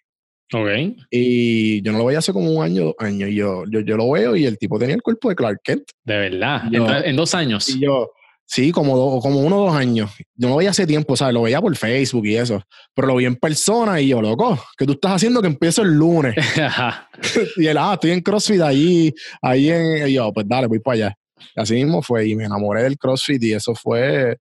Ok. 0.53 0.69
Y 1.09 1.81
yo 1.81 1.91
no 1.91 1.99
lo 1.99 2.05
veía 2.05 2.19
hace 2.19 2.33
como 2.33 2.51
un 2.51 2.63
año, 2.63 2.85
dos 2.85 2.95
años. 2.99 3.29
Y 3.29 3.35
yo, 3.35 3.63
yo, 3.69 3.79
yo, 3.79 3.97
lo 3.97 4.11
veo 4.11 4.35
y 4.35 4.45
el 4.45 4.57
tipo 4.57 4.77
tenía 4.77 4.95
el 4.95 5.01
cuerpo 5.01 5.29
de 5.29 5.35
Clark 5.35 5.59
Kent. 5.63 5.83
De 6.03 6.17
verdad. 6.17 6.63
en 6.71 7.15
dos 7.15 7.33
años. 7.33 7.69
Y 7.69 7.79
yo, 7.79 8.11
Sí, 8.51 8.73
como, 8.73 9.21
como 9.21 9.39
uno 9.39 9.59
o 9.59 9.65
dos 9.67 9.75
años. 9.77 10.11
Yo 10.35 10.49
no 10.49 10.57
veía 10.57 10.71
hace 10.71 10.85
tiempo, 10.85 11.15
¿sabes? 11.15 11.33
Lo 11.33 11.43
veía 11.43 11.61
por 11.61 11.73
Facebook 11.77 12.25
y 12.25 12.35
eso. 12.35 12.61
Pero 12.93 13.07
lo 13.07 13.15
vi 13.15 13.23
en 13.23 13.37
persona 13.37 14.01
y 14.01 14.09
yo, 14.09 14.21
loco, 14.21 14.61
¿qué 14.77 14.85
tú 14.85 14.91
estás 14.91 15.13
haciendo 15.13 15.41
que 15.41 15.47
empiezo 15.47 15.83
el 15.83 15.93
lunes? 15.93 16.35
y 17.55 17.67
él, 17.67 17.77
ah, 17.77 17.91
estoy 17.93 18.11
en 18.11 18.19
CrossFit 18.19 18.59
ahí, 18.59 19.13
ahí 19.41 19.69
en. 19.69 20.05
Y 20.05 20.13
yo, 20.15 20.33
pues 20.33 20.45
dale, 20.49 20.67
voy 20.67 20.79
para 20.79 20.95
allá. 20.95 21.15
así 21.55 21.75
mismo 21.75 22.01
fue, 22.01 22.27
y 22.27 22.35
me 22.35 22.43
enamoré 22.43 22.83
del 22.83 22.97
CrossFit 22.97 23.41
y 23.41 23.53
eso 23.53 23.73
fue. 23.73 24.37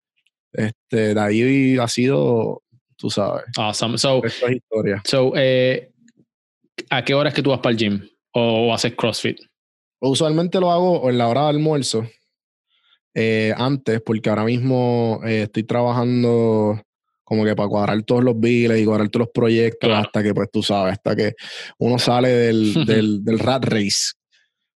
Este, 0.53 1.15
de 1.15 1.21
ahí 1.21 1.79
ha 1.79 1.87
sido, 1.87 2.65
tú 2.97 3.11
sabes. 3.11 3.45
Awesome. 3.57 3.97
So, 3.97 4.25
es 4.25 4.43
historia. 4.43 5.03
So, 5.05 5.35
eh, 5.37 5.93
¿a 6.91 7.05
qué 7.05 7.15
hora 7.15 7.29
es 7.29 7.35
que 7.37 7.45
tú 7.45 7.51
vas 7.51 7.61
para 7.61 7.75
el 7.75 7.79
gym? 7.79 8.09
¿O 8.33 8.75
haces 8.75 8.93
CrossFit? 8.97 9.39
Usualmente 10.01 10.59
lo 10.59 10.73
hago 10.73 11.09
en 11.09 11.17
la 11.17 11.29
hora 11.29 11.43
de 11.43 11.49
almuerzo 11.51 12.09
eh, 13.15 13.53
antes, 13.57 14.01
porque 14.01 14.31
ahora 14.31 14.45
mismo 14.45 15.21
eh, 15.25 15.43
estoy 15.43 15.65
trabajando 15.65 16.81
como 17.25 17.45
que 17.45 17.55
para 17.55 17.69
cuadrar 17.69 18.03
todos 18.03 18.25
los 18.25 18.39
billes 18.39 18.81
y 18.81 18.85
cuadrar 18.85 19.09
todos 19.09 19.27
los 19.27 19.33
proyectos 19.33 19.91
hasta 19.93 20.23
que, 20.23 20.35
pues 20.35 20.49
tú 20.53 20.63
sabes, 20.63 20.95
hasta 20.95 21.15
que 21.15 21.35
uno 21.79 21.99
sale 21.99 22.29
del, 22.29 22.75
del, 22.87 23.25
del 23.25 23.39
rat 23.39 23.65
race. 23.67 24.13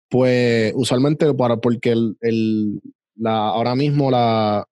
Pues 0.09 0.73
usualmente 0.77 1.35
para, 1.35 1.57
porque 1.57 1.91
el, 1.91 2.17
el, 2.21 2.81
la, 3.17 3.49
ahora 3.49 3.75
mismo 3.75 4.11
la, 4.11 4.65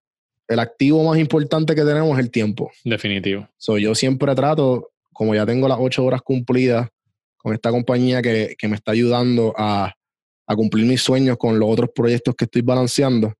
el 0.46 0.58
activo 0.60 1.02
más 1.02 1.18
importante 1.18 1.74
que 1.74 1.82
tenemos 1.82 2.16
es 2.16 2.24
el 2.24 2.30
tiempo. 2.30 2.70
Definitivo. 2.84 3.48
So, 3.56 3.78
yo 3.78 3.94
siempre 3.94 4.32
trato, 4.34 4.90
como 5.12 5.34
ya 5.34 5.44
tengo 5.44 5.66
las 5.66 5.78
ocho 5.80 6.04
horas 6.04 6.22
cumplidas 6.22 6.88
con 7.36 7.52
esta 7.52 7.70
compañía 7.70 8.22
que, 8.22 8.54
que 8.56 8.68
me 8.68 8.76
está 8.76 8.92
ayudando 8.92 9.52
a, 9.56 9.92
a, 10.46 10.56
cumplir 10.56 10.86
mis 10.86 11.02
sueños 11.02 11.36
con 11.36 11.58
los 11.58 11.68
otros 11.68 11.90
proyectos 11.92 12.34
que 12.36 12.44
estoy 12.44 12.62
balanceando, 12.62 13.32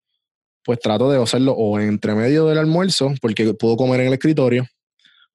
pues 0.64 0.78
trato 0.80 1.10
de 1.10 1.22
hacerlo 1.22 1.52
o 1.52 1.78
entre 1.80 2.14
medio 2.14 2.46
del 2.46 2.58
almuerzo, 2.58 3.12
porque 3.20 3.54
puedo 3.54 3.76
comer 3.76 4.00
en 4.00 4.08
el 4.08 4.12
escritorio, 4.14 4.66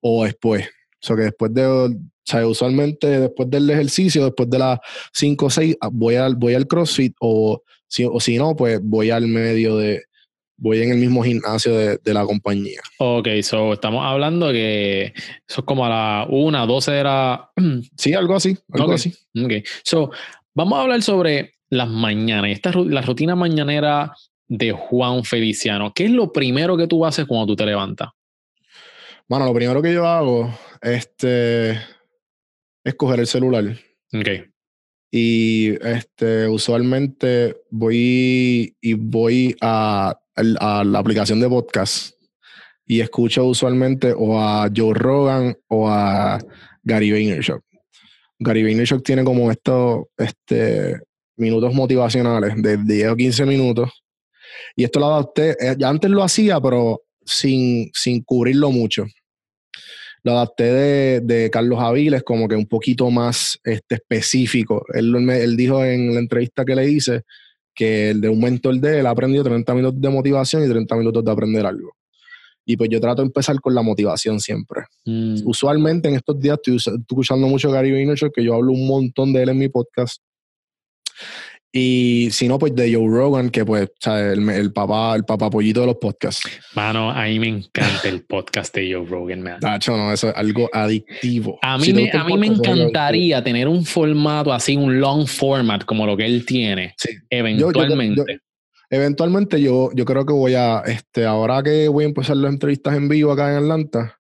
o 0.01 0.25
después. 0.25 0.65
O 1.01 1.05
sea 1.05 1.15
que 1.15 1.23
después 1.23 1.53
de, 1.53 1.65
o 1.65 1.89
sea, 2.23 2.45
usualmente 2.47 3.07
después 3.19 3.49
del 3.49 3.69
ejercicio, 3.69 4.25
después 4.25 4.49
de 4.49 4.59
las 4.59 4.79
5 5.13 5.45
o 5.45 5.49
6, 5.49 5.77
ah, 5.81 5.89
voy 5.91 6.15
al, 6.15 6.35
voy 6.35 6.53
al 6.53 6.67
CrossFit, 6.67 7.15
o 7.19 7.61
si, 7.87 8.03
o 8.05 8.19
si 8.19 8.37
no, 8.37 8.55
pues 8.55 8.79
voy 8.81 9.11
al 9.11 9.27
medio 9.27 9.77
de, 9.77 10.03
voy 10.57 10.81
en 10.81 10.91
el 10.91 10.97
mismo 10.97 11.23
gimnasio 11.23 11.77
de, 11.77 11.97
de, 12.03 12.13
la 12.13 12.25
compañía. 12.25 12.81
Ok, 12.99 13.27
so 13.43 13.73
estamos 13.73 14.03
hablando 14.03 14.51
que 14.51 15.13
eso 15.47 15.61
es 15.61 15.65
como 15.65 15.85
a 15.85 15.89
la 15.89 16.27
1, 16.29 16.67
12 16.67 16.91
de 16.91 17.03
la... 17.03 17.51
sí, 17.97 18.13
algo 18.13 18.35
así, 18.35 18.57
algo 18.73 18.93
así. 18.93 19.13
Ok, 19.41 19.53
so 19.83 20.11
vamos 20.53 20.79
a 20.79 20.81
hablar 20.81 21.01
sobre 21.03 21.53
las 21.69 21.89
mañanas, 21.89 22.51
esta, 22.51 22.71
la 22.71 23.01
rutina 23.01 23.35
mañanera 23.35 24.13
de 24.47 24.71
Juan 24.71 25.23
Feliciano. 25.23 25.93
¿Qué 25.93 26.05
es 26.05 26.11
lo 26.11 26.31
primero 26.31 26.77
que 26.77 26.87
tú 26.87 27.05
haces 27.05 27.25
cuando 27.25 27.47
tú 27.47 27.55
te 27.55 27.65
levantas? 27.65 28.09
Bueno, 29.27 29.45
lo 29.45 29.53
primero 29.53 29.81
que 29.81 29.93
yo 29.93 30.07
hago 30.07 30.49
este, 30.81 31.71
es 32.83 32.95
coger 32.95 33.19
el 33.19 33.27
celular. 33.27 33.65
Ok. 34.13 34.27
Y 35.11 35.71
este, 35.85 36.47
usualmente 36.47 37.57
voy 37.69 38.75
y 38.81 38.93
voy 38.93 39.55
a, 39.61 40.17
a, 40.35 40.83
la 40.83 40.99
aplicación 40.99 41.39
de 41.39 41.49
podcast 41.49 42.13
y 42.85 43.01
escucho 43.01 43.45
usualmente 43.45 44.13
o 44.15 44.39
a 44.39 44.69
Joe 44.73 44.93
Rogan 44.93 45.57
o 45.67 45.89
a 45.89 46.39
Gary 46.83 47.11
Vaynerchuk. 47.11 47.61
Gary 48.39 48.63
Vaynerchuk 48.63 49.03
tiene 49.03 49.23
como 49.23 49.51
estos 49.51 50.05
este, 50.17 51.01
minutos 51.35 51.73
motivacionales 51.73 52.61
de 52.61 52.77
10 52.77 53.09
o 53.09 53.15
15 53.15 53.45
minutos 53.45 54.03
y 54.75 54.83
esto 54.83 54.99
lo 54.99 55.07
adapté, 55.07 55.51
eh, 55.59 55.75
ya 55.77 55.89
antes 55.89 56.09
lo 56.09 56.23
hacía, 56.23 56.59
pero 56.59 57.01
sin, 57.25 57.89
sin 57.93 58.23
cubrirlo 58.23 58.71
mucho. 58.71 59.05
Lo 60.23 60.33
adapté 60.33 60.63
de, 60.63 61.21
de, 61.21 61.49
Carlos 61.49 61.79
Aviles 61.79 62.23
como 62.23 62.47
que 62.47 62.55
un 62.55 62.65
poquito 62.65 63.09
más 63.09 63.59
este, 63.63 63.95
específico. 63.95 64.85
Él, 64.93 65.15
él 65.29 65.55
dijo 65.55 65.85
en 65.85 66.13
la 66.13 66.19
entrevista 66.19 66.65
que 66.65 66.75
le 66.75 66.89
hice 66.89 67.21
que 67.77 68.09
el 68.09 68.21
de 68.21 68.27
un 68.27 68.39
mentor 68.39 68.75
de 68.79 68.99
él 68.99 69.05
ha 69.05 69.11
aprendido 69.11 69.43
30 69.43 69.73
minutos 69.75 70.01
de 70.01 70.09
motivación 70.09 70.65
y 70.65 70.67
30 70.69 70.95
minutos 70.95 71.23
de 71.23 71.31
aprender 71.31 71.65
algo. 71.65 71.91
Y 72.65 72.75
pues 72.75 72.89
yo 72.89 72.99
trato 72.99 73.21
de 73.21 73.27
empezar 73.27 73.61
con 73.61 73.73
la 73.73 73.81
motivación 73.81 74.41
siempre. 74.41 74.81
Mm. 75.05 75.37
Usualmente 75.45 76.09
en 76.09 76.15
estos 76.15 76.37
días 76.37 76.57
estoy, 76.57 76.75
escuchando 76.75 77.47
mucho 77.47 77.71
Gary 77.71 77.91
Vaynerchuk, 77.91 78.33
que 78.33 78.43
yo 78.43 78.55
hablo 78.55 78.73
un 78.73 78.85
montón 78.87 79.31
de 79.31 79.43
él 79.43 79.49
en 79.49 79.59
mi 79.59 79.69
podcast. 79.69 80.21
Y 81.71 82.29
si 82.31 82.47
no, 82.47 82.57
pues 82.57 82.73
de 82.73 82.93
Joe 82.93 83.07
Rogan, 83.07 83.49
que 83.49 83.65
pues, 83.65 83.89
El, 84.05 84.49
el, 84.49 84.71
papá, 84.71 85.15
el 85.15 85.25
papá 85.25 85.49
pollito 85.49 85.81
de 85.81 85.87
los 85.87 85.97
podcasts. 85.97 86.49
Mano, 86.73 87.11
a 87.11 87.25
mí 87.25 87.39
me 87.39 87.49
encanta 87.49 88.07
el 88.07 88.23
podcast 88.23 88.73
de 88.73 88.93
Joe 88.93 89.05
Rogan, 89.05 89.41
man. 89.41 89.59
Tacho, 89.59 89.95
no, 89.95 90.11
eso 90.11 90.29
es 90.29 90.35
algo 90.35 90.69
adictivo. 90.73 91.59
A 91.61 91.77
mí, 91.77 91.93
me, 91.93 92.09
a 92.11 92.23
mí 92.23 92.37
me 92.37 92.47
encantaría 92.47 93.43
tener 93.43 93.67
un 93.67 93.85
formato 93.85 94.53
así, 94.53 94.75
un 94.75 94.99
long 94.99 95.27
format 95.27 95.83
como 95.83 96.05
lo 96.05 96.15
que 96.15 96.25
él 96.25 96.45
tiene. 96.45 96.95
Sí. 96.97 97.09
Eventualmente 97.29 98.39
eventualmente 98.89 99.61
yo, 99.61 99.89
yo 99.93 100.05
creo 100.05 100.25
que 100.25 100.33
voy 100.33 100.55
a, 100.55 100.79
este, 100.85 101.25
ahora 101.25 101.61
que 101.63 101.87
voy 101.87 102.05
a 102.05 102.07
empezar 102.07 102.37
las 102.37 102.51
entrevistas 102.51 102.95
en 102.95 103.09
vivo 103.09 103.31
acá 103.31 103.51
en 103.51 103.57
Atlanta, 103.57 104.19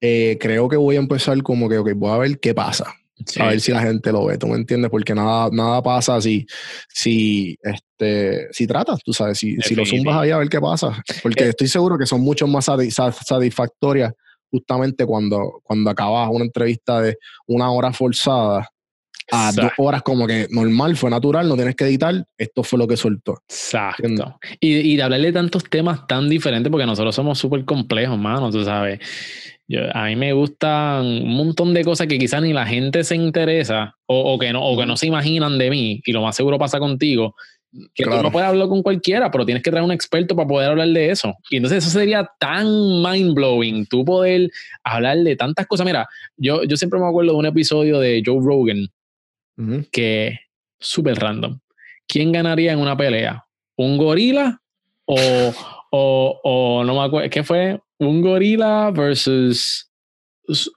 eh, 0.00 0.36
creo 0.40 0.68
que 0.68 0.76
voy 0.76 0.96
a 0.96 1.00
empezar 1.00 1.40
como 1.42 1.68
que, 1.68 1.78
ok, 1.78 1.90
voy 1.94 2.10
a 2.10 2.18
ver 2.18 2.38
qué 2.40 2.54
pasa. 2.54 2.94
A 3.40 3.48
ver 3.48 3.60
si 3.60 3.72
la 3.72 3.80
gente 3.80 4.12
lo 4.12 4.26
ve, 4.26 4.36
¿tú 4.36 4.46
me 4.46 4.56
entiendes? 4.56 4.90
Porque 4.90 5.14
nada, 5.14 5.48
nada 5.50 5.82
pasa 5.82 6.20
si, 6.20 6.46
si, 6.88 7.56
este, 7.62 8.48
si 8.52 8.66
tratas, 8.66 9.00
tú 9.02 9.12
sabes, 9.12 9.38
si, 9.38 9.56
si 9.56 9.74
lo 9.74 9.86
zumbas 9.86 10.16
ahí 10.16 10.30
a 10.30 10.38
ver 10.38 10.48
qué 10.48 10.60
pasa. 10.60 11.02
Porque 11.22 11.44
eh. 11.44 11.48
estoy 11.48 11.68
seguro 11.68 11.96
que 11.96 12.06
son 12.06 12.20
mucho 12.20 12.46
más 12.46 12.66
satisfactorias 12.66 14.12
justamente 14.50 15.06
cuando, 15.06 15.60
cuando 15.62 15.90
acabas 15.90 16.28
una 16.30 16.44
entrevista 16.44 17.00
de 17.00 17.16
una 17.46 17.70
hora 17.70 17.92
forzada 17.92 18.68
a 19.30 19.52
dos 19.52 19.72
horas 19.78 20.02
como 20.02 20.26
que 20.26 20.46
normal, 20.50 20.96
fue 20.96 21.10
natural, 21.10 21.48
no 21.48 21.56
tienes 21.56 21.74
que 21.74 21.84
editar, 21.84 22.26
esto 22.38 22.62
fue 22.62 22.78
lo 22.78 22.86
que 22.86 22.96
soltó. 22.96 23.42
Exacto. 23.48 24.38
Y, 24.60 24.92
y, 24.92 24.96
de 24.96 25.02
hablarle 25.02 25.28
de 25.28 25.32
tantos 25.32 25.64
temas 25.64 26.06
tan 26.06 26.28
diferentes, 26.28 26.70
porque 26.70 26.86
nosotros 26.86 27.14
somos 27.14 27.38
súper 27.38 27.64
complejos, 27.64 28.18
mano, 28.18 28.50
tú 28.50 28.64
sabes. 28.64 29.00
Yo, 29.68 29.80
a 29.92 30.04
mí 30.04 30.14
me 30.14 30.32
gustan 30.32 31.04
un 31.04 31.36
montón 31.36 31.74
de 31.74 31.84
cosas 31.84 32.06
que 32.06 32.18
quizás 32.18 32.40
ni 32.40 32.52
la 32.52 32.66
gente 32.66 33.02
se 33.02 33.16
interesa 33.16 33.96
o, 34.06 34.34
o, 34.34 34.38
que 34.38 34.52
no, 34.52 34.64
o 34.64 34.78
que 34.78 34.86
no 34.86 34.96
se 34.96 35.08
imaginan 35.08 35.58
de 35.58 35.70
mí, 35.70 36.00
y 36.04 36.12
lo 36.12 36.22
más 36.22 36.36
seguro 36.36 36.58
pasa 36.58 36.78
contigo, 36.78 37.34
que 37.94 38.04
tú 38.04 38.22
no 38.22 38.30
puedes 38.30 38.48
hablar 38.48 38.68
con 38.68 38.82
cualquiera, 38.82 39.30
pero 39.30 39.44
tienes 39.44 39.62
que 39.62 39.70
traer 39.70 39.84
un 39.84 39.92
experto 39.92 40.34
para 40.34 40.48
poder 40.48 40.70
hablar 40.70 40.88
de 40.88 41.10
eso. 41.10 41.34
Y 41.50 41.56
entonces 41.56 41.84
eso 41.84 41.98
sería 41.98 42.28
tan 42.38 42.66
mind 43.02 43.34
blowing, 43.34 43.86
tú 43.86 44.04
poder 44.04 44.50
hablar 44.84 45.18
de 45.18 45.36
tantas 45.36 45.66
cosas. 45.66 45.86
Mira, 45.86 46.08
yo, 46.36 46.64
yo 46.64 46.76
siempre 46.76 46.98
me 47.00 47.06
acuerdo 47.06 47.32
de 47.32 47.38
un 47.38 47.46
episodio 47.46 47.98
de 47.98 48.22
Joe 48.24 48.40
Rogan 48.42 48.88
que 49.90 50.38
súper 50.78 51.18
random. 51.18 51.58
¿Quién 52.06 52.32
ganaría 52.32 52.72
en 52.72 52.78
una 52.78 52.96
pelea? 52.96 53.44
¿Un 53.76 53.96
gorila 53.98 54.60
o, 55.04 55.16
o, 55.90 56.40
o 56.42 56.84
no 56.84 56.94
me 56.94 57.04
acuerdo, 57.04 57.30
¿qué 57.30 57.42
fue? 57.42 57.80
¿Un 57.98 58.20
gorila 58.20 58.90
versus 58.90 59.90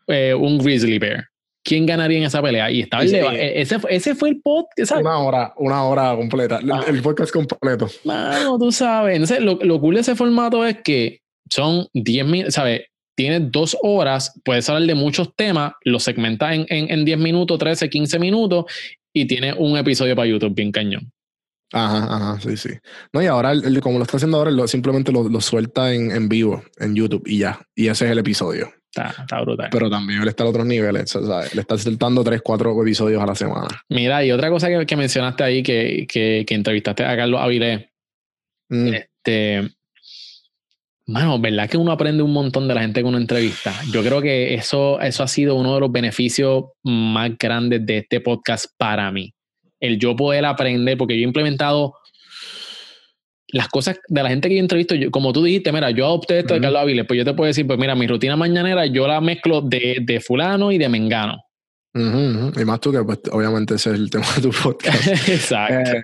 eh, 0.08 0.34
un 0.34 0.58
grizzly 0.58 1.00
bear? 1.00 1.26
¿Quién 1.64 1.86
ganaría 1.86 2.18
en 2.18 2.24
esa 2.24 2.42
pelea? 2.42 2.72
Y 2.72 2.82
estaba 2.82 3.04
el 3.04 3.14
e, 3.14 3.62
ese, 3.62 3.78
ese 3.90 4.16
fue 4.16 4.30
el 4.30 4.42
podcast. 4.42 4.94
Una 4.94 5.20
hora, 5.20 5.54
una 5.58 5.84
hora 5.84 6.16
completa. 6.16 6.60
El, 6.60 6.72
ah. 6.72 6.84
podcast 7.04 7.32
completo. 7.32 7.88
Mano, 8.06 8.58
tú 8.58 8.72
sabes. 8.72 9.16
Entonces, 9.16 9.42
lo, 9.42 9.60
lo 9.62 9.80
cool 9.80 9.96
de 9.96 10.02
ese 10.02 10.16
formato 10.16 10.66
es 10.66 10.78
que 10.84 11.20
son 11.50 11.88
10 11.94 12.26
minutos, 12.26 12.54
¿sabes? 12.56 12.84
Tienes 13.20 13.52
dos 13.52 13.76
horas, 13.82 14.40
puedes 14.46 14.70
hablar 14.70 14.88
de 14.88 14.96
muchos 14.96 15.36
temas, 15.36 15.74
los 15.84 16.04
segmentas 16.04 16.54
en, 16.54 16.66
en, 16.70 17.04
10 17.04 17.20
minutos, 17.20 17.60
13, 17.60 17.90
15 17.90 18.18
minutos 18.18 18.64
y 19.12 19.28
tienes 19.28 19.56
un 19.58 19.78
episodio 19.78 20.16
para 20.16 20.26
YouTube 20.26 20.56
bien 20.56 20.72
cañón. 20.72 21.12
Ajá, 21.74 22.16
ajá, 22.16 22.40
sí, 22.40 22.56
sí. 22.56 22.70
No, 23.12 23.22
y 23.22 23.26
ahora, 23.26 23.52
como 23.82 23.98
lo 23.98 24.06
está 24.06 24.16
haciendo 24.16 24.38
ahora, 24.38 24.52
lo, 24.52 24.66
simplemente 24.70 25.12
lo, 25.12 25.28
lo 25.28 25.42
suelta 25.42 25.94
en, 25.94 26.12
en, 26.12 26.30
vivo, 26.30 26.64
en 26.80 26.96
YouTube 26.96 27.24
y 27.26 27.40
ya. 27.40 27.60
Y 27.76 27.88
ese 27.90 28.06
es 28.06 28.12
el 28.12 28.20
episodio. 28.20 28.72
Está, 28.90 29.14
está 29.24 29.42
brutal. 29.42 29.68
Pero 29.70 29.90
también 29.90 30.22
él 30.22 30.30
está 30.30 30.46
a 30.46 30.48
otros 30.48 30.66
niveles, 30.66 31.14
le 31.54 31.60
está 31.60 31.78
soltando 31.78 32.24
3, 32.24 32.42
4 32.42 32.82
episodios 32.84 33.22
a 33.22 33.26
la 33.26 33.36
semana. 33.36 33.84
Mira, 33.90 34.24
y 34.24 34.32
otra 34.32 34.50
cosa 34.50 34.70
que, 34.70 34.86
que 34.86 34.96
mencionaste 34.96 35.44
ahí, 35.44 35.62
que, 35.62 36.08
que, 36.10 36.46
que, 36.48 36.56
entrevistaste 36.56 37.04
a 37.04 37.18
Carlos 37.18 37.42
Avilés, 37.42 37.86
mm. 38.70 38.94
este, 38.94 39.70
Mano, 41.10 41.40
¿verdad 41.40 41.68
que 41.68 41.76
uno 41.76 41.92
aprende 41.92 42.22
un 42.22 42.32
montón 42.32 42.68
de 42.68 42.76
la 42.76 42.82
gente 42.82 43.02
con 43.02 43.10
una 43.10 43.18
entrevista? 43.18 43.74
Yo 43.92 44.04
creo 44.04 44.22
que 44.22 44.54
eso, 44.54 45.02
eso 45.02 45.24
ha 45.24 45.28
sido 45.28 45.56
uno 45.56 45.74
de 45.74 45.80
los 45.80 45.92
beneficios 45.92 46.66
más 46.84 47.36
grandes 47.36 47.84
de 47.84 47.98
este 47.98 48.22
podcast 48.22 48.68
para 48.78 49.12
mí. 49.12 49.34
El 49.80 49.98
yo 49.98 50.16
poder 50.16 50.46
aprender, 50.46 51.00
porque 51.00 51.16
yo 51.16 51.22
he 51.22 51.24
implementado 51.24 51.96
las 53.48 53.70
cosas 53.70 53.98
de 54.08 54.22
la 54.22 54.30
gente 54.30 54.50
que 54.50 54.56
yo 54.58 54.62
entrevisto, 54.62 54.94
como 55.10 55.34
tú 55.34 55.44
dijiste, 55.44 55.72
mira, 55.72 55.90
yo 55.90 56.06
adopté 56.06 56.40
esto 56.40 56.54
de 56.54 56.62
Carlos 56.62 56.80
Aviles, 56.80 57.06
pues 57.08 57.18
yo 57.18 57.26
te 57.26 57.34
puedo 57.34 57.48
decir, 57.48 57.66
pues 57.66 57.80
mira, 57.80 57.96
mi 57.96 58.06
rutina 58.06 58.36
mañanera 58.36 58.86
yo 58.86 59.08
la 59.08 59.20
mezclo 59.20 59.62
de, 59.62 59.98
de 60.04 60.20
fulano 60.20 60.72
y 60.72 60.78
de 60.78 60.90
mengano. 60.90 61.44
Y 61.94 62.66
más 62.66 62.80
tú 62.80 62.92
que 62.92 63.04
pues, 63.04 63.20
obviamente 63.32 63.76
ese 63.76 63.90
es 63.90 63.96
el 63.96 64.10
tema 64.10 64.26
de 64.36 64.42
tu 64.42 64.52
podcast. 64.52 65.08
Exacto. 65.28 65.92
Eh, 65.92 66.04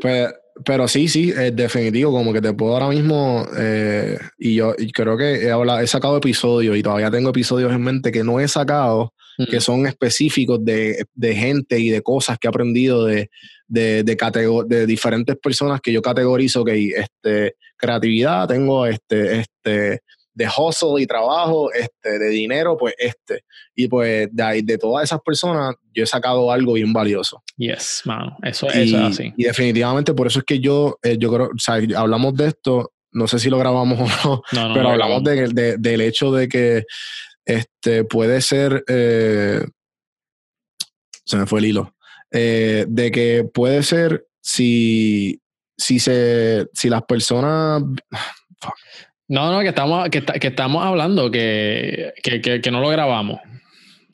pues 0.00 0.32
pero 0.64 0.88
sí, 0.88 1.08
sí, 1.08 1.30
es 1.30 1.54
definitivo, 1.54 2.10
como 2.12 2.32
que 2.32 2.40
te 2.40 2.52
puedo 2.52 2.74
ahora 2.74 2.88
mismo, 2.88 3.46
eh, 3.56 4.18
y 4.38 4.54
yo 4.54 4.74
creo 4.92 5.16
que 5.16 5.44
he, 5.44 5.50
hablado, 5.50 5.80
he 5.80 5.86
sacado 5.86 6.16
episodios 6.16 6.76
y 6.76 6.82
todavía 6.82 7.10
tengo 7.10 7.30
episodios 7.30 7.72
en 7.72 7.82
mente 7.82 8.12
que 8.12 8.24
no 8.24 8.40
he 8.40 8.48
sacado, 8.48 9.14
que 9.50 9.60
son 9.60 9.86
específicos 9.86 10.62
de, 10.62 11.06
de, 11.14 11.34
gente 11.34 11.78
y 11.78 11.88
de 11.88 12.02
cosas 12.02 12.36
que 12.38 12.46
he 12.46 12.50
aprendido 12.50 13.06
de, 13.06 13.30
de, 13.68 14.02
de, 14.02 14.64
de 14.66 14.86
diferentes 14.86 15.34
personas 15.38 15.80
que 15.80 15.92
yo 15.92 16.02
categorizo, 16.02 16.62
que 16.62 16.88
este, 16.88 17.54
creatividad, 17.74 18.46
tengo 18.48 18.84
este, 18.84 19.40
este, 19.40 20.00
de 20.34 20.46
hustle 20.46 21.02
y 21.02 21.06
trabajo, 21.06 21.72
este, 21.72 22.18
de 22.18 22.28
dinero, 22.28 22.76
pues 22.76 22.94
este. 22.98 23.44
Y 23.74 23.88
pues 23.88 24.28
de, 24.32 24.62
de 24.62 24.78
todas 24.78 25.04
esas 25.04 25.20
personas 25.20 25.74
yo 25.92 26.04
he 26.04 26.06
sacado 26.06 26.50
algo 26.50 26.74
bien 26.74 26.92
valioso. 26.92 27.42
Yes, 27.56 28.02
mano, 28.04 28.36
eso, 28.42 28.68
es 28.68 28.94
así. 28.94 29.32
Y 29.36 29.44
definitivamente 29.44 30.14
por 30.14 30.26
eso 30.26 30.40
es 30.40 30.44
que 30.44 30.60
yo, 30.60 30.98
eh, 31.02 31.16
yo 31.18 31.32
creo, 31.32 31.46
o 31.54 31.58
sea, 31.58 31.80
hablamos 31.96 32.34
de 32.34 32.48
esto, 32.48 32.92
no 33.12 33.26
sé 33.26 33.38
si 33.38 33.50
lo 33.50 33.58
grabamos 33.58 33.98
o 34.24 34.42
no, 34.52 34.74
pero 34.74 34.90
hablamos 34.90 35.24
de, 35.24 35.76
del 35.78 36.00
hecho 36.00 36.32
de 36.32 36.48
que 36.48 36.84
este, 37.44 38.04
puede 38.04 38.40
ser, 38.40 38.84
eh, 38.88 39.64
se 41.24 41.36
me 41.36 41.46
fue 41.46 41.60
el 41.60 41.66
hilo, 41.66 41.94
eh, 42.30 42.84
de 42.88 43.10
que 43.10 43.44
puede 43.52 43.82
ser 43.82 44.26
si, 44.40 45.40
si, 45.76 45.98
se, 45.98 46.66
si 46.72 46.88
las 46.88 47.02
personas... 47.02 47.82
No, 49.30 49.52
no, 49.52 49.60
que 49.60 49.68
estamos, 49.68 50.08
que, 50.08 50.24
que 50.24 50.48
estamos 50.48 50.84
hablando, 50.84 51.30
que, 51.30 52.12
que, 52.20 52.40
que, 52.40 52.70
no 52.72 52.80
lo 52.80 52.88
grabamos. 52.88 53.38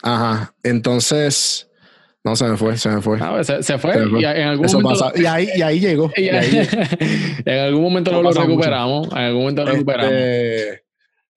Ajá. 0.02 0.54
Entonces. 0.62 1.70
No, 2.22 2.36
se 2.36 2.46
me 2.46 2.58
fue, 2.58 2.76
se 2.76 2.90
me 2.90 3.00
fue. 3.00 3.16
Ah, 3.22 3.30
pues, 3.32 3.46
se, 3.64 3.78
fue, 3.78 3.94
Y, 3.96 4.24
en 4.24 4.48
algún 4.48 4.66
momento, 4.70 5.12
y, 5.14 5.24
ahí, 5.24 5.48
y 5.56 5.62
ahí 5.62 5.80
llegó. 5.80 6.12
en 6.16 7.58
algún 7.58 7.82
momento 7.82 8.20
lo, 8.20 8.30
recuperamos. 8.30 9.08
En 9.12 9.16
algún 9.16 9.40
momento 9.40 9.62
lo 9.62 9.68
este, 9.68 9.78
recuperamos. 9.78 10.12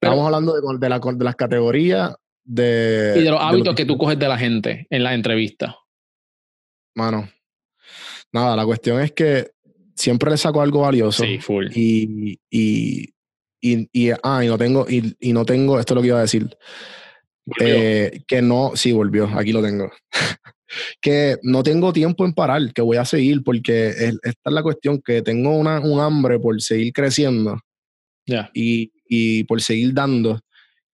Estamos 0.01 0.25
hablando 0.25 0.55
de, 0.55 0.77
de, 0.77 0.89
la, 0.89 0.99
de, 0.99 1.23
las 1.23 1.35
categorías 1.37 2.15
de. 2.43 3.13
Y 3.15 3.23
de 3.23 3.31
los 3.31 3.41
hábitos 3.41 3.75
que 3.75 3.85
tú 3.85 3.97
coges 3.97 4.19
de 4.19 4.27
la 4.27 4.37
gente 4.37 4.87
en 4.89 5.03
la 5.03 5.13
entrevista. 5.13 5.77
Mano. 6.95 7.29
Nada, 8.33 8.57
la 8.57 8.65
cuestión 8.65 8.99
es 8.99 9.13
que 9.13 9.51
siempre 9.95 10.31
le 10.31 10.37
saco 10.37 10.61
algo 10.61 10.81
valioso. 10.81 11.23
Sí, 11.23 11.37
full. 11.37 11.67
Y, 11.73 12.37
y 12.49 13.13
y, 13.61 13.89
y, 13.91 14.11
ah, 14.23 14.43
y 14.43 14.47
no 14.47 14.57
tengo, 14.57 14.85
y, 14.89 15.15
y, 15.19 15.33
no 15.33 15.45
tengo, 15.45 15.79
esto 15.79 15.93
es 15.93 15.95
lo 15.95 16.01
que 16.01 16.07
iba 16.07 16.17
a 16.17 16.21
decir. 16.21 16.49
Eh, 17.59 18.21
que 18.27 18.41
no, 18.41 18.71
sí, 18.75 18.91
volvió, 18.91 19.25
aquí 19.35 19.51
lo 19.51 19.61
tengo. 19.61 19.91
que 21.01 21.37
no 21.43 21.63
tengo 21.63 21.91
tiempo 21.93 22.25
en 22.25 22.33
parar, 22.33 22.73
que 22.73 22.81
voy 22.81 22.97
a 22.97 23.05
seguir, 23.05 23.43
porque 23.43 23.89
esta 23.89 24.19
es 24.21 24.53
la 24.53 24.63
cuestión, 24.63 25.01
que 25.01 25.21
tengo 25.21 25.57
una, 25.57 25.79
un 25.79 25.99
hambre 25.99 26.39
por 26.39 26.61
seguir 26.61 26.93
creciendo 26.93 27.59
y, 28.53 28.91
y 29.07 29.43
por 29.45 29.61
seguir 29.61 29.93
dando 29.93 30.39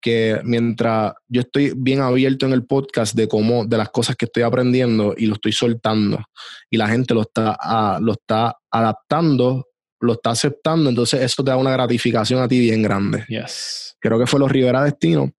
que 0.06 0.40
mientras 0.44 1.14
yo 1.28 1.42
estoy 1.42 1.74
bien 1.76 2.00
abierto 2.00 2.46
en 2.46 2.54
el 2.54 2.68
podcast 2.68 3.16
de 3.16 3.28
cómo, 3.28 3.66
de 3.66 3.76
las 3.76 3.90
cosas 3.90 4.16
que 4.16 4.26
estoy 4.26 4.44
aprendiendo 4.44 5.16
y 5.18 5.26
lo 5.26 5.34
estoy 5.34 5.52
soltando 5.52 6.24
y 6.70 6.78
la 6.78 6.88
gente 6.88 7.16
lo 7.16 7.22
está, 7.22 7.58
ah, 7.60 7.98
lo 8.00 8.12
está 8.12 8.56
adaptando 8.70 9.66
lo 10.06 10.14
está 10.14 10.32
aceptando, 10.32 10.90
entonces 10.90 11.22
eso 11.22 11.44
te 11.44 11.52
da 11.52 11.58
una 11.58 11.72
gratificación 11.72 12.42
a 12.42 12.48
ti 12.48 12.60
bien 12.60 12.82
grande. 12.82 13.26
Yes. 13.28 13.98
Creo 14.00 14.20
que 14.20 14.28
fue 14.28 14.40
los 14.40 14.52
Rivera 14.52 14.84
Destino. 14.84 15.32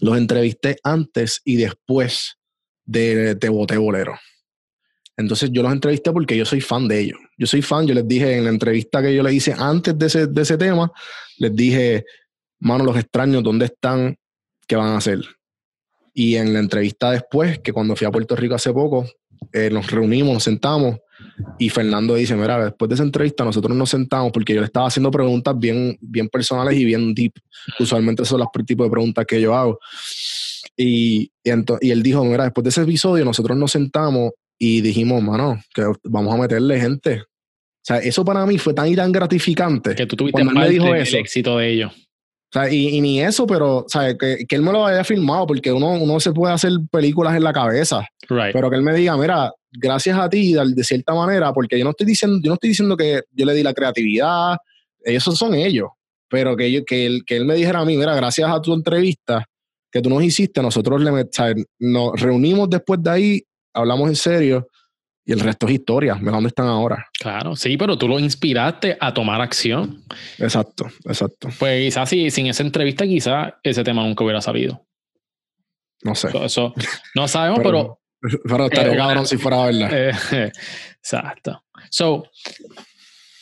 Los 0.00 0.16
entrevisté 0.16 0.76
antes 0.84 1.40
y 1.44 1.56
después 1.56 2.38
de 2.84 3.34
Te 3.36 3.48
Boté 3.48 3.76
Bolero. 3.76 4.18
Entonces 5.16 5.50
yo 5.50 5.62
los 5.62 5.72
entrevisté 5.72 6.12
porque 6.12 6.36
yo 6.36 6.44
soy 6.44 6.60
fan 6.60 6.86
de 6.86 7.00
ellos. 7.00 7.18
Yo 7.36 7.46
soy 7.46 7.60
fan, 7.60 7.86
yo 7.86 7.94
les 7.94 8.06
dije 8.06 8.36
en 8.36 8.44
la 8.44 8.50
entrevista 8.50 9.02
que 9.02 9.14
yo 9.14 9.22
les 9.24 9.34
hice 9.34 9.54
antes 9.58 9.98
de 9.98 10.06
ese, 10.06 10.26
de 10.28 10.42
ese 10.42 10.56
tema, 10.56 10.92
les 11.38 11.54
dije, 11.54 12.04
mano, 12.60 12.84
los 12.84 12.96
extraños, 12.96 13.42
¿dónde 13.42 13.66
están? 13.66 14.16
¿Qué 14.66 14.76
van 14.76 14.88
a 14.88 14.98
hacer? 14.98 15.20
Y 16.14 16.36
en 16.36 16.52
la 16.52 16.60
entrevista 16.60 17.10
después, 17.10 17.58
que 17.58 17.72
cuando 17.72 17.96
fui 17.96 18.06
a 18.06 18.12
Puerto 18.12 18.36
Rico 18.36 18.54
hace 18.54 18.72
poco, 18.72 19.08
eh, 19.52 19.70
nos 19.70 19.90
reunimos, 19.90 20.34
nos 20.34 20.44
sentamos 20.44 20.96
y 21.58 21.68
Fernando 21.68 22.14
dice, 22.14 22.34
mira, 22.34 22.64
después 22.64 22.88
de 22.88 22.94
esa 22.94 23.04
entrevista 23.04 23.44
nosotros 23.44 23.76
nos 23.76 23.90
sentamos 23.90 24.32
porque 24.32 24.54
yo 24.54 24.60
le 24.60 24.66
estaba 24.66 24.86
haciendo 24.86 25.10
preguntas 25.10 25.58
bien, 25.58 25.96
bien 26.00 26.28
personales 26.28 26.78
y 26.78 26.84
bien 26.84 27.14
deep. 27.14 27.32
Usualmente 27.78 28.24
son 28.24 28.40
los 28.40 28.48
tipos 28.66 28.86
de 28.86 28.90
preguntas 28.90 29.26
que 29.26 29.40
yo 29.40 29.54
hago. 29.54 29.78
Y, 30.76 31.30
y, 31.42 31.50
y 31.80 31.90
él 31.90 32.02
dijo, 32.02 32.24
mira, 32.24 32.44
después 32.44 32.64
de 32.64 32.70
ese 32.70 32.82
episodio 32.82 33.24
nosotros 33.24 33.56
nos 33.56 33.72
sentamos 33.72 34.32
y 34.58 34.80
dijimos, 34.80 35.22
mano, 35.22 35.60
que 35.74 35.84
vamos 36.04 36.34
a 36.34 36.38
meterle 36.38 36.80
gente. 36.80 37.22
O 37.22 37.84
sea, 37.88 37.98
eso 37.98 38.24
para 38.24 38.44
mí 38.44 38.58
fue 38.58 38.74
tan 38.74 38.88
y 38.88 38.96
tan 38.96 39.10
gratificante. 39.12 39.94
Que 39.94 40.06
tú 40.06 40.16
tuviste 40.16 40.44
parte 40.44 40.70
dijo 40.70 40.94
eso. 40.94 41.16
éxito 41.16 41.58
de 41.58 41.72
ellos. 41.72 41.92
O 42.50 42.58
sea, 42.58 42.72
y, 42.72 43.00
ni 43.00 43.20
eso, 43.20 43.46
pero 43.46 43.84
¿sabes? 43.88 44.16
Que, 44.18 44.46
que, 44.48 44.56
él 44.56 44.62
me 44.62 44.72
lo 44.72 44.86
haya 44.86 45.04
firmado, 45.04 45.46
porque 45.46 45.70
uno, 45.70 45.90
uno 45.90 46.18
se 46.18 46.32
puede 46.32 46.54
hacer 46.54 46.72
películas 46.90 47.36
en 47.36 47.44
la 47.44 47.52
cabeza. 47.52 48.06
Pero 48.26 48.70
que 48.70 48.76
él 48.76 48.82
me 48.82 48.94
diga, 48.94 49.16
mira, 49.16 49.52
gracias 49.70 50.18
a 50.18 50.28
ti, 50.30 50.54
de 50.54 50.84
cierta 50.84 51.14
manera, 51.14 51.52
porque 51.52 51.78
yo 51.78 51.84
no 51.84 51.90
estoy 51.90 52.06
diciendo, 52.06 52.38
yo 52.42 52.48
no 52.48 52.54
estoy 52.54 52.70
diciendo 52.70 52.96
que 52.96 53.22
yo 53.32 53.44
le 53.44 53.54
di 53.54 53.62
la 53.62 53.74
creatividad, 53.74 54.56
esos 55.00 55.36
son 55.36 55.54
ellos. 55.54 55.88
Pero 56.30 56.56
que, 56.56 56.84
que, 56.86 57.06
él, 57.06 57.22
que 57.26 57.36
él 57.36 57.44
me 57.44 57.54
dijera 57.54 57.80
a 57.80 57.84
mí, 57.84 57.96
mira, 57.96 58.14
gracias 58.14 58.50
a 58.50 58.60
tu 58.60 58.72
entrevista 58.72 59.44
que 59.90 60.00
tú 60.00 60.10
nos 60.10 60.22
hiciste, 60.22 60.62
nosotros 60.62 61.00
le, 61.00 61.26
nos 61.78 62.20
reunimos 62.20 62.68
después 62.68 63.02
de 63.02 63.10
ahí, 63.10 63.42
hablamos 63.72 64.08
en 64.08 64.16
serio 64.16 64.66
y 65.28 65.32
el 65.32 65.40
resto 65.40 65.66
es 65.66 65.74
historia. 65.74 66.14
Mira 66.14 66.32
dónde 66.32 66.48
están 66.48 66.68
ahora. 66.68 67.06
Claro, 67.20 67.54
sí, 67.54 67.76
pero 67.76 67.98
tú 67.98 68.08
lo 68.08 68.18
inspiraste 68.18 68.96
a 68.98 69.12
tomar 69.12 69.42
acción. 69.42 70.02
Exacto, 70.38 70.88
exacto. 71.04 71.50
Pues 71.58 71.84
quizás 71.84 72.08
si, 72.08 72.30
sin 72.30 72.46
esa 72.46 72.62
entrevista, 72.62 73.06
quizás 73.06 73.52
ese 73.62 73.84
tema 73.84 74.02
nunca 74.02 74.24
hubiera 74.24 74.40
salido. 74.40 74.86
No 76.02 76.14
sé. 76.14 76.30
Eso, 76.42 76.72
no 77.14 77.28
sabemos, 77.28 77.60
pero. 77.62 78.00
Pero, 78.48 78.64
estaría 78.64 78.94
eh, 78.94 78.96
cabrón 78.96 79.26
si 79.26 79.36
fuera 79.36 79.66
verdad. 79.66 79.90
Eh, 79.92 80.50
exacto. 80.96 81.62
So, 81.90 82.24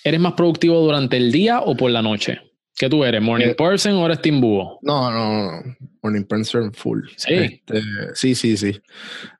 ¿eres 0.02 0.18
más 0.18 0.32
productivo 0.32 0.80
durante 0.80 1.16
el 1.16 1.30
día 1.30 1.60
o 1.60 1.76
por 1.76 1.92
la 1.92 2.02
noche? 2.02 2.40
¿Qué 2.76 2.90
tú 2.90 3.04
eres? 3.04 3.22
¿Morning 3.22 3.50
eh, 3.50 3.54
person 3.54 3.94
o 3.94 4.06
eres 4.06 4.20
Team 4.20 4.40
Búho? 4.40 4.80
No, 4.82 5.08
no, 5.10 5.52
no. 5.52 5.76
Morning 6.02 6.24
person 6.24 6.74
full. 6.74 7.02
Sí. 7.16 7.32
Este, 7.32 7.80
sí, 8.14 8.34
sí, 8.34 8.56
sí. 8.56 8.76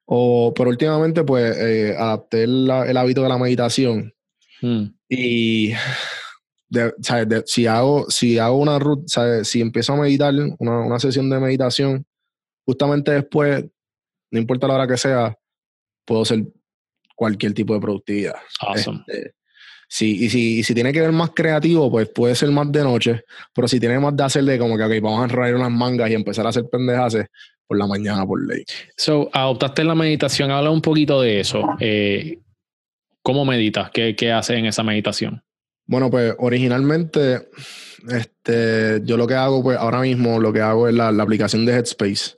O, 0.07 0.53
pero 0.55 0.71
últimamente, 0.71 1.25
pues, 1.25 1.57
eh, 1.59 1.95
adapté 1.99 2.45
el, 2.45 2.71
hábito 2.71 3.23
de 3.23 3.29
la 3.29 3.39
meditación. 3.39 4.15
Hmm. 4.63 4.87
Y 5.09 5.73
si 7.45 7.67
hago, 7.67 8.09
si 8.09 8.39
hago 8.39 8.59
una 8.59 8.79
ruta, 8.79 9.45
si 9.45 9.61
empiezo 9.61 9.93
a 9.93 9.97
meditar, 9.97 10.35
una, 10.59 10.81
una, 10.81 10.99
sesión 10.99 11.29
de 11.29 11.41
meditación, 11.41 12.07
justamente 12.65 13.13
después, 13.13 13.65
no 14.31 14.41
importa 14.41 14.69
la 14.69 14.75
hora 14.75 14.87
que 14.87 14.97
sea, 14.97 15.37
puedo 16.05 16.23
hacer 16.23 16.45
cualquier 17.15 17.53
tipo 17.53 17.75
de 17.75 17.81
productividad. 17.81 18.37
Awesome. 18.61 19.05
Este, 19.07 19.37
Sí, 19.89 20.25
y 20.25 20.31
si, 20.31 20.63
si 20.65 20.75
tiene 20.75 20.93
que 20.93 21.01
ver 21.01 21.13
más 21.13 21.31
creativo, 21.31 21.91
pues 21.91 22.09
puede 22.09 22.35
ser 22.35 22.51
más 22.51 22.71
de 22.73 22.83
noche, 22.83 23.25
pero 23.55 23.69
si 23.69 23.79
tiene 23.79 23.99
más 24.01 24.17
de 24.17 24.25
hacer 24.25 24.45
de 24.45 24.59
como 24.59 24.77
que, 24.77 24.83
ok, 24.83 24.93
vamos 25.01 25.21
a 25.21 25.25
enrollar 25.25 25.55
unas 25.55 25.71
mangas 25.71 26.11
y 26.11 26.15
empezar 26.15 26.45
a 26.45 26.49
hacer 26.49 26.69
pendejas 26.69 27.17
por 27.67 27.79
la 27.79 27.87
mañana, 27.87 28.27
por 28.27 28.47
ley. 28.47 28.65
So, 28.97 29.29
adoptaste 29.33 29.85
la 29.85 29.95
meditación, 29.95 30.51
habla 30.51 30.71
un 30.71 30.83
poquito 30.83 31.21
de 31.21 31.41
eso. 31.41 31.63
Eh, 31.81 32.39
¿Cómo 33.23 33.45
meditas? 33.45 33.91
¿Qué, 33.91 34.15
¿Qué 34.15 34.33
haces 34.33 34.59
en 34.59 34.67
esa 34.67 34.83
meditación? 34.83 35.43
Bueno, 35.87 36.11
pues 36.11 36.35
originalmente, 36.39 37.49
este, 38.09 39.01
yo 39.05 39.17
lo 39.17 39.27
que 39.27 39.35
hago, 39.35 39.63
pues 39.63 39.79
ahora 39.79 40.01
mismo 40.01 40.41
lo 40.41 40.53
que 40.53 40.61
hago 40.61 40.89
es 40.89 40.95
la, 40.95 41.13
la 41.13 41.23
aplicación 41.23 41.65
de 41.65 41.75
Headspace. 41.75 42.37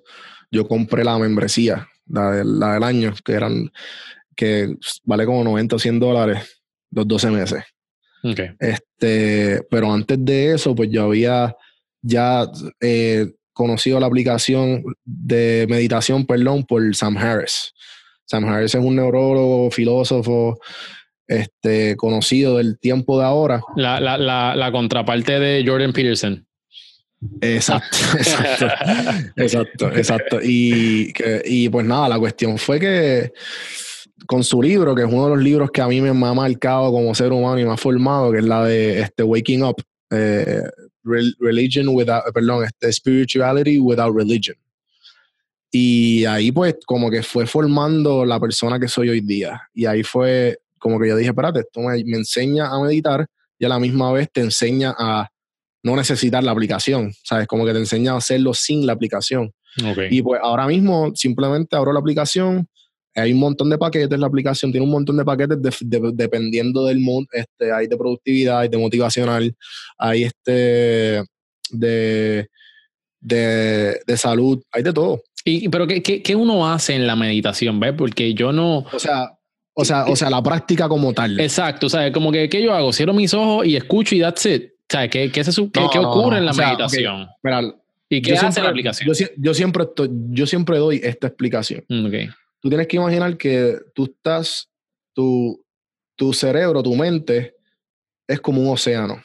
Yo 0.51 0.67
compré 0.67 1.05
la 1.05 1.19
membresía, 1.19 1.89
la, 2.07 2.43
la 2.45 2.75
del 2.75 2.83
año, 2.83 3.15
que 3.25 3.33
eran, 3.33 3.71
que 4.35 4.77
vale 5.05 5.27
como 5.27 5.45
90 5.45 5.77
o 5.77 5.79
100 5.79 6.01
dólares 6.01 6.63
los 6.91 7.07
12 7.07 7.31
meses. 7.31 7.65
Este, 8.59 9.63
pero 9.71 9.93
antes 9.93 10.23
de 10.25 10.55
eso, 10.55 10.75
pues 10.75 10.91
yo 10.91 11.05
había 11.05 11.55
ya 12.03 12.51
eh, 12.81 13.33
conocido 13.59 13.99
la 13.99 14.07
aplicación 14.07 14.85
de 15.05 15.67
meditación, 15.69 16.25
perdón, 16.25 16.65
por 16.65 16.95
Sam 16.95 17.19
Harris. 17.19 17.75
Sam 18.25 18.45
Harris 18.45 18.77
es 18.77 18.81
un 18.81 18.95
neurólogo, 18.95 19.69
filósofo, 19.73 20.61
este, 21.27 21.97
conocido 21.97 22.59
del 22.59 22.79
tiempo 22.79 23.19
de 23.19 23.25
ahora. 23.25 23.61
La, 23.75 23.99
la, 23.99 24.17
la, 24.17 24.55
la 24.55 24.71
contraparte 24.71 25.41
de 25.41 25.65
Jordan 25.67 25.93
Peterson. 25.93 26.47
Exacto, 27.41 27.99
exacto, 28.17 28.67
exacto, 29.37 29.93
exacto. 29.93 30.39
Y, 30.41 31.13
y 31.45 31.69
pues 31.69 31.85
nada, 31.85 32.09
la 32.09 32.19
cuestión 32.19 32.59
fue 32.59 32.79
que 32.79 33.33
con 34.27 34.45
su 34.45 34.63
libro, 34.63 34.95
que 34.95 35.03
es 35.03 35.09
uno 35.13 35.25
de 35.25 35.35
los 35.35 35.43
libros 35.43 35.73
que 35.73 35.83
a 35.83 35.89
mí 35.89 36.01
me 36.01 36.11
ha 36.11 36.35
marcado 36.35 36.93
como 36.93 37.13
ser 37.13 37.33
humano 37.33 37.59
y 37.59 37.65
me 37.65 37.73
ha 37.73 37.77
formado, 37.77 38.31
que 38.31 38.39
es 38.39 38.45
la 38.45 38.65
de 38.65 39.01
este, 39.01 39.25
Waking 39.25 39.65
Up, 39.65 39.83
eh, 40.11 40.63
Religion 41.39 41.89
without, 41.89 42.25
perdón, 42.33 42.65
este, 42.65 42.93
Spirituality 42.93 43.79
without 43.79 44.15
Religion. 44.15 44.57
Y 45.71 46.25
ahí 46.25 46.51
pues 46.51 46.77
como 46.87 47.11
que 47.11 47.23
fue 47.23 47.47
formando 47.47 48.25
la 48.25 48.41
persona 48.41 48.79
que 48.79 48.89
soy 48.89 49.11
hoy 49.11 49.21
día. 49.21 49.61
Y 49.75 49.87
ahí 49.87 50.03
fue 50.03 50.59
como 50.79 50.99
que 50.99 51.09
yo 51.09 51.17
dije, 51.17 51.31
espérate, 51.31 51.61
esto 51.61 51.81
me, 51.81 51.99
enseña 52.17 52.69
a 52.69 52.81
meditar 52.83 53.27
y 53.59 53.65
a 53.65 53.69
la 53.69 53.79
misma 53.79 54.13
vez 54.13 54.31
te 54.33 54.41
enseña 54.41 54.95
a 54.97 55.29
no 55.83 55.97
necesitar 55.97 56.43
la 56.43 56.53
aplicación, 56.53 57.13
¿sabes? 57.25 57.47
Como 57.47 57.65
que 57.67 57.73
te 57.73 57.79
enseña 57.79 58.13
a 58.13 58.17
hacerlo 58.17 58.55
sin 58.55 58.87
la 58.87 58.93
aplicación. 58.93 59.53
Y 60.11 60.23
pues 60.23 60.41
ahora 60.43 60.67
mismo 60.67 61.13
simplemente 61.15 61.77
abro 61.77 61.93
la 61.93 62.01
aplicación, 62.01 62.69
hay 63.19 63.33
un 63.33 63.41
montón 63.41 63.71
de 63.71 63.79
paquetes, 63.79 64.19
la 64.19 64.27
aplicación 64.27 64.71
tiene 64.71 64.85
un 64.85 64.93
montón 64.93 65.17
de 65.17 65.25
paquetes 65.25 65.59
dependiendo 66.15 66.85
del 66.85 67.01
mood, 67.01 67.27
este, 67.33 67.73
hay 67.73 67.87
de 67.87 67.97
productividad, 67.97 68.61
hay 68.61 68.69
de 68.69 68.79
motivacional, 68.79 69.55
hay 69.99 70.25
este 70.25 71.25
de, 71.71 72.49
de, 73.21 74.17
salud, 74.17 74.63
hay 74.73 74.83
de 74.83 74.93
todo. 74.93 75.23
Y, 75.45 75.69
pero 75.69 75.87
¿qué, 75.87 76.03
¿qué, 76.03 76.37
uno 76.37 76.71
hace 76.71 76.95
en 76.95 77.07
la 77.07 77.17
meditación? 77.17 77.81
¿Ves? 77.81 77.95
Porque 77.97 78.35
yo 78.35 78.53
no. 78.53 78.79
O 78.93 78.99
sea, 78.99 79.33
o 79.75 79.85
sea, 79.85 80.05
o 80.07 80.17
sea, 80.17 80.31
la 80.31 80.43
práctica 80.43 80.89
como 80.89 81.13
tal. 81.13 81.39
Exacto, 81.41 81.87
o 81.87 81.91
sea, 81.91 82.11
como 82.13 82.33
que 82.33 82.49
¿qué 82.49 82.63
yo 82.63 82.75
hago? 82.75 82.93
Cierro 82.93 83.15
mis 83.15 83.33
ojos 83.33 83.67
y 83.67 83.77
escucho 83.77 84.15
y 84.15 84.21
that's 84.21 84.45
it. 84.47 84.65
O 84.65 84.91
sea, 84.91 85.09
¿qué, 85.09 85.31
qué, 85.31 85.45
se, 85.45 85.53
qué, 85.71 85.99
ocurre 85.99 86.39
en 86.39 86.47
la 86.47 86.53
meditación? 86.53 87.29
¿Y 88.11 88.23
qué 88.23 88.35
hace 88.35 88.63
la 88.63 88.71
aplicación? 88.71 89.11
Yo, 89.37 89.55
siempre 89.55 89.85
estoy, 89.85 90.11
yo 90.31 90.47
siempre 90.47 90.79
doy 90.79 91.01
esta 91.03 91.27
explicación. 91.27 91.85
Mm, 91.89 92.07
okay 92.07 92.29
tú 92.61 92.69
tienes 92.69 92.87
que 92.87 92.97
imaginar 92.97 93.37
que 93.37 93.79
tú 93.95 94.05
estás, 94.05 94.71
tu, 95.15 95.65
tu 96.17 96.33
cerebro, 96.33 96.83
tu 96.83 96.95
mente 96.95 97.57
es 98.27 98.41
como 98.41 98.61
un 98.63 98.69
océano 98.69 99.23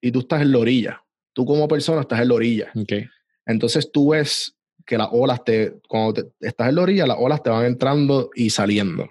y 0.00 0.10
tú 0.12 0.20
estás 0.20 0.42
en 0.42 0.52
la 0.52 0.58
orilla. 0.58 1.04
Tú 1.32 1.44
como 1.44 1.68
persona 1.68 2.00
estás 2.00 2.20
en 2.20 2.28
la 2.28 2.34
orilla. 2.34 2.70
Okay. 2.74 3.06
Entonces 3.46 3.90
tú 3.92 4.10
ves 4.10 4.56
que 4.84 4.98
las 4.98 5.08
olas 5.12 5.44
te, 5.44 5.78
cuando 5.88 6.32
estás 6.40 6.68
en 6.68 6.74
la 6.74 6.82
orilla, 6.82 7.06
las 7.06 7.18
olas 7.20 7.42
te 7.42 7.50
van 7.50 7.66
entrando 7.66 8.30
y 8.34 8.50
saliendo. 8.50 9.08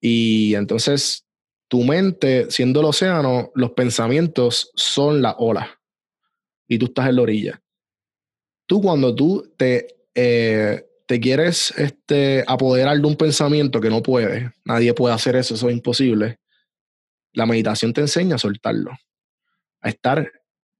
Y 0.00 0.54
entonces 0.54 1.26
tu 1.68 1.82
mente, 1.84 2.50
siendo 2.50 2.80
el 2.80 2.86
océano, 2.86 3.50
los 3.54 3.72
pensamientos 3.72 4.70
son 4.74 5.22
la 5.22 5.36
ola. 5.38 5.80
Y 6.68 6.78
tú 6.78 6.86
estás 6.86 7.08
en 7.08 7.16
la 7.16 7.22
orilla. 7.22 7.62
Tú 8.66 8.80
cuando 8.80 9.14
tú 9.14 9.52
te 9.56 10.06
eh, 10.14 10.84
te 11.10 11.18
quieres 11.18 11.74
este, 11.76 12.44
apoderar 12.46 12.96
de 12.96 13.04
un 13.04 13.16
pensamiento 13.16 13.80
que 13.80 13.90
no 13.90 14.00
puedes, 14.00 14.48
nadie 14.64 14.94
puede 14.94 15.12
hacer 15.12 15.34
eso, 15.34 15.56
eso 15.56 15.68
es 15.68 15.74
imposible, 15.74 16.38
la 17.32 17.46
meditación 17.46 17.92
te 17.92 18.00
enseña 18.00 18.36
a 18.36 18.38
soltarlo, 18.38 18.92
a 19.80 19.88
estar 19.88 20.30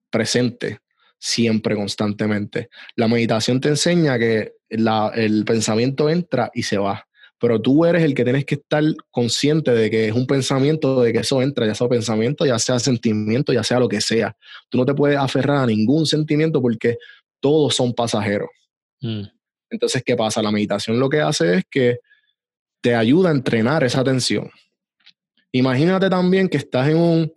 presente 0.08 0.78
siempre, 1.18 1.74
constantemente. 1.74 2.68
La 2.94 3.08
meditación 3.08 3.60
te 3.60 3.70
enseña 3.70 4.20
que 4.20 4.52
el 4.68 5.44
pensamiento 5.44 6.08
entra 6.08 6.52
y 6.54 6.62
se 6.62 6.78
va, 6.78 7.08
pero 7.40 7.60
tú 7.60 7.84
eres 7.84 8.04
el 8.04 8.14
que 8.14 8.22
tienes 8.22 8.44
que 8.44 8.54
estar 8.54 8.84
consciente 9.10 9.72
de 9.72 9.90
que 9.90 10.06
es 10.06 10.14
un 10.14 10.28
pensamiento, 10.28 11.02
de 11.02 11.12
que 11.12 11.18
eso 11.18 11.42
entra, 11.42 11.66
ya 11.66 11.74
sea 11.74 11.88
pensamiento, 11.88 12.46
ya 12.46 12.60
sea 12.60 12.78
sentimiento, 12.78 13.52
ya 13.52 13.64
sea 13.64 13.80
lo 13.80 13.88
que 13.88 14.00
sea. 14.00 14.36
Tú 14.68 14.78
no 14.78 14.84
te 14.84 14.94
puedes 14.94 15.18
aferrar 15.18 15.64
a 15.64 15.66
ningún 15.66 16.06
sentimiento 16.06 16.62
porque 16.62 16.98
todos 17.40 17.74
son 17.74 17.94
pasajeros. 17.94 18.50
Mm. 19.00 19.39
Entonces, 19.70 20.02
¿qué 20.04 20.16
pasa? 20.16 20.42
La 20.42 20.50
meditación 20.50 20.98
lo 20.98 21.08
que 21.08 21.20
hace 21.20 21.58
es 21.58 21.64
que 21.70 21.98
te 22.80 22.94
ayuda 22.94 23.30
a 23.30 23.32
entrenar 23.32 23.84
esa 23.84 24.00
atención. 24.00 24.50
Imagínate 25.52 26.08
también 26.08 26.48
que 26.48 26.58
estás 26.58 26.88
en 26.88 26.96
un 26.96 27.32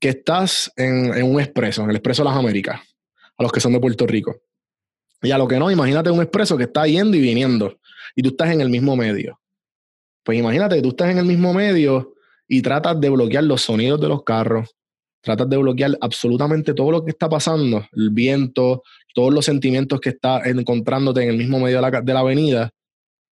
que 0.00 0.08
estás 0.08 0.72
en, 0.76 1.22
un 1.22 1.38
expreso, 1.38 1.82
en 1.82 1.90
el 1.90 1.96
expreso 1.96 2.22
de 2.22 2.30
las 2.30 2.38
Américas, 2.38 2.80
a 3.36 3.42
los 3.42 3.52
que 3.52 3.60
son 3.60 3.74
de 3.74 3.80
Puerto 3.80 4.06
Rico. 4.06 4.34
Y 5.20 5.30
a 5.30 5.36
lo 5.36 5.46
que 5.46 5.58
no, 5.58 5.70
imagínate 5.70 6.10
un 6.10 6.22
expreso 6.22 6.56
que 6.56 6.64
está 6.64 6.86
yendo 6.86 7.16
y 7.18 7.20
viniendo, 7.20 7.78
y 8.16 8.22
tú 8.22 8.30
estás 8.30 8.50
en 8.50 8.62
el 8.62 8.70
mismo 8.70 8.96
medio. 8.96 9.38
Pues 10.24 10.38
imagínate 10.38 10.76
que 10.76 10.82
tú 10.82 10.88
estás 10.88 11.10
en 11.10 11.18
el 11.18 11.26
mismo 11.26 11.52
medio 11.52 12.14
y 12.48 12.62
tratas 12.62 12.98
de 12.98 13.10
bloquear 13.10 13.44
los 13.44 13.60
sonidos 13.60 14.00
de 14.00 14.08
los 14.08 14.24
carros, 14.24 14.74
tratas 15.20 15.50
de 15.50 15.58
bloquear 15.58 15.98
absolutamente 16.00 16.72
todo 16.72 16.90
lo 16.90 17.04
que 17.04 17.10
está 17.10 17.28
pasando, 17.28 17.86
el 17.92 18.08
viento, 18.10 18.82
todos 19.14 19.32
los 19.32 19.44
sentimientos 19.44 20.00
que 20.00 20.10
estás 20.10 20.46
encontrándote 20.46 21.22
en 21.22 21.30
el 21.30 21.36
mismo 21.36 21.58
medio 21.58 21.80
de 21.80 21.90
la, 21.90 22.00
de 22.00 22.14
la 22.14 22.20
avenida. 22.20 22.70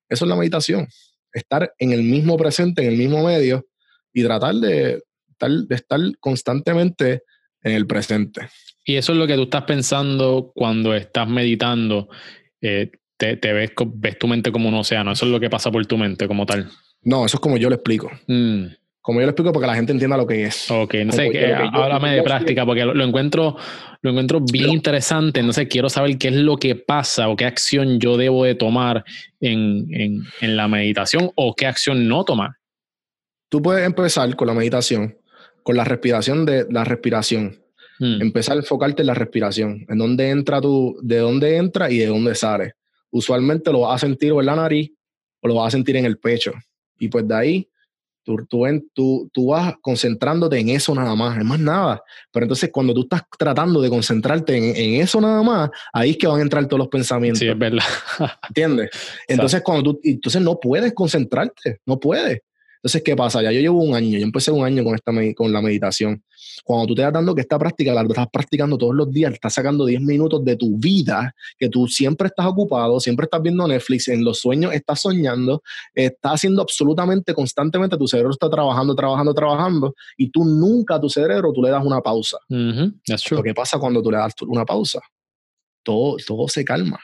Eso 0.08 0.24
es 0.24 0.28
la 0.28 0.36
meditación. 0.36 0.88
Estar 1.32 1.72
en 1.78 1.92
el 1.92 2.02
mismo 2.02 2.36
presente, 2.36 2.82
en 2.82 2.92
el 2.92 2.98
mismo 2.98 3.24
medio 3.24 3.66
y 4.12 4.22
tratar 4.22 4.54
de 4.56 5.02
estar, 5.28 5.50
de 5.50 5.74
estar 5.74 6.00
constantemente 6.20 7.22
en 7.62 7.72
el 7.72 7.86
presente. 7.86 8.48
Y 8.84 8.96
eso 8.96 9.12
es 9.12 9.18
lo 9.18 9.26
que 9.26 9.34
tú 9.34 9.42
estás 9.42 9.64
pensando 9.64 10.50
cuando 10.54 10.94
estás 10.94 11.28
meditando. 11.28 12.08
Eh, 12.60 12.90
te, 13.18 13.36
te, 13.36 13.52
ves, 13.52 13.72
ves 13.94 14.18
tu 14.18 14.26
mente 14.26 14.50
como 14.50 14.68
un 14.68 14.74
océano. 14.74 15.12
Eso 15.12 15.26
es 15.26 15.32
lo 15.32 15.40
que 15.40 15.50
pasa 15.50 15.70
por 15.70 15.84
tu 15.86 15.98
mente 15.98 16.26
como 16.26 16.46
tal. 16.46 16.70
No, 17.02 17.26
eso 17.26 17.36
es 17.36 17.40
como 17.40 17.58
yo 17.58 17.68
lo 17.68 17.74
explico. 17.74 18.10
Mm. 18.26 18.66
Como 19.08 19.20
yo 19.20 19.24
lo 19.26 19.30
explico 19.30 19.54
para 19.54 19.62
que 19.62 19.66
la 19.68 19.74
gente 19.74 19.92
entienda 19.92 20.18
lo 20.18 20.26
que 20.26 20.44
es. 20.44 20.70
Ok, 20.70 20.96
no 21.06 21.12
sé, 21.12 21.30
que, 21.30 21.50
háblame 21.50 22.16
de 22.16 22.22
práctica 22.22 22.66
porque 22.66 22.84
lo, 22.84 23.02
encuentro, 23.02 23.56
lo 24.02 24.10
encuentro 24.10 24.38
bien 24.38 24.68
interesante. 24.68 25.42
No 25.42 25.54
sé, 25.54 25.66
quiero 25.66 25.88
saber 25.88 26.18
qué 26.18 26.28
es 26.28 26.34
lo 26.34 26.58
que 26.58 26.74
pasa 26.74 27.30
o 27.30 27.34
qué 27.34 27.46
acción 27.46 28.00
yo 28.00 28.18
debo 28.18 28.44
de 28.44 28.54
tomar 28.54 29.06
en, 29.40 29.86
en, 29.94 30.24
en 30.42 30.56
la 30.58 30.68
meditación 30.68 31.30
o 31.36 31.54
qué 31.54 31.64
acción 31.64 32.06
no 32.06 32.22
tomar. 32.22 32.50
Tú 33.48 33.62
puedes 33.62 33.86
empezar 33.86 34.36
con 34.36 34.46
la 34.46 34.52
meditación, 34.52 35.16
con 35.62 35.78
la 35.78 35.84
respiración 35.84 36.44
de 36.44 36.66
la 36.68 36.84
respiración. 36.84 37.62
Hmm. 37.98 38.20
Empezar 38.20 38.58
a 38.58 38.60
enfocarte 38.60 39.00
en 39.00 39.06
la 39.06 39.14
respiración, 39.14 39.86
en 39.88 39.96
dónde 39.96 40.28
entra 40.28 40.60
tú, 40.60 40.98
de 41.00 41.16
dónde 41.16 41.56
entra 41.56 41.90
y 41.90 41.96
de 41.96 42.08
dónde 42.08 42.34
sale. 42.34 42.74
Usualmente 43.10 43.72
lo 43.72 43.80
vas 43.80 44.02
a 44.02 44.06
sentir 44.06 44.32
o 44.32 44.40
en 44.40 44.46
la 44.46 44.56
nariz 44.56 44.92
o 45.40 45.48
lo 45.48 45.54
vas 45.54 45.68
a 45.68 45.78
sentir 45.78 45.96
en 45.96 46.04
el 46.04 46.18
pecho. 46.18 46.52
Y 46.98 47.08
pues 47.08 47.26
de 47.26 47.34
ahí 47.34 47.68
tú, 48.36 48.88
tú, 48.94 49.30
tú, 49.32 49.46
vas 49.48 49.74
concentrándote 49.80 50.58
en 50.58 50.68
eso 50.68 50.94
nada 50.94 51.14
más, 51.14 51.38
es 51.38 51.44
más 51.44 51.58
nada. 51.58 52.02
Pero 52.30 52.44
entonces 52.44 52.70
cuando 52.72 52.92
tú 52.92 53.02
estás 53.02 53.22
tratando 53.38 53.80
de 53.80 53.88
concentrarte 53.88 54.56
en, 54.56 55.00
eso 55.00 55.20
nada 55.20 55.42
más, 55.42 55.70
ahí 55.92 56.10
es 56.10 56.16
que 56.18 56.26
van 56.26 56.40
a 56.40 56.42
entrar 56.42 56.66
todos 56.66 56.78
los 56.78 56.88
pensamientos. 56.88 57.38
Sí, 57.38 57.48
es 57.48 57.58
verdad. 57.58 57.84
¿Entiendes? 58.48 58.90
Entonces 59.28 59.62
cuando 59.62 59.92
tú, 59.92 60.00
entonces 60.02 60.42
no 60.42 60.58
puedes 60.60 60.92
concentrarte, 60.92 61.80
no 61.86 61.98
puedes. 61.98 62.40
Entonces, 62.78 63.02
¿qué 63.02 63.16
pasa? 63.16 63.42
Ya 63.42 63.50
yo 63.50 63.60
llevo 63.60 63.82
un 63.82 63.94
año, 63.94 64.18
yo 64.18 64.24
empecé 64.24 64.52
un 64.52 64.64
año 64.64 64.84
con, 64.84 64.94
esta, 64.94 65.12
con 65.34 65.52
la 65.52 65.60
meditación. 65.60 66.22
Cuando 66.64 66.86
tú 66.86 66.94
te 66.94 67.02
das 67.02 67.12
dando 67.12 67.34
que 67.34 67.40
esta 67.40 67.58
práctica 67.58 67.92
la 67.92 68.02
estás 68.02 68.28
practicando 68.32 68.78
todos 68.78 68.94
los 68.94 69.10
días, 69.10 69.32
estás 69.32 69.54
sacando 69.54 69.84
10 69.84 70.00
minutos 70.02 70.44
de 70.44 70.56
tu 70.56 70.78
vida, 70.78 71.34
que 71.58 71.68
tú 71.68 71.88
siempre 71.88 72.28
estás 72.28 72.46
ocupado, 72.46 73.00
siempre 73.00 73.24
estás 73.24 73.42
viendo 73.42 73.66
Netflix, 73.66 74.08
en 74.08 74.24
los 74.24 74.38
sueños 74.38 74.72
estás 74.72 75.00
soñando, 75.00 75.62
estás 75.94 76.34
haciendo 76.34 76.62
absolutamente 76.62 77.34
constantemente, 77.34 77.96
tu 77.96 78.06
cerebro 78.06 78.30
está 78.30 78.48
trabajando, 78.48 78.94
trabajando, 78.94 79.34
trabajando, 79.34 79.94
y 80.16 80.30
tú 80.30 80.44
nunca 80.44 80.96
a 80.96 81.00
tu 81.00 81.08
cerebro 81.08 81.52
tú 81.52 81.62
le 81.62 81.70
das 81.70 81.84
una 81.84 82.00
pausa. 82.00 82.38
Lo 83.36 83.42
que 83.42 83.54
pasa 83.54 83.78
cuando 83.78 84.02
tú 84.02 84.10
le 84.10 84.18
das 84.18 84.34
una 84.46 84.64
pausa, 84.64 85.00
todo, 85.82 86.16
todo 86.24 86.48
se 86.48 86.64
calma, 86.64 87.00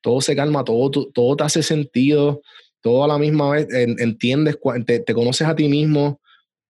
todo 0.00 0.20
se 0.20 0.36
calma, 0.36 0.64
todo, 0.64 0.90
todo 0.90 1.36
te 1.36 1.44
hace 1.44 1.62
sentido 1.62 2.40
todo 2.80 3.04
a 3.04 3.08
la 3.08 3.18
misma 3.18 3.50
vez, 3.50 3.68
entiendes, 3.70 4.58
te, 4.86 5.14
conoces 5.14 5.46
a 5.46 5.54
ti 5.54 5.68
mismo. 5.68 6.20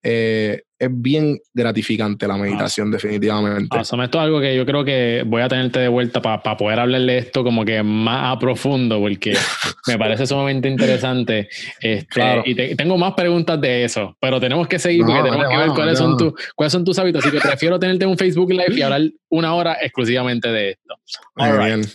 Eh, 0.03 0.63
es 0.79 0.89
bien 0.93 1.39
gratificante 1.53 2.29
la 2.29 2.37
meditación, 2.37 2.91
definitivamente. 2.91 3.81
esto 3.81 3.97
es 4.01 4.15
algo 4.15 4.41
que 4.41 4.55
yo 4.55 4.65
creo 4.65 4.85
que 4.85 5.25
voy 5.27 5.43
a 5.43 5.49
tenerte 5.49 5.81
de 5.81 5.89
vuelta 5.89 6.23
para 6.23 6.57
poder 6.57 6.79
hablarle 6.79 7.15
de 7.15 7.19
esto 7.19 7.43
como 7.43 7.65
que 7.65 7.83
más 7.83 8.37
a 8.37 8.39
profundo, 8.39 9.01
porque 9.01 9.37
me 9.89 9.99
parece 9.99 10.27
sumamente 10.27 10.69
interesante. 10.69 11.49
Este, 11.81 12.07
claro. 12.07 12.43
Y 12.45 12.55
tengo 12.77 12.97
más 12.97 13.15
preguntas 13.15 13.61
de 13.61 13.85
eso, 13.85 14.17
pero 14.21 14.39
tenemos 14.39 14.69
que 14.69 14.79
seguir 14.79 15.05
porque 15.05 15.23
tenemos 15.23 15.49
que 15.49 15.57
ver 15.57 15.69
cuáles, 15.71 15.99
son 15.99 16.17
cuáles 16.55 16.73
son 16.73 16.85
tus 16.85 16.99
hábitos. 16.99 17.25
Así 17.25 17.35
que 17.35 17.41
prefiero 17.41 17.79
tenerte 17.79 18.05
en 18.05 18.11
un 18.11 18.19
Facebook 18.19 18.51
Live 18.51 18.75
y 18.77 18.83
hablar 18.83 19.03
una 19.31 19.55
hora 19.55 19.79
exclusivamente 19.81 20.49
de 20.49 20.71
esto. 20.71 20.95
All 21.35 21.59
right. 21.59 21.87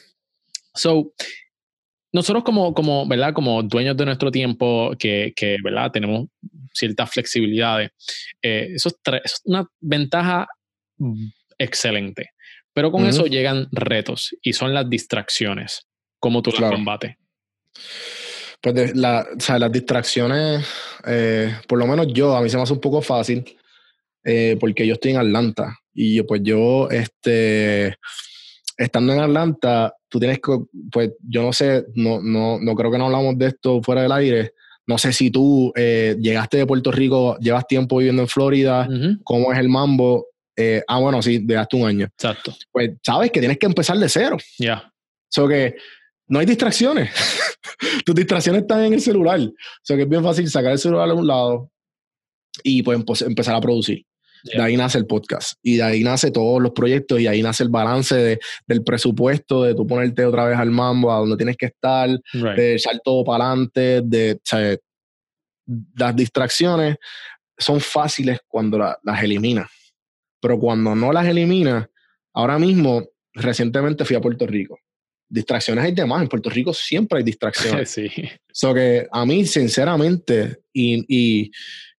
So, 0.76 1.14
nosotros 2.14 2.44
como, 2.44 2.74
como, 2.74 3.08
¿verdad? 3.08 3.34
como 3.34 3.62
dueños 3.64 3.98
de 3.98 4.06
nuestro 4.06 4.32
tiempo, 4.32 4.94
que, 4.98 5.34
que 5.36 5.58
¿verdad? 5.64 5.92
tenemos 5.92 6.28
ciertas 6.74 7.10
flexibilidades, 7.10 7.92
eh, 8.42 8.70
eso, 8.76 8.90
es 9.24 9.42
una 9.46 9.68
ventaja 9.82 10.48
excelente. 11.58 12.30
Pero 12.74 12.92
con 12.92 13.06
eso 13.06 13.28
llegan 13.28 13.68
retos 13.72 14.36
y 14.42 14.54
son 14.54 14.74
las 14.74 14.90
distracciones. 14.90 15.88
¿Cómo 16.20 16.42
tú 16.42 16.52
las 16.60 16.72
combates? 16.72 17.16
Pues 18.62 18.96
la, 18.96 19.28
o 19.36 19.40
sea, 19.40 19.60
las 19.60 19.72
distracciones, 19.72 20.66
eh, 21.06 21.56
por 21.68 21.78
lo 21.78 21.86
menos 21.86 22.08
yo, 22.08 22.36
a 22.36 22.42
mí 22.42 22.50
se 22.50 22.58
me 22.58 22.64
hace 22.64 22.74
un 22.74 22.80
poco 22.80 23.02
fácil, 23.02 23.44
eh, 24.24 24.58
porque 24.60 24.88
yo 24.88 24.94
estoy 24.94 25.12
en 25.12 25.18
Atlanta 25.18 25.78
y 25.94 26.16
yo, 26.16 26.26
pues 26.26 26.42
yo, 26.44 26.90
este, 26.90 27.96
estando 28.78 29.14
en 29.14 29.20
Atlanta, 29.20 29.94
tú 30.14 30.20
tienes 30.20 30.38
que, 30.38 30.60
pues 30.92 31.14
yo 31.28 31.42
no 31.42 31.52
sé, 31.52 31.88
no, 31.96 32.22
no, 32.22 32.60
no 32.60 32.76
creo 32.76 32.92
que 32.92 33.00
no 33.00 33.08
hablamos 33.08 33.36
de 33.36 33.48
esto 33.48 33.82
fuera 33.82 34.04
del 34.04 34.12
aire. 34.12 34.54
No 34.86 35.00
sé 35.00 35.12
si 35.12 35.32
tú 35.32 35.74
eh, 35.76 36.16
llegaste 36.22 36.58
de 36.58 36.68
Puerto 36.68 36.92
Rico, 36.92 37.36
llevas 37.40 37.66
tiempo 37.66 37.98
viviendo 37.98 38.22
en 38.22 38.28
Florida, 38.28 38.88
cómo 39.24 39.52
es 39.52 39.58
el 39.58 39.70
mambo. 39.70 40.28
Eh, 40.56 40.84
ah, 40.88 41.00
bueno, 41.00 41.20
sí, 41.24 41.40
dejaste 41.40 41.78
un 41.78 41.88
año. 41.88 42.06
Exacto. 42.06 42.54
Pues 42.72 42.92
sabes 43.04 43.32
que 43.32 43.40
tienes 43.40 43.58
que 43.58 43.66
empezar 43.66 43.98
de 43.98 44.08
cero. 44.08 44.38
Ya. 44.60 44.66
Yeah. 44.66 44.94
So 45.30 45.48
que 45.48 45.78
no 46.28 46.38
hay 46.38 46.46
distracciones. 46.46 47.10
Tus 48.06 48.14
distracciones 48.14 48.62
están 48.62 48.84
en 48.84 48.94
el 48.94 49.02
celular. 49.02 49.40
O 49.40 49.52
sea 49.82 49.98
que 49.98 50.04
es 50.04 50.10
bien 50.10 50.24
fácil 50.24 50.48
sacar 50.48 50.74
el 50.74 50.78
celular 50.78 51.10
a 51.10 51.14
un 51.16 51.26
lado 51.26 51.72
y 52.62 52.84
pues 52.84 53.24
empezar 53.24 53.56
a 53.56 53.62
producir. 53.62 54.06
De 54.44 54.62
ahí 54.62 54.76
nace 54.76 54.98
el 54.98 55.06
podcast 55.06 55.54
y 55.62 55.78
de 55.78 55.84
ahí 55.84 56.04
nace 56.04 56.30
todos 56.30 56.62
los 56.62 56.72
proyectos 56.72 57.20
y 57.20 57.28
ahí 57.28 57.42
nace 57.42 57.64
el 57.64 57.70
balance 57.70 58.16
de, 58.16 58.40
del 58.68 58.84
presupuesto, 58.84 59.64
de 59.64 59.74
tú 59.74 59.88
ponerte 59.88 60.26
otra 60.26 60.46
vez 60.46 60.58
al 60.58 60.70
mambo, 60.70 61.12
a 61.14 61.20
donde 61.20 61.38
tienes 61.38 61.56
que 61.56 61.68
estar, 61.68 62.10
de 62.34 62.76
echar 62.76 63.00
todo 63.04 63.24
para 63.24 63.48
adelante, 63.48 64.02
de, 64.04 64.40
las 65.96 66.16
distracciones 66.16 66.98
son 67.58 67.80
fáciles 67.80 68.40
cuando 68.48 68.78
las 68.78 69.24
eliminas, 69.24 69.70
pero 70.42 70.60
cuando 70.60 70.96
no 70.96 71.14
las 71.14 71.26
eliminas, 71.26 71.88
ahora 72.34 72.60
mismo, 72.60 73.08
recientemente 73.34 74.06
fui 74.06 74.16
a 74.16 74.22
Puerto 74.22 74.46
Rico. 74.46 74.78
Distracciones 75.30 75.86
hay 75.86 75.94
demás, 75.94 76.22
en 76.22 76.28
Puerto 76.28 76.50
Rico 76.50 76.74
siempre 76.74 77.20
hay 77.20 77.24
distracciones. 77.24 77.90
sí. 77.92 78.10
So 78.52 78.74
que 78.74 79.08
a 79.12 79.26
mí, 79.26 79.46
sinceramente, 79.46 80.60
y, 80.74 81.06
y 81.08 81.52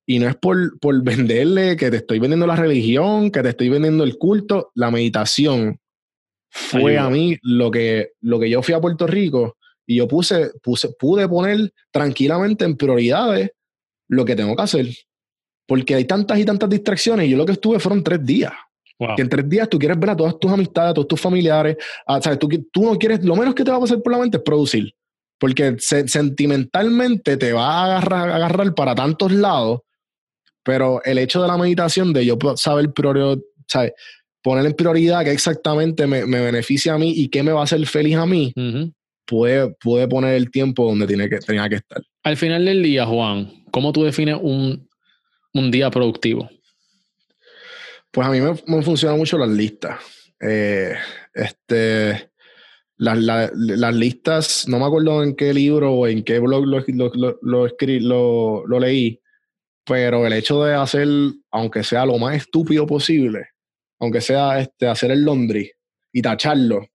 y 0.07 0.19
no 0.19 0.29
es 0.29 0.37
por, 0.37 0.79
por 0.79 1.03
venderle 1.03 1.77
que 1.77 1.91
te 1.91 1.99
estoy 1.99 2.19
vendiendo 2.19 2.47
la 2.47 2.57
religión, 2.57 3.31
que 3.31 3.43
te 3.43 3.51
estoy 3.51 3.69
vendiendo 3.69 4.05
el 4.05 4.19
culto. 4.19 4.71
La 4.75 4.91
meditación 4.91 5.81
fue 6.51 6.99
a 6.99 7.09
mí 7.09 7.37
lo 7.43 7.71
que, 7.71 8.13
lo 8.21 8.39
que 8.39 8.51
yo 8.51 8.63
fui 8.63 8.75
a 8.75 8.81
Puerto 8.81 9.07
Rico 9.07 9.57
y 9.87 9.97
yo 9.97 10.09
puse, 10.09 10.51
puse, 10.63 10.91
pude 10.99 11.29
poner 11.29 11.73
tranquilamente 11.91 12.65
en 12.65 12.77
prioridades 12.77 13.51
lo 14.09 14.25
que 14.25 14.37
tengo 14.37 14.55
que 14.55 14.63
hacer. 14.63 14.87
Porque 15.67 15.95
hay 15.95 16.05
tantas 16.05 16.39
y 16.39 16.45
tantas 16.45 16.69
distracciones 16.69 17.27
y 17.27 17.31
yo 17.31 17.37
lo 17.37 17.47
que 17.47 17.53
estuve 17.53 17.81
fueron 17.81 18.05
tres 18.05 18.25
días. 18.25 18.53
Que 19.17 19.23
en 19.23 19.29
tres 19.29 19.49
días 19.49 19.69
tú 19.69 19.79
quieres 19.79 19.99
ver 19.99 20.11
a 20.11 20.17
todas 20.17 20.39
tus 20.39 20.51
amistades, 20.51 20.93
a 20.93 20.95
todos 20.95 21.09
tus 21.09 21.21
familiares. 21.21 21.77
¿sabes? 22.07 22.39
Tú, 22.39 22.49
tú 22.71 22.85
no 22.85 22.97
quieres, 22.99 23.25
lo 23.25 23.35
menos 23.35 23.55
que 23.55 23.65
te 23.65 23.71
va 23.71 23.79
a 23.79 23.81
pasar 23.81 24.01
por 24.01 24.13
la 24.13 24.19
mente 24.19 24.37
es 24.37 24.43
producir. 24.43 24.95
Porque 25.39 25.77
sentimentalmente 25.79 27.37
te 27.37 27.53
va 27.53 27.67
a 27.67 27.85
agarrar, 27.85 28.31
a 28.31 28.37
agarrar 28.37 28.75
para 28.75 28.95
tantos 28.95 29.33
lados 29.33 29.81
pero 30.65 31.03
el 31.05 31.19
hecho 31.19 31.43
de 31.43 31.49
la 31.49 31.59
meditación, 31.59 32.13
de 32.13 32.25
yo 32.25 32.37
saber 32.57 32.93
prioridad, 32.93 33.39
poner 34.43 34.67
en 34.67 34.73
prioridad 34.75 35.25
qué 35.25 35.31
exactamente 35.31 36.07
me, 36.07 36.25
beneficia 36.25 36.95
a 36.95 36.99
mí 36.99 37.13
y 37.15 37.29
qué 37.29 37.43
me 37.43 37.53
va 37.53 37.61
a 37.61 37.65
hacer 37.65 37.85
feliz 37.87 38.17
a 38.17 38.27
mí, 38.27 38.53
puede, 39.27 39.75
puede, 39.81 40.09
poner 40.09 40.35
el 40.35 40.51
tiempo 40.51 40.87
donde 40.87 41.07
tiene 41.07 41.29
que, 41.29 41.39
tenía 41.39 41.69
que 41.69 41.77
estar. 41.77 42.03
Al 42.23 42.37
final 42.37 42.65
del 42.65 42.83
día, 42.83 43.07
Juan, 43.07 43.65
¿cómo 43.71 43.93
tú 43.93 44.05
defines 44.05 44.39
un, 44.41 44.89
día 45.71 45.91
productivo? 45.91 46.51
Pues 48.11 48.27
a 48.27 48.31
mí 48.31 48.41
me, 48.41 48.83
funcionan 48.83 49.19
mucho 49.19 49.39
las 49.39 49.51
listas. 49.51 50.01
Eh, 50.41 50.95
este, 51.33 52.31
las, 52.97 53.19
las, 53.19 53.95
listas, 53.95 54.69
no 54.69 54.79
me 54.79 54.85
acuerdo 54.85 55.23
en 55.23 55.35
qué 55.35 55.53
libro 55.53 55.93
o 55.93 56.07
en 56.07 56.23
qué 56.23 56.39
blog 56.39 56.67
lo, 56.67 56.85
lo, 57.43 57.69
lo, 58.01 58.67
lo 58.67 58.81
leí, 58.81 59.21
pero 59.87 60.27
el 60.27 60.33
hecho 60.33 60.63
de 60.65 60.75
hacer, 60.75 61.07
aunque 61.51 61.85
sea 61.85 62.07
lo 62.07 62.19
más 62.19 62.37
estúpido 62.37 62.87
posible, 62.87 63.49
aunque 64.01 64.21
sea 64.21 64.61
este, 64.61 64.87
hacer 64.87 65.11
el 65.11 65.25
laundry 65.25 65.71
y 66.13 66.23
tacharlo, 66.23 66.87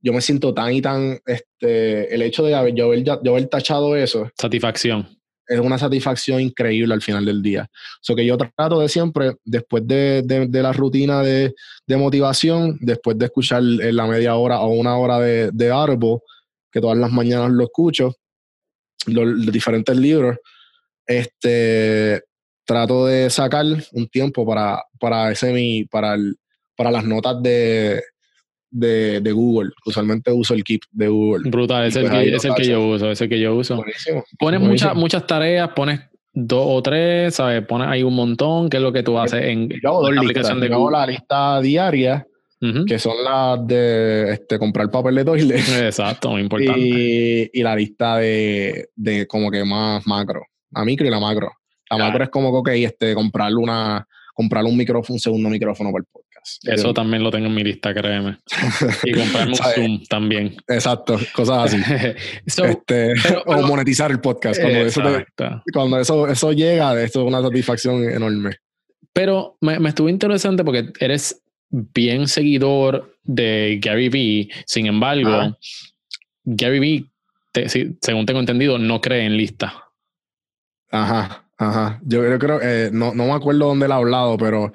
yo 0.00 0.12
me 0.12 0.20
siento 0.20 0.54
tan 0.54 0.72
y 0.72 0.80
tan, 0.80 1.18
este, 1.26 2.14
el 2.14 2.22
hecho 2.22 2.44
de 2.44 2.54
haber, 2.54 2.74
yo, 2.74 2.86
haber, 2.86 3.46
tachado 3.48 3.96
eso. 3.96 4.30
Satisfacción. 4.38 5.08
Es 5.46 5.58
una 5.58 5.78
satisfacción 5.78 6.40
increíble 6.40 6.94
al 6.94 7.02
final 7.02 7.24
del 7.24 7.42
día. 7.42 7.68
So 8.00 8.14
que 8.14 8.24
yo 8.24 8.36
trato 8.36 8.80
de 8.80 8.88
siempre, 8.88 9.36
después 9.44 9.86
de, 9.86 10.22
de, 10.22 10.62
la 10.62 10.72
rutina 10.72 11.22
de, 11.22 11.54
de, 11.86 11.96
motivación, 11.96 12.76
después 12.80 13.18
de 13.18 13.24
escuchar 13.26 13.62
la 13.62 14.06
media 14.06 14.36
hora 14.36 14.60
o 14.60 14.68
una 14.68 14.96
hora 14.98 15.18
de, 15.18 15.50
de 15.52 15.70
Arbo, 15.70 16.22
que 16.70 16.80
todas 16.80 16.98
las 16.98 17.10
mañanas 17.10 17.50
lo 17.50 17.64
escucho, 17.64 18.14
los 19.06 19.50
diferentes 19.50 19.96
libros, 19.96 20.36
este, 21.06 22.22
trato 22.68 23.06
de 23.06 23.30
sacar 23.30 23.64
un 23.92 24.06
tiempo 24.08 24.44
para, 24.46 24.84
para 25.00 25.32
ese 25.32 25.54
mi, 25.54 25.84
para 25.86 26.12
el, 26.14 26.36
para 26.76 26.90
las 26.90 27.02
notas 27.04 27.42
de, 27.42 28.02
de, 28.70 29.20
de 29.22 29.32
Google. 29.32 29.70
Usualmente 29.86 30.30
uso 30.30 30.52
el 30.52 30.62
Keep 30.62 30.82
de 30.90 31.08
Google. 31.08 31.48
Brutal, 31.48 31.86
es, 31.86 31.96
Y 31.96 32.00
el, 32.00 32.08
pues 32.10 32.12
que, 32.24 32.34
es 32.36 32.44
el 32.44 32.54
que 32.54 32.64
yo 32.66 32.86
uso, 32.86 33.10
es 33.10 33.20
el 33.22 33.28
que 33.30 33.40
yo 33.40 33.54
uso. 33.56 33.76
Buenísimo. 33.76 34.22
Pones 34.38 34.60
Buenísimo. 34.60 34.90
muchas, 34.90 34.94
muchas 34.94 35.26
tareas, 35.26 35.70
pones 35.74 36.00
dos 36.34 36.64
o 36.68 36.82
tres, 36.82 37.36
¿sabes? 37.36 37.64
Pones 37.64 37.88
ahí 37.88 38.02
un 38.02 38.14
montón, 38.14 38.68
que 38.68 38.76
es 38.76 38.82
lo 38.82 38.92
que 38.92 39.02
tú 39.02 39.18
haces 39.18 39.42
en 39.44 39.70
Yo 39.82 39.88
hago 39.88 40.02
dos 40.02 40.14
la 40.14 40.20
listas. 40.20 40.30
aplicación 40.30 40.60
de 40.60 40.68
Yo 40.68 40.74
hago 40.74 40.90
la 40.90 41.06
lista 41.06 41.60
diaria, 41.62 42.26
que 42.86 42.98
son 42.98 43.14
las 43.24 43.66
de 43.66 44.32
este, 44.34 44.58
comprar 44.58 44.90
papel 44.90 45.14
de 45.14 45.24
toilet. 45.24 45.58
Exacto, 45.82 46.32
muy 46.32 46.42
importante. 46.42 46.78
y, 46.78 47.50
y 47.52 47.62
la 47.62 47.74
lista 47.74 48.18
de, 48.18 48.90
de 48.94 49.26
como 49.26 49.50
que 49.50 49.64
más 49.64 50.06
macro. 50.06 50.42
La 50.70 50.84
micro 50.84 51.06
y 51.06 51.10
la 51.10 51.18
macro. 51.18 51.50
Claro. 51.88 52.04
macro 52.04 52.24
es 52.24 52.30
como 52.30 52.50
que, 52.52 52.58
ok, 52.58 52.68
este, 52.84 53.14
comprarle 53.14 53.56
una, 53.56 54.06
comprarle 54.34 54.70
un 54.70 54.76
micrófono, 54.76 55.14
un 55.14 55.20
segundo 55.20 55.48
micrófono 55.48 55.90
para 55.90 56.00
el 56.02 56.06
podcast. 56.06 56.28
Eso 56.68 56.94
también 56.94 57.22
lo 57.22 57.30
tengo 57.30 57.46
en 57.46 57.54
mi 57.54 57.64
lista, 57.64 57.92
créeme. 57.92 58.38
Y 59.04 59.12
comprarme 59.12 59.52
un. 59.52 59.56
Zoom 59.58 60.02
también. 60.08 60.56
Exacto, 60.68 61.18
cosas 61.34 61.72
así. 61.74 61.82
So, 62.46 62.64
Este, 62.64 63.14
pero- 63.22 63.42
o 63.46 63.62
monetizar 63.66 64.10
el 64.10 64.20
podcast. 64.20 64.60
Cuando, 64.60 64.78
eso, 64.80 65.02
te- 65.02 65.08
exacto. 65.08 65.62
cuando 65.72 65.98
eso, 66.00 66.28
eso 66.28 66.52
llega, 66.52 67.00
esto 67.02 67.22
es 67.22 67.26
una 67.26 67.42
satisfacción 67.42 68.02
enorme. 68.04 68.56
Pero 69.12 69.56
me, 69.60 69.78
me 69.80 69.88
estuvo 69.88 70.08
interesante 70.08 70.62
porque 70.64 70.90
eres 71.00 71.42
bien 71.70 72.28
seguidor 72.28 73.18
de 73.24 73.78
Gary 73.82 74.08
Vee. 74.08 74.48
Sin 74.66 74.86
embargo. 74.86 75.56
Gary 76.44 76.78
Vee, 76.78 77.04
te- 77.52 77.68
según 77.68 78.24
tengo 78.26 78.40
entendido, 78.40 78.78
no 78.78 79.00
cree 79.00 79.24
en 79.26 79.36
lista. 79.36 79.74
Ajá, 80.90 81.44
ajá. 81.58 82.00
Yo, 82.04 82.28
yo 82.28 82.38
creo, 82.38 82.60
eh, 82.62 82.90
no, 82.92 83.14
no 83.14 83.26
me 83.26 83.32
acuerdo 83.32 83.66
dónde 83.66 83.86
él 83.86 83.92
ha 83.92 83.96
hablado, 83.96 84.36
pero, 84.36 84.72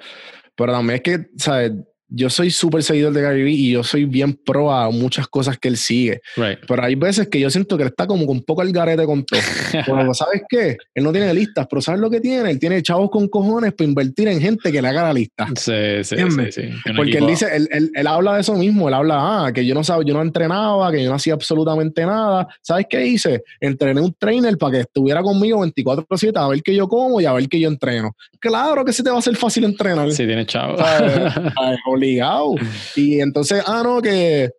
pero 0.56 0.72
también 0.72 0.96
es 0.96 1.02
que, 1.02 1.26
¿sabes? 1.36 1.72
Yo 2.16 2.30
soy 2.30 2.50
súper 2.50 2.82
seguidor 2.82 3.12
de 3.12 3.22
Gary 3.22 3.42
Vee 3.42 3.52
y 3.52 3.72
yo 3.72 3.82
soy 3.82 4.04
bien 4.04 4.34
pro 4.34 4.72
a 4.72 4.90
muchas 4.90 5.26
cosas 5.28 5.58
que 5.58 5.68
él 5.68 5.76
sigue. 5.76 6.20
Right. 6.36 6.58
Pero 6.66 6.84
hay 6.84 6.94
veces 6.94 7.28
que 7.28 7.40
yo 7.40 7.50
siento 7.50 7.76
que 7.76 7.82
él 7.84 7.88
está 7.88 8.06
como 8.06 8.24
con 8.26 8.36
un 8.36 8.42
poco 8.44 8.62
al 8.62 8.72
garete 8.72 9.04
con 9.04 9.24
todo. 9.24 9.40
Pero, 9.86 10.14
¿sabes 10.14 10.42
qué? 10.48 10.76
Él 10.94 11.02
no 11.04 11.12
tiene 11.12 11.32
listas, 11.34 11.66
pero 11.68 11.82
¿sabes 11.82 12.00
lo 12.00 12.08
que 12.10 12.20
tiene? 12.20 12.50
Él 12.50 12.58
tiene 12.58 12.82
chavos 12.82 13.10
con 13.10 13.26
cojones 13.28 13.72
para 13.72 13.88
invertir 13.88 14.28
en 14.28 14.40
gente 14.40 14.70
que 14.70 14.80
le 14.80 14.88
haga 14.88 15.02
la 15.04 15.12
lista. 15.12 15.46
Sí, 15.56 15.72
sí, 16.04 16.16
sí, 16.16 16.52
sí. 16.52 16.62
Porque 16.96 17.18
él 17.18 17.26
dice, 17.26 17.46
él, 17.54 17.68
él- 17.72 17.90
él 17.94 18.06
habla 18.06 18.34
de 18.34 18.40
eso 18.42 18.54
mismo, 18.54 18.88
él 18.88 18.94
habla, 18.94 19.46
ah, 19.46 19.52
que 19.52 19.64
yo 19.66 19.74
no 19.74 19.82
sabía, 19.82 20.06
yo 20.08 20.14
no 20.14 20.22
entrenaba, 20.22 20.90
que 20.92 21.02
yo 21.02 21.08
no 21.10 21.16
hacía 21.16 21.34
absolutamente 21.34 22.04
nada. 22.06 22.46
¿Sabes 22.62 22.86
qué 22.88 23.04
hice? 23.06 23.42
Entrené 23.60 24.00
un 24.00 24.12
trainer 24.14 24.56
para 24.56 24.72
que 24.72 24.80
estuviera 24.80 25.22
conmigo 25.22 25.64
24/7 25.64 26.32
a 26.36 26.48
ver 26.48 26.62
que 26.62 26.74
yo 26.74 26.88
como 26.88 27.20
y 27.20 27.24
a 27.26 27.32
ver 27.32 27.48
que 27.48 27.58
yo 27.60 27.68
entreno. 27.68 28.14
Claro 28.38 28.84
que 28.84 28.92
se 28.92 29.02
te 29.02 29.10
va 29.10 29.16
a 29.16 29.18
hacer 29.18 29.36
fácil 29.36 29.64
entrenar. 29.64 30.10
Sí, 30.12 30.24
tiene 30.26 30.46
chavo. 30.46 30.76
Obligado. 32.04 32.54
Y 32.96 33.20
entonces, 33.20 33.62
ah, 33.66 33.82
no, 33.84 34.00
que 34.02 34.50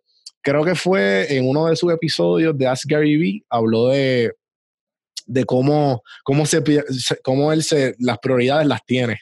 creo 0.42 0.64
que 0.64 0.74
fue 0.74 1.26
en 1.36 1.48
uno 1.48 1.66
de 1.66 1.76
sus 1.76 1.92
episodios 1.92 2.56
de 2.56 2.66
Ask 2.66 2.84
Gary 2.88 3.16
Vee, 3.16 3.42
habló 3.48 3.88
de, 3.88 4.32
de 5.26 5.44
cómo, 5.44 6.02
cómo, 6.22 6.46
se, 6.46 6.62
cómo 7.22 7.52
él 7.52 7.62
se, 7.62 7.94
las 7.98 8.18
prioridades 8.18 8.66
las 8.66 8.84
tiene. 8.84 9.18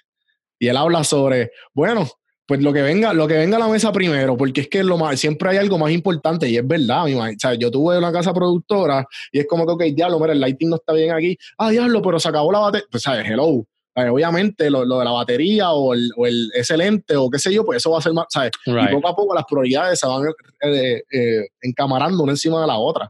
Y 0.59 0.69
él 0.69 0.77
habla 0.77 1.03
sobre, 1.05 1.51
bueno, 1.75 2.09
pues 2.47 2.63
lo 2.63 2.73
que 2.75 2.83
venga, 2.83 3.15
lo 3.15 3.27
que 3.27 3.35
venga 3.39 3.57
a 3.57 3.61
la 3.61 3.69
mesa 3.69 3.91
primero, 3.91 4.37
porque 4.37 4.63
es 4.63 4.69
que 4.69 4.83
lo 4.85 4.99
más, 4.99 5.19
siempre 5.19 5.49
hay 5.51 5.57
algo 5.57 5.79
más 5.79 5.91
importante 5.93 6.49
y 6.49 6.57
es 6.59 6.67
verdad, 6.67 7.07
mi 7.07 7.15
ma- 7.15 7.31
o 7.31 7.39
sea, 7.39 7.55
yo 7.55 7.71
tuve 7.71 7.97
una 7.97 8.13
casa 8.13 8.35
productora 8.35 9.07
y 9.33 9.39
es 9.41 9.47
como 9.47 9.65
que, 9.67 9.73
ok, 9.73 9.83
diablo, 9.95 10.21
mira, 10.21 10.33
el 10.35 10.41
lighting 10.41 10.69
no 10.69 10.77
está 10.77 10.93
bien 10.93 11.11
aquí, 11.13 11.37
ah, 11.59 11.71
diablo, 11.71 12.03
pero 12.03 12.21
se 12.21 12.29
acabó 12.29 12.53
la 12.53 12.59
batería, 12.59 12.87
pues, 12.91 13.03
¿sabes? 13.03 13.25
Hello. 13.29 13.65
Eh, 13.97 14.09
obviamente 14.09 14.71
lo, 14.71 14.85
lo 14.85 14.99
de 14.99 15.05
la 15.05 15.13
batería 15.13 15.71
o 15.73 15.95
el, 15.95 16.11
o 16.17 16.27
el 16.27 16.51
ese 16.55 16.77
lente 16.77 17.15
o 17.17 17.31
qué 17.31 17.39
sé 17.39 17.53
yo, 17.55 17.65
pues 17.65 17.77
eso 17.77 17.91
va 17.91 17.99
a 17.99 18.03
ser 18.03 18.13
más, 18.13 18.27
¿sabes? 18.29 18.51
Right. 18.67 18.91
Y 18.91 18.95
poco 18.95 19.09
a 19.09 19.15
poco 19.17 19.35
las 19.35 19.45
prioridades 19.45 20.01
se 20.01 20.07
van 20.07 20.25
eh, 20.63 21.03
eh, 21.13 21.47
encamarando 21.63 22.23
una 22.23 22.33
encima 22.33 22.61
de 22.61 22.67
la 22.67 22.77
otra. 22.79 23.09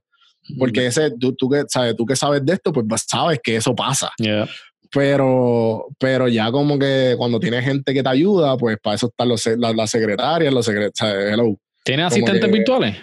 Porque 0.58 0.84
ese, 0.86 1.10
tú, 1.18 1.34
tú, 1.34 1.48
que, 1.48 1.62
¿sabes? 1.68 1.96
tú 1.96 2.04
que 2.04 2.14
sabes 2.16 2.44
de 2.44 2.52
esto, 2.52 2.70
pues 2.70 2.84
sabes 3.08 3.40
que 3.42 3.56
eso 3.56 3.74
pasa. 3.74 4.10
Yeah. 4.18 4.46
Pero, 4.90 5.86
pero 5.98 6.28
ya 6.28 6.50
como 6.52 6.78
que 6.78 7.14
cuando 7.18 7.40
tienes 7.40 7.64
gente 7.64 7.92
que 7.92 8.02
te 8.02 8.08
ayuda, 8.08 8.56
pues 8.56 8.76
para 8.82 8.96
eso 8.96 9.06
están 9.08 9.28
los, 9.28 9.44
las, 9.46 9.90
secretarias, 9.90 10.52
los, 10.52 10.68
secre- 10.68 10.90
¿sabes? 10.94 11.32
Hello, 11.32 11.56
¿Tienes 11.82 12.06
asistentes 12.06 12.44
que- 12.44 12.50
virtuales? 12.52 12.96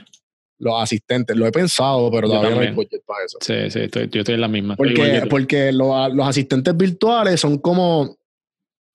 Los 0.62 0.82
asistentes. 0.82 1.36
Lo 1.36 1.46
he 1.48 1.52
pensado, 1.52 2.10
pero 2.12 2.28
todavía 2.30 2.56
no 2.56 2.62
hay 2.62 2.72
budget 2.72 3.02
para 3.06 3.26
eso. 3.26 3.38
Sí, 3.42 3.70
sí, 3.70 3.80
estoy, 3.82 4.08
yo 4.12 4.20
estoy 4.22 4.36
en 4.36 4.42
la 4.42 4.48
misma. 4.48 4.76
Porque, 4.76 5.24
porque 5.30 5.72
lo- 5.72 6.08
los 6.10 6.28
asistentes 6.28 6.76
virtuales 6.78 7.40
son 7.40 7.58
como, 7.58 8.16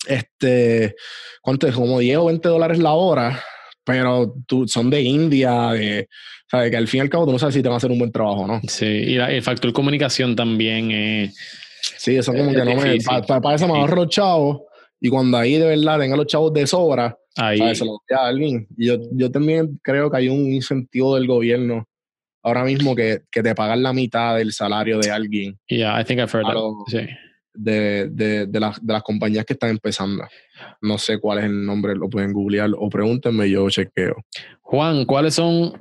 este, 0.07 0.95
¿cuánto 1.43 1.67
es? 1.67 1.75
Como 1.75 1.99
10 1.99 2.19
o 2.19 2.27
20 2.27 2.49
dólares 2.49 2.79
la 2.79 2.93
hora, 2.93 3.43
pero 3.85 4.35
tú, 4.47 4.67
son 4.69 4.91
de 4.91 5.01
India, 5.03 5.73
de, 5.73 6.09
¿sabes? 6.51 6.71
Que 6.71 6.77
al 6.77 6.89
fin 6.89 6.99
y 6.99 7.01
al 7.03 7.11
cabo 7.11 7.27
tú 7.27 7.33
no 7.33 7.39
sabes 7.39 7.55
si 7.55 7.63
te 7.63 7.69
van 7.69 7.75
a 7.75 7.77
hacer 7.79 7.91
un 7.91 7.99
buen 7.99 8.13
trabajo 8.13 8.43
o 8.43 8.47
no. 8.47 8.61
Sí, 8.69 8.87
y 8.87 9.15
la- 9.17 9.33
el 9.33 9.43
factor 9.43 9.73
comunicación 9.73 10.35
también 10.37 10.91
eh, 10.93 11.33
Sí, 11.99 12.17
eso 12.17 12.33
como 12.33 12.51
Es 12.51 12.57
que 12.57 12.65
no 12.65 12.75
me, 12.81 12.93
difícil. 12.95 13.21
para 13.27 13.55
eso 13.55 13.69
me 13.69 13.79
ahorro 13.79 13.97
los 13.97 14.09
chavos 14.09 14.63
y 15.01 15.09
cuando 15.09 15.39
ahí 15.39 15.59
de 15.59 15.67
verdad 15.67 15.99
tenga 15.99 16.17
los 16.17 16.27
chavos 16.27 16.53
de 16.53 16.67
sobra, 16.67 17.17
ahí. 17.37 17.59
¿sabes? 17.59 17.79
Se 17.79 17.85
los 17.85 17.99
a 18.11 18.27
alguien. 18.27 18.67
Y 18.77 18.87
yo, 18.87 18.97
yo 19.13 19.31
también 19.31 19.79
creo 19.83 20.11
que 20.11 20.17
hay 20.17 20.29
un 20.29 20.53
incentivo 20.53 21.15
del 21.17 21.27
gobierno 21.27 21.87
ahora 22.43 22.65
mismo 22.65 22.95
que, 22.95 23.23
que 23.31 23.43
te 23.43 23.55
pagan 23.55 23.83
la 23.83 23.93
mitad 23.93 24.37
del 24.37 24.53
salario 24.53 24.99
de 24.99 25.11
alguien. 25.11 25.59
Yeah, 25.69 26.01
I 26.01 26.05
think 26.05 26.21
I've 26.21 26.31
heard 26.33 26.45
that. 26.45 26.53
Claro. 26.53 26.85
Sí. 26.87 27.01
de, 27.57 28.09
de, 28.11 28.47
de, 28.47 28.61
las, 28.61 28.85
de 28.85 28.93
las 28.93 29.03
compañías 29.03 29.45
que 29.45 29.55
están 29.55 29.71
empezando. 29.71 30.25
No 30.81 30.99
sé 30.99 31.19
cuál 31.19 31.39
es 31.39 31.45
el 31.45 31.65
nombre, 31.65 31.95
lo 31.95 32.09
pueden 32.09 32.33
googlear 32.33 32.71
o 32.77 32.89
pregúntenme, 32.89 33.51
yo 33.51 33.69
chequeo. 33.69 34.17
Juan, 34.61 35.05
¿cuáles 35.05 35.35
son 35.35 35.73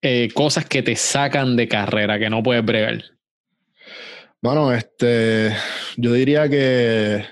eh, 0.00 0.28
cosas 0.34 0.66
que 0.66 0.82
te 0.82 0.96
sacan 0.96 1.56
de 1.56 1.68
carrera 1.68 2.18
que 2.18 2.30
no 2.30 2.42
puedes 2.42 2.64
bregar? 2.64 3.04
Bueno, 4.40 4.72
este, 4.72 5.52
yo 5.96 6.12
diría 6.12 6.48
que 6.48 7.24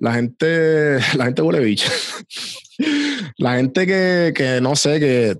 la 0.00 0.14
gente, 0.14 0.98
la 1.16 1.26
gente 1.26 1.42
huele 1.42 1.60
bicho. 1.60 1.88
la 3.38 3.56
gente 3.56 3.86
que, 3.86 4.32
que 4.34 4.60
no 4.60 4.74
sé, 4.74 4.98
que, 4.98 5.36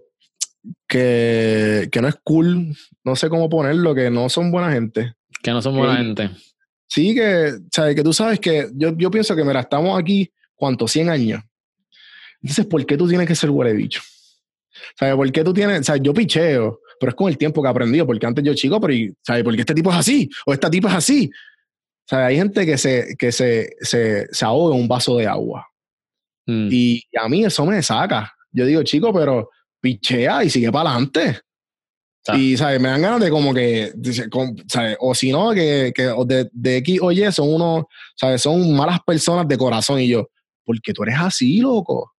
que, 0.86 1.88
que 1.90 2.00
no 2.00 2.08
es 2.08 2.16
cool, 2.22 2.76
no 3.02 3.16
sé 3.16 3.28
cómo 3.28 3.48
ponerlo, 3.48 3.94
que 3.94 4.10
no 4.10 4.28
son 4.28 4.52
buena 4.52 4.70
gente. 4.70 5.14
Que 5.42 5.50
no 5.50 5.60
son 5.60 5.76
buena 5.76 5.96
gente. 5.96 6.30
Sí, 6.86 7.14
que, 7.14 7.54
¿sabes? 7.72 7.96
que 7.96 8.02
tú 8.02 8.12
sabes 8.12 8.38
que 8.38 8.68
yo, 8.74 8.96
yo 8.96 9.10
pienso 9.10 9.34
que, 9.34 9.44
mira, 9.44 9.60
estamos 9.60 9.98
aquí, 9.98 10.30
¿cuántos? 10.54 10.92
100 10.92 11.08
años. 11.08 11.42
Entonces, 12.42 12.66
¿por 12.66 12.84
qué 12.84 12.96
tú 12.96 13.08
tienes 13.08 13.26
que 13.26 13.34
ser 13.34 13.50
huele 13.50 13.72
bicho? 13.72 14.02
¿Sabes? 14.98 15.14
¿Por 15.14 15.32
qué 15.32 15.44
tú 15.44 15.54
tienes, 15.54 15.86
sabes? 15.86 16.02
Yo 16.02 16.12
picheo, 16.12 16.80
pero 16.98 17.10
es 17.10 17.16
con 17.16 17.28
el 17.28 17.38
tiempo 17.38 17.62
que 17.62 17.68
he 17.68 17.70
aprendido, 17.70 18.06
porque 18.06 18.26
antes 18.26 18.44
yo 18.44 18.54
chico, 18.54 18.80
pero, 18.80 18.94
¿sabes? 19.22 19.44
¿Por 19.44 19.54
qué 19.54 19.60
este 19.60 19.74
tipo 19.74 19.90
es 19.90 19.96
así? 19.96 20.28
O 20.46 20.52
esta 20.52 20.70
tipa 20.70 20.88
es 20.88 20.94
así. 20.96 21.30
O 22.10 22.16
sea, 22.16 22.26
hay 22.26 22.36
gente 22.36 22.66
que 22.66 22.76
se, 22.76 23.14
que 23.16 23.30
se, 23.30 23.76
se, 23.82 24.26
se 24.32 24.44
ahoga 24.44 24.74
en 24.74 24.82
un 24.82 24.88
vaso 24.88 25.16
de 25.16 25.28
agua. 25.28 25.64
Mm. 26.44 26.68
Y 26.72 27.02
a 27.16 27.28
mí 27.28 27.44
eso 27.44 27.64
me 27.64 27.80
saca. 27.84 28.34
Yo 28.50 28.66
digo, 28.66 28.82
chico, 28.82 29.12
pero 29.12 29.48
pichea 29.80 30.42
y 30.42 30.50
sigue 30.50 30.72
para 30.72 30.90
adelante. 30.90 31.38
Ah. 32.26 32.36
Y, 32.36 32.56
¿sabes? 32.56 32.80
Me 32.80 32.88
dan 32.88 33.02
ganas 33.02 33.20
de 33.20 33.30
como 33.30 33.54
que, 33.54 33.92
¿sabes? 34.66 34.96
O 34.98 35.14
si 35.14 35.30
no, 35.30 35.52
que, 35.52 35.92
que 35.94 36.12
de, 36.26 36.50
de 36.52 36.76
X 36.78 36.98
o 37.00 37.12
Y 37.12 37.30
son 37.30 37.54
unos, 37.54 37.84
¿sabes? 38.16 38.42
Son 38.42 38.74
malas 38.74 38.98
personas 39.06 39.46
de 39.46 39.56
corazón. 39.56 40.00
Y 40.00 40.08
yo, 40.08 40.28
¿por 40.64 40.80
qué 40.80 40.92
tú 40.92 41.04
eres 41.04 41.14
así, 41.16 41.60
loco? 41.60 42.12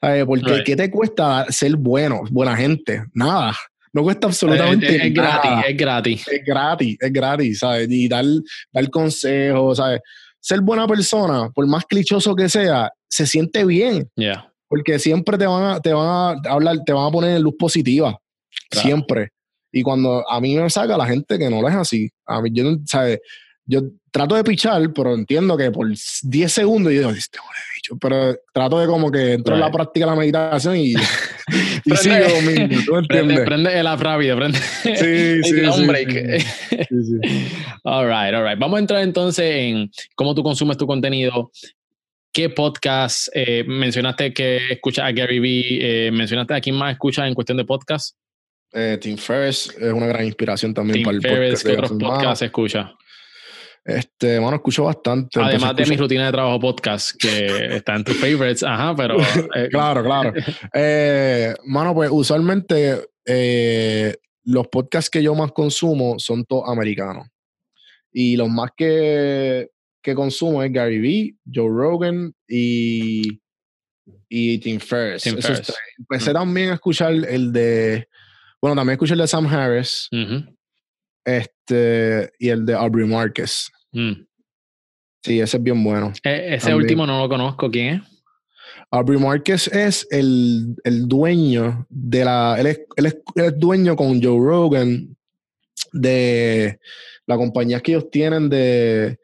¿Sabes? 0.00 0.24
Porque 0.24 0.54
Right. 0.54 0.64
¿qué 0.64 0.74
te 0.74 0.90
cuesta 0.90 1.46
ser 1.50 1.76
bueno, 1.76 2.22
buena 2.32 2.56
gente? 2.56 3.04
Nada. 3.14 3.54
No 3.92 4.02
cuesta 4.02 4.26
absolutamente 4.26 4.86
es, 4.96 5.04
es 5.04 5.12
nada. 5.14 5.40
gratis, 5.42 5.64
es 5.70 5.76
gratis. 5.76 6.28
Es 6.28 6.44
gratis, 6.44 6.96
es 7.00 7.12
gratis, 7.12 7.58
¿sabes? 7.60 7.88
Y 7.90 8.08
dar, 8.08 8.24
dar 8.72 8.90
consejos, 8.90 9.78
¿sabes? 9.78 10.00
Ser 10.40 10.60
buena 10.60 10.86
persona, 10.86 11.50
por 11.50 11.66
más 11.66 11.84
clichoso 11.86 12.34
que 12.36 12.48
sea, 12.48 12.90
se 13.08 13.26
siente 13.26 13.64
bien, 13.64 14.08
Yeah. 14.16 14.52
porque 14.68 14.98
siempre 14.98 15.38
te 15.38 15.46
van 15.46 15.62
a, 15.76 15.80
te 15.80 15.92
van 15.92 16.06
a 16.06 16.50
hablar, 16.50 16.76
te 16.84 16.92
van 16.92 17.06
a 17.06 17.10
poner 17.10 17.36
en 17.36 17.42
luz 17.42 17.54
positiva, 17.58 18.16
Claro. 18.70 18.86
siempre. 18.86 19.30
Y 19.72 19.82
cuando 19.82 20.28
a 20.30 20.40
mí 20.40 20.54
me 20.56 20.68
saca 20.70 20.96
la 20.96 21.06
gente 21.06 21.38
que 21.38 21.50
no 21.50 21.60
lo 21.62 21.68
es 21.68 21.74
así, 21.74 22.08
a 22.26 22.40
mí, 22.40 22.50
yo, 22.52 22.76
¿sabes? 22.86 23.18
Yo 23.64 23.80
trato 24.12 24.34
de 24.36 24.44
pichar, 24.44 24.92
pero 24.94 25.14
entiendo 25.14 25.56
que 25.56 25.70
por 25.70 25.88
10 26.22 26.52
segundos 26.52 26.92
yo 26.92 27.00
digo, 27.00 27.10
este 27.10 27.38
huele 27.40 27.60
pero 28.00 28.36
trato 28.52 28.78
de 28.80 28.86
como 28.86 29.10
que 29.10 29.32
entro 29.34 29.54
en 29.54 29.60
la 29.60 29.70
práctica 29.70 30.06
de 30.06 30.10
la 30.12 30.16
meditación 30.18 30.76
y, 30.76 30.92
y 30.92 30.94
Prende- 31.90 31.96
sigo 31.96 32.18
¿tú 32.84 33.06
Prende, 33.08 33.34
entiendes? 33.34 33.40
prende 33.46 33.78
el 33.78 33.98
rápido, 33.98 34.36
prende. 34.36 34.58
Sí, 34.58 35.42
sí, 35.42 35.56
Y 35.56 35.60
da 35.60 35.70
un 35.72 35.80
sí, 35.80 35.86
break. 35.86 36.40
sí. 36.40 37.20
All 37.84 38.06
right, 38.06 38.34
all 38.34 38.44
right. 38.44 38.58
Vamos 38.58 38.76
a 38.76 38.80
entrar 38.80 39.02
entonces 39.02 39.44
en 39.48 39.90
cómo 40.16 40.34
tú 40.34 40.42
consumes 40.42 40.76
tu 40.76 40.86
contenido. 40.86 41.50
¿Qué 42.32 42.50
podcast? 42.50 43.28
eh, 43.32 43.64
mencionaste 43.66 44.34
que 44.34 44.56
escuchas 44.72 45.04
a 45.06 45.12
Gary 45.12 45.38
Vee. 45.38 45.78
eh, 46.08 46.10
mencionaste 46.10 46.54
a 46.54 46.60
quién 46.60 46.74
más 46.76 46.92
escuchas 46.92 47.26
en 47.28 47.34
cuestión 47.34 47.56
de 47.58 47.64
podcast. 47.64 48.16
Eh, 48.72 48.98
Tim 49.00 49.16
Ferriss 49.16 49.72
es 49.80 49.92
una 49.92 50.06
gran 50.06 50.26
inspiración 50.26 50.74
también 50.74 50.96
Tim 50.96 51.04
para 51.04 51.16
el 51.16 51.22
Ferriss, 51.22 51.62
podcast. 51.62 51.66
¿qué 51.66 51.72
otros 51.94 51.98
podcasts 52.02 52.42
escuchas? 52.42 52.90
Este, 53.86 54.40
bueno, 54.40 54.56
escucho 54.56 54.82
bastante. 54.82 55.40
Además 55.40 55.76
de 55.76 55.86
mi 55.86 55.96
rutina 55.96 56.26
de 56.26 56.32
trabajo 56.32 56.58
podcast, 56.58 57.16
que 57.16 57.76
está 57.76 57.94
en 57.94 58.02
tus 58.02 58.16
favorites, 58.16 58.64
ajá, 58.64 58.96
pero. 58.96 59.16
Eh, 59.54 59.68
claro, 59.70 60.02
claro. 60.02 60.32
Eh, 60.74 61.54
mano, 61.64 61.94
pues 61.94 62.10
usualmente 62.12 63.08
eh, 63.24 64.16
los 64.44 64.66
podcasts 64.66 65.08
que 65.08 65.22
yo 65.22 65.34
más 65.36 65.52
consumo 65.52 66.18
son 66.18 66.44
todos 66.44 66.68
americanos. 66.68 67.28
Y 68.12 68.36
los 68.36 68.48
más 68.48 68.70
que, 68.76 69.68
que 70.02 70.14
consumo 70.14 70.64
es 70.64 70.72
Gary 70.72 70.98
Vee, 70.98 71.36
Joe 71.54 71.68
Rogan 71.68 72.34
y, 72.48 73.40
y 74.28 74.58
Tim 74.58 74.80
Ferriss. 74.80 75.26
Empecé 75.26 76.32
también 76.32 76.70
a 76.70 76.74
escuchar 76.74 77.12
el 77.12 77.52
de. 77.52 78.08
Bueno, 78.60 78.74
también 78.74 78.94
escuché 78.94 79.12
el 79.12 79.20
de 79.20 79.28
Sam 79.28 79.46
Harris. 79.46 80.08
Este, 81.24 82.32
y 82.40 82.48
el 82.48 82.66
de 82.66 82.74
Aubrey 82.74 83.06
Marcus. 83.06 83.70
Mm. 83.92 84.26
Sí, 85.22 85.40
ese 85.40 85.56
es 85.56 85.62
bien 85.62 85.82
bueno. 85.82 86.12
E, 86.22 86.54
ese 86.54 86.74
último 86.74 87.06
no 87.06 87.20
lo 87.20 87.28
conozco. 87.28 87.70
¿Quién 87.70 87.94
es? 87.96 88.02
Aubrey 88.90 89.18
Marquez 89.18 89.68
es 89.68 90.06
el, 90.10 90.76
el 90.84 91.08
dueño 91.08 91.86
de 91.88 92.24
la. 92.24 92.56
Él 92.58 92.66
es, 92.66 92.80
él, 92.96 93.06
es, 93.06 93.58
dueño 93.58 93.96
con 93.96 94.22
Joe 94.22 94.38
Rogan 94.38 95.16
de 95.92 96.78
la 97.26 97.36
compañía 97.36 97.80
que 97.80 97.92
ellos 97.92 98.10
tienen 98.10 98.48
de, 98.48 99.18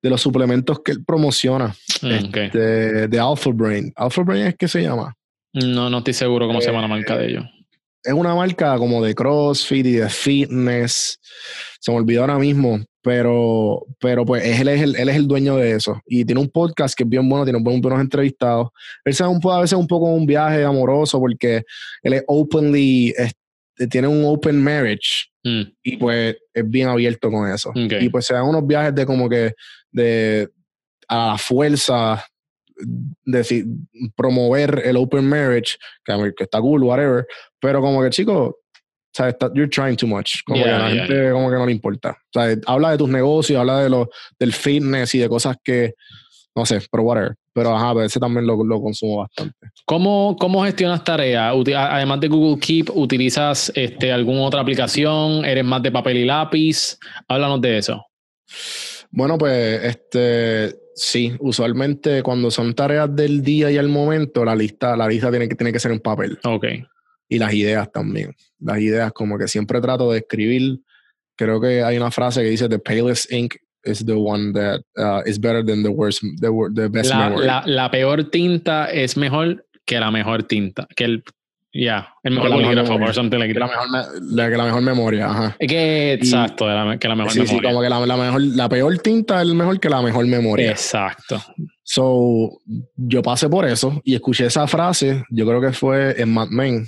de 0.00 0.10
los 0.10 0.20
suplementos 0.20 0.80
que 0.80 0.92
él 0.92 1.04
promociona. 1.04 1.74
Mm, 2.02 2.06
este, 2.06 3.08
de 3.08 3.20
Alpha 3.20 3.50
Brain. 3.52 3.92
Alpha 3.96 4.22
Brain 4.22 4.46
es 4.46 4.56
que 4.56 4.68
se 4.68 4.82
llama. 4.82 5.14
No, 5.52 5.90
no 5.90 5.98
estoy 5.98 6.14
seguro 6.14 6.46
cómo 6.46 6.60
se 6.60 6.68
llama 6.68 6.82
la 6.82 6.88
marca 6.88 7.16
de 7.16 7.30
ellos. 7.30 7.44
Es 8.04 8.12
una 8.12 8.34
marca 8.34 8.78
como 8.78 9.04
de 9.04 9.14
CrossFit 9.14 9.86
y 9.86 9.92
de 9.92 10.08
fitness. 10.08 11.18
Se 11.80 11.90
me 11.90 11.98
olvidó 11.98 12.20
ahora 12.20 12.38
mismo, 12.38 12.78
pero, 13.08 13.86
pero 13.98 14.26
pues 14.26 14.44
él 14.44 14.68
es, 14.68 14.82
el, 14.82 14.94
él 14.94 15.08
es 15.08 15.16
el 15.16 15.26
dueño 15.26 15.56
de 15.56 15.72
eso. 15.72 15.98
Y 16.04 16.26
tiene 16.26 16.42
un 16.42 16.50
podcast 16.50 16.94
que 16.94 17.04
es 17.04 17.08
bien 17.08 17.26
bueno, 17.26 17.46
tiene 17.46 17.58
buenos 17.58 18.00
entrevistados. 18.02 18.68
Él 19.02 19.14
se 19.14 19.24
un, 19.24 19.40
a 19.50 19.60
veces 19.62 19.78
un 19.78 19.86
poco 19.86 20.04
un 20.12 20.26
viaje 20.26 20.62
amoroso 20.62 21.18
porque 21.18 21.62
él 22.02 22.12
es 22.12 22.24
openly, 22.26 23.14
tiene 23.88 24.08
un 24.08 24.26
open 24.26 24.62
marriage 24.62 25.30
mm. 25.42 25.62
y 25.84 25.96
pues 25.96 26.36
es 26.52 26.68
bien 26.68 26.88
abierto 26.88 27.30
con 27.30 27.50
eso. 27.50 27.72
Y 27.74 28.10
pues 28.10 28.26
se 28.26 28.34
dan 28.34 28.44
unos 28.44 28.66
viajes 28.66 28.94
de 28.94 29.06
como 29.06 29.26
que 29.26 29.54
de 29.90 30.50
a 31.08 31.38
fuerza 31.38 32.22
decir, 33.24 33.64
promover 34.16 34.82
el 34.84 34.98
open 34.98 35.26
marriage, 35.26 35.78
que, 36.04 36.12
que 36.36 36.44
está 36.44 36.60
cool, 36.60 36.82
whatever, 36.82 37.26
pero 37.58 37.80
como 37.80 38.02
que 38.02 38.10
chicos, 38.10 38.52
sea, 39.18 39.36
you're 39.54 39.68
trying 39.68 39.96
too 39.96 40.06
much. 40.06 40.42
Como 40.44 40.62
que 40.62 40.70
a 40.70 40.78
la 40.78 40.90
gente 40.90 41.30
como 41.32 41.50
que 41.50 41.56
no 41.56 41.66
le 41.66 41.72
importa. 41.72 42.10
O 42.10 42.40
sea, 42.40 42.56
habla 42.66 42.92
de 42.92 42.98
tus 42.98 43.08
negocios, 43.08 43.58
habla 43.58 43.82
de 43.82 43.90
lo, 43.90 44.08
del 44.38 44.52
fitness 44.52 45.14
y 45.14 45.18
de 45.18 45.28
cosas 45.28 45.56
que, 45.62 45.94
no 46.54 46.64
sé, 46.64 46.80
pero 46.90 47.02
whatever. 47.02 47.34
Pero 47.52 47.74
ajá, 47.74 47.90
a 47.90 48.04
ese 48.04 48.20
también 48.20 48.46
lo, 48.46 48.62
lo 48.62 48.80
consumo 48.80 49.18
bastante. 49.18 49.70
¿Cómo, 49.84 50.36
¿Cómo 50.38 50.64
gestionas 50.64 51.02
tareas? 51.02 51.52
Además 51.76 52.20
de 52.20 52.28
Google 52.28 52.60
Keep, 52.60 52.90
¿utilizas 52.94 53.72
este, 53.74 54.12
alguna 54.12 54.42
otra 54.42 54.60
aplicación? 54.60 55.44
¿Eres 55.44 55.64
más 55.64 55.82
de 55.82 55.90
papel 55.90 56.18
y 56.18 56.24
lápiz? 56.24 56.98
Háblanos 57.26 57.60
de 57.60 57.78
eso. 57.78 58.06
Bueno, 59.10 59.36
pues 59.36 59.82
este 59.84 60.76
sí, 60.94 61.32
usualmente 61.40 62.22
cuando 62.22 62.50
son 62.50 62.74
tareas 62.74 63.14
del 63.14 63.42
día 63.42 63.70
y 63.70 63.78
al 63.78 63.88
momento, 63.88 64.44
la 64.44 64.54
lista, 64.54 64.96
la 64.96 65.08
lista 65.08 65.30
tiene 65.30 65.48
que, 65.48 65.54
tiene 65.54 65.72
que 65.72 65.80
ser 65.80 65.92
en 65.92 66.00
papel. 66.00 66.38
Ok 66.44 66.64
y 67.28 67.38
las 67.38 67.52
ideas 67.52 67.90
también. 67.92 68.34
Las 68.58 68.78
ideas, 68.78 69.12
como 69.12 69.38
que 69.38 69.48
siempre 69.48 69.80
trato 69.80 70.12
de 70.12 70.18
escribir. 70.18 70.80
Creo 71.36 71.60
que 71.60 71.82
hay 71.82 71.96
una 71.96 72.10
frase 72.10 72.42
que 72.42 72.48
dice: 72.48 72.68
The 72.68 72.78
palest 72.78 73.30
ink 73.32 73.54
is 73.84 74.04
the 74.04 74.14
one 74.14 74.52
that 74.52 74.80
uh, 74.96 75.22
is 75.26 75.38
better 75.38 75.64
than 75.64 75.82
the 75.82 75.90
worst, 75.90 76.22
the, 76.40 76.50
the 76.74 76.88
best 76.88 77.10
la, 77.10 77.28
memory. 77.28 77.46
La, 77.46 77.62
la, 77.66 77.90
peor 77.90 78.24
tinta 78.24 78.86
es 78.86 79.16
mejor 79.16 79.64
que 79.84 80.00
la 80.00 80.10
mejor 80.10 80.42
tinta. 80.42 80.86
Que 80.96 81.04
el, 81.04 81.24
ya, 81.72 82.14
el 82.22 82.34
mejor 82.34 82.50
bolígrafo, 82.50 82.98
por 82.98 83.14
something 83.14 83.38
like 83.38 83.58
la 83.58 83.66
mejor, 83.66 83.86
la, 84.20 84.50
que 84.50 84.56
la 84.56 84.64
mejor 84.64 84.82
memoria, 84.82 85.26
ajá. 85.26 85.56
Que, 85.58 86.14
exacto, 86.14 86.66
que 86.98 87.08
la 87.08 87.14
mejor 87.14 87.32
sí, 87.32 87.40
memoria. 87.40 87.60
Sí, 87.60 87.60
como 87.60 87.82
que 87.82 87.88
la, 87.88 88.06
la, 88.06 88.16
mejor, 88.16 88.40
la 88.40 88.68
peor 88.68 88.98
tinta 88.98 89.42
es 89.42 89.48
mejor 89.48 89.78
que 89.78 89.88
la 89.88 90.02
mejor 90.02 90.26
memoria. 90.26 90.70
Exacto. 90.70 91.40
So, 91.82 92.58
yo 92.96 93.22
pasé 93.22 93.48
por 93.48 93.64
eso 93.64 94.00
y 94.04 94.14
escuché 94.14 94.46
esa 94.46 94.66
frase, 94.66 95.24
yo 95.30 95.46
creo 95.46 95.60
que 95.60 95.72
fue 95.72 96.20
en 96.20 96.32
Mad 96.32 96.48
Men, 96.48 96.86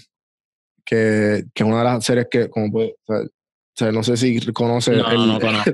que, 0.91 1.45
que 1.55 1.62
es 1.62 1.68
una 1.68 1.78
de 1.78 1.84
las 1.84 2.05
series 2.05 2.26
que, 2.28 2.51
como 2.51 2.72
puede, 2.72 2.97
o 3.07 3.28
sea, 3.76 3.93
no 3.93 4.03
sé 4.03 4.16
si 4.16 4.41
conoce. 4.53 4.97
No, 4.97 5.09
el, 5.09 5.26
no 5.28 5.38
conozco. 5.38 5.70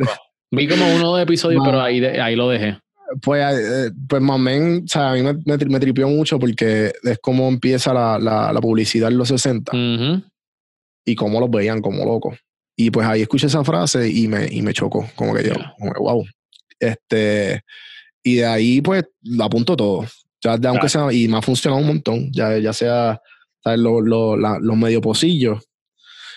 Vi 0.50 0.68
como 0.68 0.84
uno 0.94 1.08
o 1.08 1.12
dos 1.12 1.22
episodios, 1.22 1.62
pero 1.64 1.80
ahí, 1.80 2.04
ahí 2.04 2.36
lo 2.36 2.50
dejé. 2.50 2.78
Pues, 3.22 3.58
eh, 3.58 3.90
pues 4.06 4.20
más 4.20 4.38
o 4.38 4.86
sea, 4.86 5.12
a 5.12 5.14
mí 5.14 5.22
me, 5.22 5.34
me, 5.44 5.80
tripió 5.80 6.08
mucho 6.08 6.38
porque 6.38 6.92
es 7.02 7.18
como 7.22 7.48
empieza 7.48 7.94
la, 7.94 8.18
la, 8.18 8.52
la 8.52 8.60
publicidad 8.60 9.10
en 9.10 9.16
los 9.16 9.28
60 9.28 9.72
y 11.06 11.14
cómo 11.14 11.40
los 11.40 11.50
veían 11.50 11.80
como 11.80 12.04
locos. 12.04 12.36
Y 12.76 12.90
pues 12.90 13.06
ahí 13.06 13.22
escuché 13.22 13.46
esa 13.46 13.64
frase 13.64 14.10
y 14.10 14.28
me, 14.28 14.46
y 14.50 14.60
me 14.60 14.74
chocó, 14.74 15.08
como 15.14 15.32
que 15.32 15.44
yo, 15.44 15.54
como 15.78 15.92
wow. 15.98 16.26
Este, 16.78 17.62
y 18.22 18.34
de 18.36 18.46
ahí 18.46 18.82
pues 18.82 19.04
lo 19.22 19.44
apunto 19.44 19.76
todo. 19.76 20.04
Ya, 20.42 20.58
aunque 20.68 20.90
sea, 20.90 21.10
y 21.10 21.26
me 21.26 21.38
ha 21.38 21.42
funcionado 21.42 21.80
un 21.80 21.88
montón, 21.88 22.30
ya, 22.32 22.58
ya 22.58 22.72
sea 22.74 23.18
los 23.74 24.76
medio 24.76 25.00
pocillos, 25.00 25.64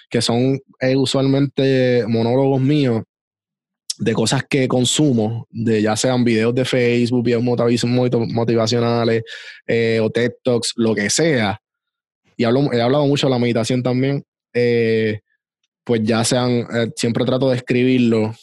que 0.10 0.22
son 0.22 0.60
eh, 0.80 0.96
usualmente 0.96 2.04
monólogos 2.08 2.62
míos 2.62 3.04
de 4.00 4.14
cosas 4.14 4.44
que 4.50 4.68
consumo, 4.68 5.46
de 5.50 5.82
ya 5.82 5.96
sean 5.96 6.24
videos 6.24 6.56
de 6.56 6.66
Facebook, 6.66 7.24
videos 7.24 7.44
motivacionales 7.44 9.24
eh, 9.68 10.00
o 10.02 10.10
TED 10.10 10.32
Talks, 10.44 10.74
lo 10.78 10.96
que 10.96 11.10
sea. 11.10 11.62
Y 12.38 12.44
he 12.44 12.48
hablado 12.82 13.06
mucho 13.06 13.28
de 13.28 13.32
la 13.32 13.40
meditación 13.40 13.84
también. 13.84 14.24
Eh, 14.54 15.20
pues 15.84 16.02
ya 16.04 16.24
sean, 16.24 16.66
siempre 16.96 17.26
trato 17.26 17.50
de 17.50 17.58
escribirlo 17.58 18.34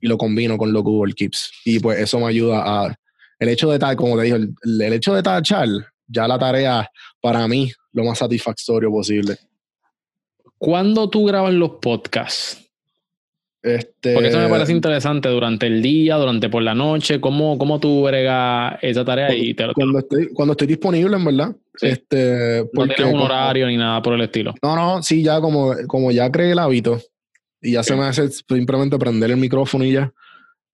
y 0.00 0.08
lo 0.08 0.18
combino 0.18 0.58
con 0.58 0.72
lo 0.72 0.82
Google 0.82 1.14
Keeps. 1.14 1.52
Y 1.64 1.78
pues 1.80 1.98
eso 2.00 2.20
me 2.20 2.26
ayuda 2.26 2.62
a. 2.64 2.94
El 3.38 3.48
hecho 3.48 3.70
de, 3.70 3.96
como 3.96 4.18
te 4.18 4.28
el, 4.28 4.52
el 4.62 4.92
hecho 4.92 5.14
de 5.14 5.22
tachar, 5.22 5.68
ya 6.08 6.26
la 6.26 6.38
tarea 6.38 6.90
para 7.20 7.46
mí 7.46 7.70
lo 7.92 8.04
más 8.04 8.18
satisfactorio 8.18 8.90
posible. 8.90 9.36
¿Cuándo 10.56 11.08
tú 11.08 11.24
grabas 11.24 11.54
los 11.54 11.72
podcasts? 11.80 12.64
Este, 13.62 14.14
Porque 14.14 14.28
eso 14.28 14.38
me 14.38 14.48
parece 14.48 14.72
interesante 14.72 15.28
durante 15.28 15.66
el 15.66 15.82
día, 15.82 16.16
durante 16.16 16.48
por 16.48 16.62
la 16.62 16.74
noche, 16.74 17.20
cómo, 17.20 17.58
cómo 17.58 17.80
tú 17.80 18.04
bregas 18.04 18.78
esa 18.82 19.04
tarea 19.04 19.26
cuando, 19.26 19.44
y 19.44 19.54
te 19.54 19.72
cuando 19.74 19.98
estoy 19.98 20.28
cuando 20.28 20.52
estoy 20.52 20.66
disponible, 20.68 21.16
en 21.16 21.24
verdad. 21.24 21.56
Este, 21.80 22.64
no 22.72 22.86
tienes 22.86 23.14
un 23.14 23.20
horario 23.20 23.66
ni 23.66 23.76
nada 23.76 24.00
por 24.00 24.14
el 24.14 24.20
estilo. 24.20 24.54
No, 24.62 24.76
no, 24.76 25.02
sí, 25.02 25.22
ya 25.22 25.40
como, 25.40 25.74
como 25.86 26.10
ya 26.12 26.30
creé 26.30 26.52
el 26.52 26.58
hábito 26.58 27.00
y 27.60 27.72
ya 27.72 27.82
se 27.82 27.96
me 27.96 28.04
hace 28.04 28.28
simplemente 28.28 28.96
prender 28.96 29.30
el 29.30 29.36
micrófono 29.36 29.84
y 29.84 29.92
ya. 29.92 30.12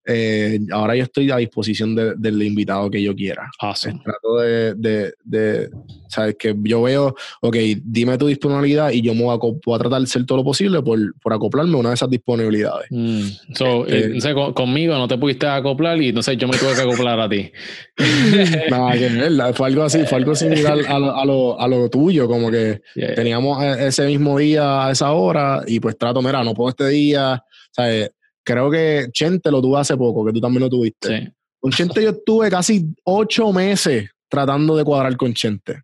Eh, 0.06 0.60
ahora 0.70 0.94
yo 0.96 1.04
estoy 1.04 1.30
a 1.30 1.36
disposición 1.38 1.94
del 1.94 2.42
invitado 2.42 2.90
que 2.90 3.02
yo 3.02 3.14
quiera. 3.14 3.50
Awesome. 3.58 4.00
Trato 4.04 4.38
de, 4.38 4.74
de, 4.74 5.14
de, 5.24 5.70
¿sabes? 6.08 6.36
Que 6.38 6.54
yo 6.62 6.82
veo, 6.82 7.14
ok, 7.40 7.56
dime 7.82 8.18
tu 8.18 8.26
disponibilidad 8.26 8.90
y 8.90 9.00
yo 9.00 9.14
me 9.14 9.22
voy 9.22 9.36
a, 9.36 9.78
tratar 9.78 10.00
de 10.00 10.04
hacer 10.04 10.26
todo 10.26 10.38
lo 10.38 10.44
posible 10.44 10.82
por, 10.82 10.98
por 11.20 11.32
acoplarme 11.32 11.74
a 11.74 11.78
una 11.78 11.88
de 11.90 11.94
esas 11.94 12.10
disponibilidades. 12.10 12.86
Mm. 12.90 13.54
So, 13.54 13.86
este 13.86 14.30
eh, 14.30 14.34
conmigo 14.54 14.94
no 14.94 15.08
te 15.08 15.16
pudiste 15.16 15.46
acoplar 15.46 16.00
y 16.00 16.08
entonces 16.08 16.36
yo 16.36 16.48
me 16.48 16.56
tuve 16.58 16.74
que 16.74 16.82
acoplar 16.82 17.20
a 17.20 17.28
ti. 17.28 17.50
Nada, 18.70 18.92
que 18.92 19.08
verdad, 19.08 19.54
fue 19.54 19.68
algo 19.68 19.84
así, 19.84 20.04
fue 20.04 20.18
algo 20.18 20.34
similar 20.34 20.78
a 20.86 20.98
lo, 20.98 21.16
a 21.16 21.24
lo, 21.24 21.60
a 21.60 21.68
lo 21.68 21.88
tuyo, 21.88 22.28
como 22.28 22.50
que 22.50 22.82
teníamos 23.14 23.62
ese 23.64 24.06
mismo 24.06 24.38
día 24.38 24.86
a 24.86 24.92
esa 24.92 25.12
hora 25.12 25.62
y 25.66 25.80
pues 25.80 25.96
trato, 25.96 26.20
mira, 26.20 26.44
no 26.44 26.52
puedo 26.52 26.70
este 26.70 26.88
día, 26.88 27.42
¿sabes? 27.70 28.10
Creo 28.44 28.70
que 28.70 29.08
Chente 29.12 29.50
lo 29.50 29.60
tuvo 29.60 29.78
hace 29.78 29.96
poco, 29.96 30.24
que 30.24 30.32
tú 30.32 30.40
también 30.40 30.62
lo 30.62 30.70
tuviste. 30.70 31.08
Sí. 31.08 31.28
Con 31.58 31.72
Chente 31.72 32.02
yo 32.02 32.10
estuve 32.10 32.50
casi 32.50 32.86
ocho 33.04 33.52
meses 33.52 34.08
tratando 34.28 34.76
de 34.76 34.84
cuadrar 34.84 35.16
con 35.16 35.32
Chente. 35.32 35.82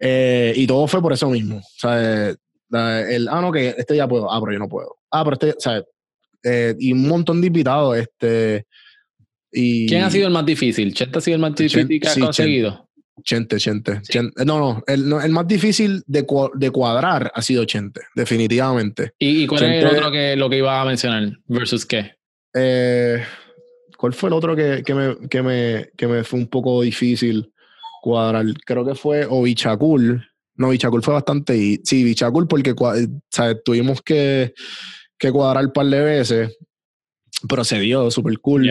Eh, 0.00 0.52
y 0.56 0.66
todo 0.66 0.86
fue 0.86 1.00
por 1.00 1.12
eso 1.12 1.30
mismo. 1.30 1.58
O 1.58 1.78
sea, 1.78 2.28
el, 2.30 3.28
ah, 3.28 3.40
no, 3.40 3.52
que 3.52 3.74
este 3.76 3.96
ya 3.96 4.08
puedo. 4.08 4.30
Ah, 4.30 4.40
pero 4.40 4.52
yo 4.52 4.58
no 4.58 4.68
puedo. 4.68 4.96
Ah, 5.10 5.22
pero 5.24 5.34
este, 5.34 5.54
¿sabes? 5.60 5.84
Eh, 6.42 6.74
y 6.78 6.92
un 6.92 7.06
montón 7.06 7.40
de 7.40 7.46
invitados. 7.46 7.96
Este, 7.96 8.66
y, 9.52 9.86
¿Quién 9.86 10.02
ha 10.02 10.10
sido 10.10 10.26
el 10.26 10.32
más 10.32 10.44
difícil? 10.44 10.92
¿Chente 10.92 11.18
ha 11.18 11.20
sido 11.20 11.36
el 11.36 11.40
más 11.40 11.54
difícil 11.54 12.00
que 12.00 12.08
ha 12.08 12.14
conseguido? 12.14 12.88
Chente, 13.22 13.58
Chente. 13.58 14.00
No, 14.44 14.58
no 14.58 14.84
el, 14.86 15.12
el, 15.12 15.30
más 15.30 15.46
difícil 15.46 16.02
de, 16.06 16.26
de, 16.54 16.70
cuadrar 16.70 17.30
ha 17.34 17.42
sido 17.42 17.64
Chente, 17.64 18.02
definitivamente. 18.14 19.12
¿Y, 19.18 19.46
cuál 19.46 19.64
es 19.64 19.84
el 19.84 19.88
otro 19.88 20.10
que 20.10 20.36
lo 20.36 20.50
que 20.50 20.58
iba 20.58 20.80
a 20.80 20.84
mencionar? 20.84 21.38
¿Versus 21.46 21.86
qué? 21.86 22.16
Eh, 22.54 23.22
¿Cuál 23.96 24.14
fue 24.14 24.28
el 24.28 24.34
otro 24.34 24.56
que, 24.56 24.82
que, 24.84 24.94
me, 24.94 25.28
que, 25.28 25.42
me, 25.42 25.88
que 25.96 26.06
me 26.06 26.24
fue 26.24 26.40
un 26.40 26.48
poco 26.48 26.82
difícil 26.82 27.52
cuadrar? 28.02 28.46
Creo 28.66 28.84
que 28.84 28.94
fue 28.94 29.26
o 29.28 29.42
Bichacul. 29.42 30.26
No, 30.56 30.70
Bichacul 30.70 31.02
fue 31.02 31.14
bastante. 31.14 31.56
Y, 31.56 31.80
sí, 31.84 32.02
Bichacul 32.02 32.48
porque 32.48 32.74
¿sabes? 33.30 33.58
tuvimos 33.64 34.02
que, 34.02 34.54
que 35.16 35.30
cuadrar 35.30 35.66
un 35.66 35.72
par 35.72 35.86
de 35.86 36.00
veces. 36.00 36.58
Procedió, 37.48 38.10
súper 38.10 38.38
cool. 38.40 38.70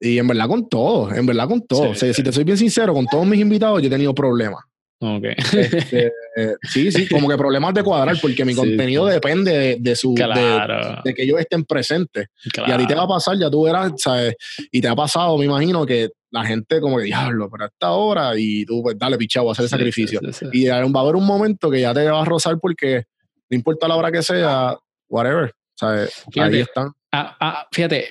Y 0.00 0.18
en 0.18 0.28
verdad 0.28 0.46
con 0.48 0.68
todo, 0.68 1.12
en 1.12 1.26
verdad 1.26 1.48
con 1.48 1.66
todo. 1.66 1.82
Sí, 1.86 1.90
o 1.90 1.94
sea, 1.94 2.08
sí. 2.08 2.14
si 2.14 2.22
te 2.22 2.32
soy 2.32 2.44
bien 2.44 2.56
sincero, 2.58 2.94
con 2.94 3.06
todos 3.06 3.26
mis 3.26 3.40
invitados 3.40 3.80
yo 3.82 3.88
he 3.88 3.90
tenido 3.90 4.14
problemas. 4.14 4.62
Ok. 5.00 5.24
Este, 5.52 6.12
eh, 6.36 6.54
sí, 6.72 6.90
sí, 6.90 7.08
como 7.08 7.28
que 7.28 7.36
problemas 7.36 7.72
de 7.74 7.82
cuadrar, 7.84 8.16
porque 8.20 8.44
mi 8.44 8.52
Sí, 8.52 8.58
contenido 8.58 9.06
depende 9.06 9.52
de, 9.56 9.76
de 9.78 9.94
su 9.96 10.14
de- 10.14 10.24
Claro. 10.24 11.00
de, 11.04 11.14
que 11.14 11.22
ellos 11.22 11.38
estén 11.40 11.64
presentes. 11.64 12.26
claro. 12.52 12.70
Y 12.70 12.74
a 12.74 12.78
ti 12.78 12.86
te 12.86 12.94
va 12.94 13.02
a 13.04 13.08
pasar, 13.08 13.36
ya 13.38 13.48
tú 13.50 13.62
verás, 13.64 13.92
¿sabes? 13.96 14.34
Y 14.72 14.80
te 14.80 14.88
ha 14.88 14.96
pasado, 14.96 15.36
me 15.38 15.44
imagino, 15.44 15.86
que 15.86 16.10
la 16.30 16.44
gente 16.44 16.80
como 16.80 16.98
que, 16.98 17.04
diablo, 17.04 17.48
pero 17.50 17.64
a 17.64 17.66
esta 17.68 17.92
hora, 17.92 18.32
y 18.36 18.64
tú, 18.66 18.82
pues, 18.82 18.98
dale, 18.98 19.16
pichado, 19.16 19.48
a 19.48 19.52
hacer 19.52 19.64
el 19.64 19.68
Sí, 19.68 19.76
sacrificio. 19.76 20.20
sí. 20.32 20.46
Y 20.52 20.66
va 20.68 20.76
a 20.78 21.00
haber 21.02 21.14
un 21.16 21.24
momento 21.26 21.70
que 21.70 21.80
ya 21.80 21.94
te 21.94 22.04
va 22.10 22.20
a 22.22 22.24
rozar 22.24 22.58
porque 22.60 23.04
no 23.50 23.56
importa 23.56 23.86
la 23.88 23.96
hora 23.96 24.10
que 24.12 24.22
sea, 24.22 24.76
whatever. 25.08 25.52
¿sabes? 25.74 26.24
Fíjate. 26.32 26.56
Ahí 26.56 26.60
están. 26.62 26.90
Ah, 27.12 27.36
ah, 27.38 27.66
fíjate, 27.70 28.06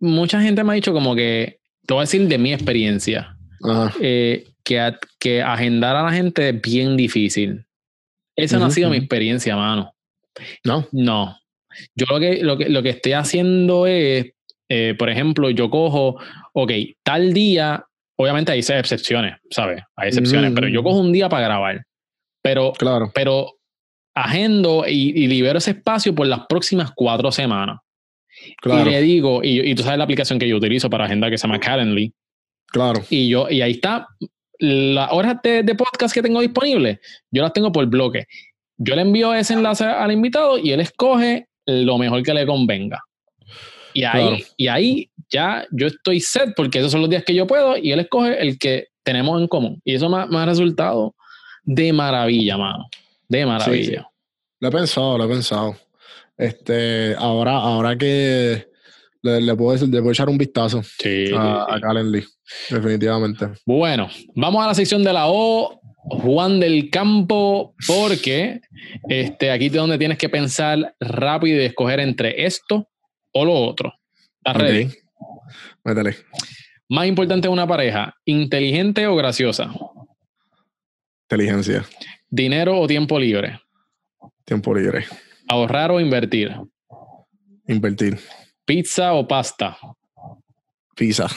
mucha 0.00 0.40
gente 0.40 0.62
me 0.64 0.72
ha 0.72 0.74
dicho 0.74 0.92
como 0.92 1.14
que, 1.14 1.58
te 1.86 1.94
voy 1.94 2.00
a 2.02 2.04
decir 2.04 2.26
de 2.28 2.38
mi 2.38 2.52
experiencia, 2.52 3.36
eh, 4.00 4.46
que, 4.64 4.80
a- 4.80 4.98
que 5.18 5.42
agendar 5.42 5.96
a 5.96 6.02
la 6.02 6.12
gente 6.12 6.48
es 6.50 6.60
bien 6.60 6.96
difícil. 6.96 7.64
Esa 8.36 8.58
no 8.58 8.66
ha 8.66 8.70
sido 8.70 8.90
mi 8.90 8.96
experiencia, 8.96 9.56
mano. 9.56 9.94
No. 10.64 10.86
No. 10.92 11.38
Yo 11.94 12.06
lo 12.08 12.18
que, 12.20 12.42
lo 12.42 12.56
que, 12.58 12.68
lo 12.68 12.82
que 12.82 12.90
estoy 12.90 13.12
haciendo 13.12 13.86
es, 13.86 14.32
eh, 14.68 14.94
por 14.98 15.08
ejemplo, 15.10 15.50
yo 15.50 15.70
cojo, 15.70 16.18
ok, 16.52 16.72
tal 17.02 17.32
día, 17.32 17.84
obviamente 18.16 18.52
hay 18.52 18.58
excepciones, 18.60 19.36
¿sabes? 19.50 19.82
Hay 19.96 20.08
excepciones, 20.08 20.52
pero 20.54 20.68
yo 20.68 20.80
ujú. 20.80 20.88
cojo 20.90 21.00
un 21.00 21.12
día 21.12 21.28
para 21.28 21.46
grabar. 21.46 21.84
Pero, 22.42 22.72
Claro. 22.72 23.10
pero 23.14 23.52
agendo 24.14 24.84
y, 24.86 25.10
y 25.10 25.26
libero 25.26 25.58
ese 25.58 25.72
espacio 25.72 26.14
por 26.14 26.26
las 26.26 26.40
próximas 26.48 26.90
cuatro 26.94 27.30
semanas. 27.32 27.78
Claro. 28.60 28.88
Y 28.88 28.92
le 28.92 29.02
digo, 29.02 29.42
y, 29.42 29.60
y 29.70 29.74
tú 29.74 29.82
sabes 29.82 29.98
la 29.98 30.04
aplicación 30.04 30.38
que 30.38 30.48
yo 30.48 30.56
utilizo 30.56 30.88
para 30.90 31.04
agendar 31.04 31.30
que 31.30 31.38
se 31.38 31.46
llama 31.46 31.60
Calendly. 31.60 32.12
Claro. 32.68 33.02
Y 33.10 33.28
yo, 33.28 33.48
y 33.48 33.60
ahí 33.62 33.72
está, 33.72 34.08
las 34.58 35.12
horas 35.12 35.36
de, 35.42 35.62
de 35.62 35.74
podcast 35.74 36.12
que 36.14 36.22
tengo 36.22 36.40
disponibles, 36.40 36.98
yo 37.30 37.42
las 37.42 37.52
tengo 37.52 37.70
por 37.72 37.86
bloque. 37.86 38.26
Yo 38.76 38.94
le 38.96 39.02
envío 39.02 39.32
ese 39.34 39.54
enlace 39.54 39.84
al 39.84 40.10
invitado 40.12 40.58
y 40.58 40.72
él 40.72 40.80
escoge 40.80 41.46
lo 41.66 41.96
mejor 41.98 42.22
que 42.22 42.34
le 42.34 42.44
convenga. 42.46 43.00
Y 43.92 44.02
ahí, 44.04 44.12
Claro. 44.28 44.36
y 44.56 44.66
ahí 44.68 45.10
ya 45.30 45.64
yo 45.70 45.86
estoy 45.86 46.20
set 46.20 46.52
porque 46.56 46.80
esos 46.80 46.90
son 46.90 47.00
los 47.00 47.08
días 47.10 47.22
que 47.24 47.34
yo 47.34 47.46
puedo 47.46 47.76
y 47.76 47.92
él 47.92 48.00
escoge 48.00 48.40
el 48.42 48.58
que 48.58 48.88
tenemos 49.04 49.40
en 49.40 49.46
común. 49.46 49.80
Y 49.84 49.94
eso 49.94 50.08
me, 50.08 50.18
ha- 50.18 50.26
me 50.26 50.38
ha 50.38 50.46
resultado 50.46 51.14
de 51.62 51.92
maravilla, 51.92 52.56
mano. 52.58 52.88
De 53.28 53.46
maravilla. 53.46 54.08
Lo 54.60 54.68
he 54.68 54.72
pensado, 54.72 55.16
lo 55.18 55.24
he 55.24 55.28
pensado. 55.28 55.76
Este, 56.36 57.14
ahora, 57.16 57.52
ahora 57.52 57.96
que 57.96 58.66
le, 59.22 59.40
le 59.40 59.54
puedo, 59.54 59.86
le 59.86 60.00
puedo 60.00 60.10
echar 60.12 60.28
un 60.28 60.38
vistazo 60.38 60.82
Sí, 60.82 61.26
a, 61.34 61.66
sí, 61.68 61.74
a 61.76 61.80
Calendly, 61.80 62.24
definitivamente. 62.70 63.48
Bueno, 63.64 64.08
vamos 64.34 64.64
a 64.64 64.68
la 64.68 64.74
sección 64.74 65.02
de 65.04 65.12
la 65.12 65.28
O, 65.28 65.80
Juan 65.96 66.60
del 66.60 66.90
Campo, 66.90 67.74
porque 67.86 68.60
este, 69.08 69.50
aquí 69.50 69.66
es 69.66 69.72
donde 69.72 69.96
tienes 69.96 70.18
que 70.18 70.28
pensar 70.28 70.94
rápido 71.00 71.62
y 71.62 71.66
escoger 71.66 72.00
entre 72.00 72.44
esto 72.44 72.88
o 73.32 73.44
lo 73.44 73.54
otro. 73.54 73.94
¿Estás 74.38 74.56
ready? 74.56 74.84
Ok. 74.84 74.94
Métele. 75.84 76.16
Más 76.88 77.06
importante 77.06 77.48
una 77.48 77.66
pareja, 77.66 78.14
inteligente 78.24 79.06
o 79.06 79.16
graciosa, 79.16 79.72
Inteligencia, 81.22 81.84
dinero 82.28 82.78
o 82.78 82.86
tiempo 82.86 83.18
libre, 83.18 83.58
tiempo 84.44 84.74
libre, 84.74 85.06
ahorrar 85.48 85.90
o 85.90 86.00
invertir, 86.00 86.54
invertir, 87.66 88.18
pizza 88.64 89.12
o 89.14 89.26
pasta, 89.26 89.76
pizza, 90.96 91.28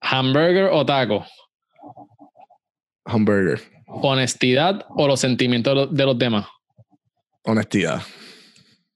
hamburger 0.00 0.64
o 0.72 0.84
taco, 0.84 1.24
hamburger, 3.04 3.60
honestidad 3.86 4.84
o 4.90 5.06
los 5.06 5.20
sentimientos 5.20 5.72
de 5.74 5.80
los- 5.86 5.94
de 5.94 6.04
los 6.06 6.18
demás, 6.18 6.46
honestidad. 7.42 8.02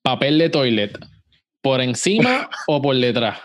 papel 0.03 0.38
de 0.38 0.49
toilet, 0.51 0.99
por 1.61 1.80
encima 1.80 2.49
o 2.66 2.80
por 2.80 2.96
detrás. 2.96 3.38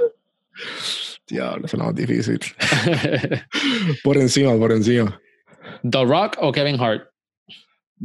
Diablo, 1.28 1.66
eso 1.66 1.78
es 1.78 1.80
lo 1.80 1.86
más 1.86 1.96
difícil. 1.96 2.40
Por 4.04 4.18
encima, 4.18 4.56
por 4.58 4.72
encima. 4.74 5.20
The 5.90 6.04
Rock 6.04 6.36
o 6.40 6.52
Kevin 6.52 6.80
Hart, 6.80 7.08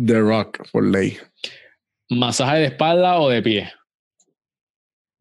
The 0.07 0.20
Rock, 0.20 0.61
por 0.72 0.84
ley. 0.84 1.18
Masaje 2.11 2.59
de 2.59 2.64
espalda 2.66 3.18
o 3.20 3.28
de 3.28 3.42
pie. 3.42 3.72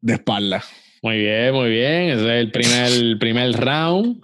De 0.00 0.14
espalda. 0.14 0.62
Muy 1.02 1.18
bien, 1.18 1.52
muy 1.54 1.70
bien. 1.70 2.10
Ese 2.10 2.20
es 2.22 2.44
el 2.44 2.50
primer, 2.50 2.86
el 2.92 3.18
primer 3.18 3.52
round. 3.52 4.20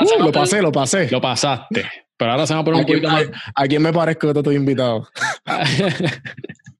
Uh, 0.00 0.22
lo 0.24 0.32
pasé, 0.32 0.60
lo 0.62 0.72
pasé. 0.72 1.10
Lo 1.10 1.20
pasaste. 1.20 1.84
Pero 2.16 2.30
ahora 2.32 2.46
se 2.46 2.54
va 2.54 2.60
a 2.60 2.64
poner 2.64 2.78
¿A 2.78 2.80
un 2.80 2.86
quién, 2.86 3.02
poquito 3.02 3.12
más. 3.12 3.42
a- 3.54 3.62
a 3.62 3.66
quién 3.68 3.82
me 3.82 3.92
parezco 3.92 4.26
que 4.28 4.32
te 4.32 4.38
estoy 4.40 4.56
invitado? 4.56 5.08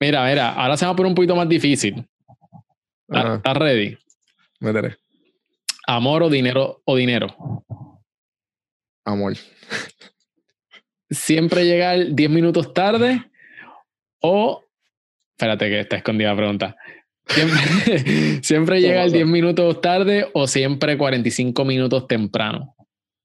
mira, 0.00 0.24
mira, 0.26 0.52
ahora 0.52 0.76
se 0.76 0.84
va 0.86 0.92
a 0.92 0.96
poner 0.96 1.08
un 1.08 1.14
poquito 1.14 1.36
más 1.36 1.48
difícil. 1.48 2.06
¿Estás 3.08 3.24
Ajá, 3.24 3.34
estás 3.36 3.56
ready? 3.56 3.98
métele. 4.60 4.96
Amor 5.86 6.22
o 6.22 6.30
dinero 6.30 6.80
o 6.84 6.96
dinero. 6.96 7.26
Amor. 9.04 9.34
Siempre 11.10 11.64
llegar 11.66 11.98
10 12.14 12.30
minutos 12.30 12.72
tarde 12.72 13.30
o. 14.24 14.64
Espérate, 15.36 15.68
que 15.68 15.80
está 15.80 15.96
escondida 15.96 16.30
la 16.30 16.36
pregunta. 16.36 16.76
Siempre, 17.26 17.58
siempre 18.42 18.80
llegar 18.80 19.04
pasa? 19.04 19.16
10 19.16 19.26
minutos 19.26 19.80
tarde 19.80 20.28
o 20.32 20.46
siempre 20.46 20.96
45 20.96 21.64
minutos 21.64 22.06
temprano. 22.06 22.74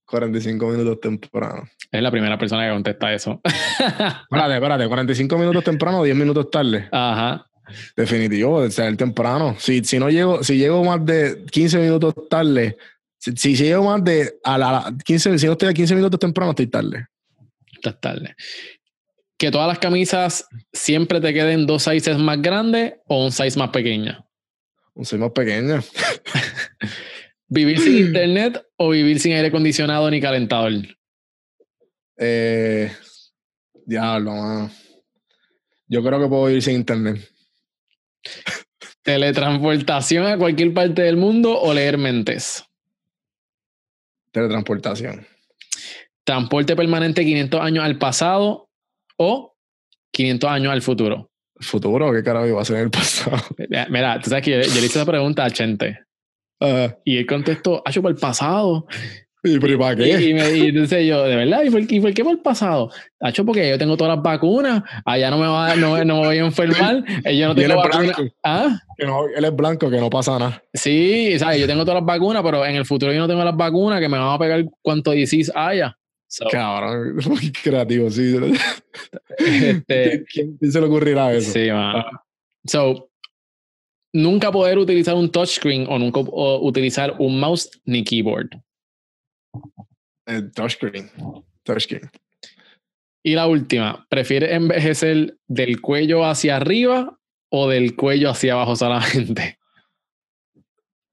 45 0.05 0.67
minutos 0.67 0.99
temprano. 0.99 1.69
Es 1.91 2.01
la 2.01 2.11
primera 2.11 2.37
persona 2.37 2.65
que 2.65 2.73
contesta 2.73 3.13
eso. 3.13 3.39
Espérate, 3.45 4.55
espérate. 4.55 4.87
45 4.87 5.37
minutos 5.37 5.63
temprano 5.63 5.99
o 5.99 6.03
10 6.03 6.17
minutos 6.17 6.49
tarde. 6.49 6.87
Ajá. 6.91 7.45
Definitivo, 7.95 8.63
de 8.63 8.71
ser 8.71 8.97
temprano. 8.97 9.55
Si, 9.59 9.83
si 9.83 9.99
no 9.99 10.09
llego, 10.09 10.43
si 10.43 10.57
llego 10.57 10.83
más 10.83 11.05
de 11.05 11.45
15 11.51 11.77
minutos 11.79 12.15
tarde, 12.27 12.77
si, 13.19 13.35
si 13.37 13.55
llego 13.55 13.83
más 13.83 14.03
de 14.03 14.39
a 14.43 14.57
la, 14.57 14.69
a 14.69 14.71
la 14.71 14.97
15, 15.05 15.37
si 15.37 15.45
no 15.45 15.51
estoy 15.51 15.69
a 15.69 15.73
15 15.73 15.95
minutos 15.95 16.19
temprano, 16.19 16.51
estoy 16.51 16.67
tarde. 16.67 17.05
Estás 17.71 18.01
tarde. 18.01 18.35
Que 19.39 19.49
todas 19.49 19.67
las 19.67 19.79
camisas 19.79 20.45
siempre 20.73 21.19
te 21.21 21.33
queden 21.33 21.65
dos 21.65 21.83
sizes 21.83 22.17
más 22.17 22.41
grandes 22.41 22.95
o 23.07 23.25
un 23.25 23.31
size 23.31 23.57
más 23.57 23.69
pequeña. 23.69 24.25
Soy 25.01 25.17
más 25.17 25.31
pequeño. 25.31 25.81
Vivir 27.47 27.79
sin 27.79 27.97
internet 28.07 28.61
o 28.75 28.89
vivir 28.89 29.19
sin 29.19 29.33
aire 29.33 29.47
acondicionado 29.47 30.11
ni 30.11 30.21
calentador. 30.21 30.73
Eh, 32.17 32.91
diablo, 33.85 34.35
mano. 34.35 34.71
Yo 35.87 36.03
creo 36.03 36.19
que 36.19 36.27
puedo 36.27 36.49
ir 36.49 36.61
sin 36.61 36.75
internet. 36.75 37.27
Teletransportación 39.01 40.27
a 40.27 40.37
cualquier 40.37 40.73
parte 40.73 41.01
del 41.01 41.17
mundo 41.17 41.59
o 41.59 41.73
leer 41.73 41.97
mentes. 41.97 42.63
Teletransportación. 44.31 45.25
Transporte 46.23 46.75
permanente 46.75 47.23
500 47.23 47.61
años 47.61 47.85
al 47.85 47.97
pasado 47.97 48.68
o 49.19 49.55
500 50.13 50.49
años 50.49 50.71
al 50.73 50.81
futuro. 50.81 51.29
Futuro, 51.61 52.11
¿qué 52.13 52.23
carajo 52.23 52.47
iba 52.47 52.61
a 52.61 52.65
ser 52.65 52.77
en 52.77 52.83
el 52.83 52.89
pasado? 52.89 53.37
Mira, 53.57 53.87
Mira, 53.89 54.19
tú 54.21 54.29
sabes 54.29 54.45
que 54.45 54.51
yo, 54.51 54.57
yo 54.61 54.79
le 54.79 54.85
hice 54.85 54.99
esa 54.99 55.05
pregunta 55.05 55.43
a 55.45 55.51
Chente 55.51 55.99
Ah, 56.61 56.93
y 57.05 57.17
él 57.17 57.25
contestó, 57.25 57.81
ha 57.85 57.89
hecho 57.89 58.01
por 58.01 58.11
el 58.11 58.17
pasado. 58.17 58.85
¿Y 59.43 59.53
¿y 59.55 59.77
para 59.77 59.93
Y, 59.93 59.97
qué? 59.97 60.21
y 60.29 60.33
me, 60.33 60.51
y 60.57 60.61
entonces 60.67 61.07
yo, 61.07 61.23
de 61.23 61.35
verdad, 61.37 61.63
¿y 61.63 61.69
por, 61.69 61.81
y 61.89 61.99
por 62.01 62.13
qué 62.13 62.23
por 62.23 62.33
el 62.33 62.39
pasado? 62.39 62.91
Hacho, 63.21 63.45
porque 63.45 63.69
yo 63.69 63.77
tengo 63.77 63.95
todas 63.95 64.15
las 64.17 64.21
vacunas, 64.23 64.83
allá 65.05 65.29
no 65.31 65.37
me, 65.37 65.47
va, 65.47 65.75
no, 65.77 66.03
no 66.03 66.15
me 66.21 66.25
voy 66.27 66.37
a 66.39 66.45
enfermar, 66.45 67.03
eh, 67.23 67.37
yo 67.37 67.45
no 67.47 67.53
Y 67.53 67.55
tengo 67.65 67.81
es 67.81 67.89
vacuna. 67.89 68.03
blanco. 68.13 68.23
¿Ah? 68.43 68.77
No, 68.97 69.27
él 69.33 69.45
es 69.45 69.55
blanco, 69.55 69.89
que 69.89 69.97
no 70.01 70.09
pasa 70.09 70.37
nada. 70.37 70.61
Sí, 70.73 71.39
¿sabes? 71.39 71.61
yo 71.61 71.67
tengo 71.67 71.83
todas 71.85 72.01
las 72.01 72.05
vacunas, 72.05 72.43
pero 72.43 72.65
en 72.65 72.75
el 72.75 72.85
futuro 72.85 73.13
yo 73.13 73.19
no 73.19 73.27
tengo 73.29 73.43
las 73.45 73.55
vacunas 73.55 74.01
que 74.01 74.09
me 74.09 74.17
van 74.17 74.33
a 74.35 74.37
pegar 74.39 74.65
cuanto 74.81 75.11
disease 75.11 75.49
haya. 75.55 75.97
So, 76.29 76.45
Cabrón, 76.51 77.15
muy 77.27 77.51
creativo, 77.51 78.09
sí. 78.11 78.35
este, 79.39 80.23
¿Quién, 80.31 80.57
quién 80.57 80.71
se 80.71 80.79
le 80.79 80.85
ocurrirá 80.85 81.33
eso? 81.33 81.51
sí, 81.51 81.71
man. 81.71 82.03
So, 82.65 83.09
nunca 84.13 84.51
poder 84.51 84.77
utilizar 84.77 85.15
un 85.15 85.31
touchscreen 85.31 85.87
o 85.89 85.97
nunca 85.97 86.19
o 86.19 86.67
utilizar 86.67 87.15
un 87.17 87.39
mouse 87.39 87.69
ni 87.85 88.03
keyboard. 88.03 88.49
El 90.27 90.51
touchscreen. 90.51 91.09
Touchscreen. 91.63 92.11
Y 93.23 93.33
la 93.33 93.47
última, 93.47 94.05
¿prefieres 94.07 94.51
envejecer 94.51 95.37
del 95.47 95.81
cuello 95.81 96.25
hacia 96.25 96.57
arriba 96.57 97.19
o 97.49 97.67
del 97.67 97.95
cuello 97.95 98.29
hacia 98.29 98.53
abajo 98.53 98.75
solamente? 98.75 99.57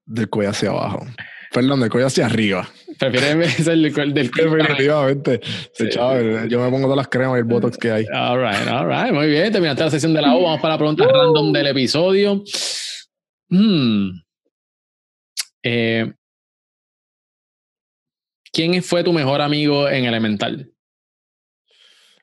Del 0.05 0.29
cuello 0.29 0.51
hacia 0.51 0.69
abajo. 0.69 1.07
Perdón, 1.51 1.79
del 1.79 1.89
cuello 1.89 2.07
hacia 2.07 2.27
arriba. 2.27 2.69
¿Prefieres 2.99 3.31
envejecer 3.31 3.77
del, 3.77 3.93
cuello? 3.93 4.13
Definitivamente. 4.13 5.41
Sí. 5.73 5.89
Chaval, 5.89 6.49
yo 6.49 6.59
me 6.61 6.69
pongo 6.69 6.83
todas 6.83 6.97
las 6.97 7.07
cremas 7.07 7.37
y 7.37 7.39
el 7.39 7.43
botox 7.45 7.77
que 7.77 7.91
hay. 7.91 8.05
All 8.13 8.39
right, 8.39 8.67
all 8.67 8.87
right, 8.87 9.13
muy 9.13 9.27
bien. 9.27 9.51
Terminaste 9.51 9.83
la 9.83 9.89
sesión 9.91 10.13
de 10.13 10.21
la 10.21 10.35
O. 10.35 10.43
Vamos 10.43 10.61
para 10.61 10.75
la 10.75 10.77
pregunta 10.77 11.05
random 11.05 11.51
del 11.51 11.67
episodio. 11.67 12.43
Hmm. 13.49 14.09
Eh, 15.63 16.13
¿Quién 18.51 18.81
fue 18.81 19.03
tu 19.03 19.13
mejor 19.13 19.41
amigo 19.41 19.87
en 19.87 20.05
Elemental? 20.05 20.71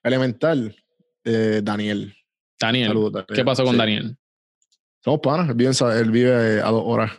Elemental, 0.03 0.75
eh, 1.25 1.61
Daniel. 1.63 2.15
Daniel. 2.59 2.89
Saludos, 2.89 3.13
Daniel. 3.13 3.37
¿Qué 3.37 3.45
pasó 3.45 3.65
con 3.65 3.75
Sí. 3.75 3.79
Daniel? 3.79 4.17
Somos 5.05 5.21
panas, 5.21 5.55
vive, 5.55 5.71
él 6.01 6.11
vive 6.11 6.61
a 6.61 6.71
dos 6.71 6.83
horas. 6.85 7.13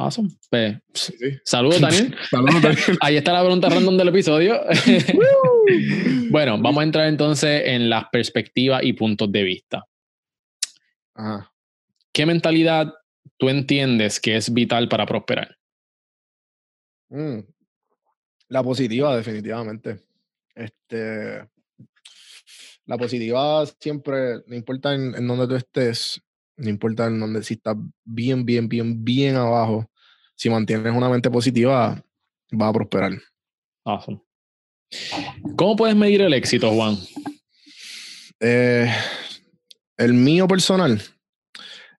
Awesome. 0.00 0.30
Pues, 0.48 0.78
Sí, 0.94 1.12
sí. 1.18 1.38
saludos, 1.44 1.78
Daniel. 1.80 2.16
Saludos, 2.30 2.62
Daniel. 2.62 2.98
Ahí 3.02 3.16
está 3.18 3.34
la 3.34 3.40
pregunta 3.42 3.68
random 3.68 3.98
del 3.98 4.08
episodio. 4.08 4.58
bueno, 6.30 6.58
vamos 6.58 6.80
a 6.80 6.84
entrar 6.84 7.06
entonces 7.06 7.62
en 7.66 7.90
las 7.90 8.06
perspectivas 8.10 8.82
y 8.82 8.94
puntos 8.94 9.30
de 9.30 9.42
vista. 9.42 9.84
Ajá. 11.14 11.52
¿Qué 12.12 12.24
mentalidad 12.24 12.94
tú 13.36 13.50
entiendes 13.50 14.18
que 14.20 14.36
es 14.36 14.52
vital 14.52 14.88
para 14.88 15.04
prosperar? 15.04 15.58
Mm. 17.10 17.40
La 18.48 18.62
positiva, 18.62 19.14
definitivamente. 19.14 20.00
Este, 20.54 21.46
la 22.86 22.96
positiva 22.96 23.66
siempre, 23.78 24.36
no 24.46 24.56
importa 24.56 24.94
en, 24.94 25.14
en 25.14 25.28
dónde 25.28 25.46
tú 25.46 25.56
estés, 25.56 26.22
no 26.60 26.68
importa 26.70 27.06
en 27.06 27.18
dónde, 27.20 27.42
si 27.42 27.54
estás 27.54 27.76
bien, 28.04 28.44
bien, 28.44 28.68
bien, 28.68 29.04
bien 29.04 29.36
abajo, 29.36 29.90
si 30.36 30.48
mantienes 30.50 30.94
una 30.94 31.08
mente 31.08 31.30
positiva, 31.30 32.02
va 32.60 32.68
a 32.68 32.72
prosperar. 32.72 33.12
Awesome. 33.84 34.20
¿Cómo 35.56 35.76
puedes 35.76 35.96
medir 35.96 36.20
el 36.22 36.34
éxito, 36.34 36.70
Juan? 36.72 36.96
Eh, 38.40 38.90
el 39.96 40.14
mío 40.14 40.48
personal, 40.48 41.00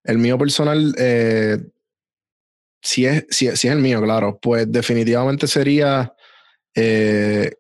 el 0.04 0.18
mío 0.18 0.38
personal, 0.38 0.94
eh, 0.98 1.58
si, 2.82 3.06
es, 3.06 3.26
si, 3.30 3.48
es- 3.48 3.60
si 3.60 3.68
es 3.68 3.74
el 3.74 3.80
mío, 3.80 4.02
claro, 4.02 4.40
pues 4.42 4.72
definitivamente 4.72 5.48
sería 5.48 6.14
eh, 6.76 7.54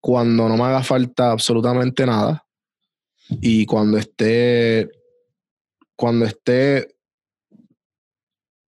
cuando 0.00 0.48
no 0.48 0.56
me 0.56 0.64
haga 0.64 0.82
falta 0.82 1.32
absolutamente 1.32 2.06
nada 2.06 2.44
y 3.40 3.66
cuando 3.66 3.98
esté, 3.98 4.88
cuando 6.02 6.24
esté 6.24 6.96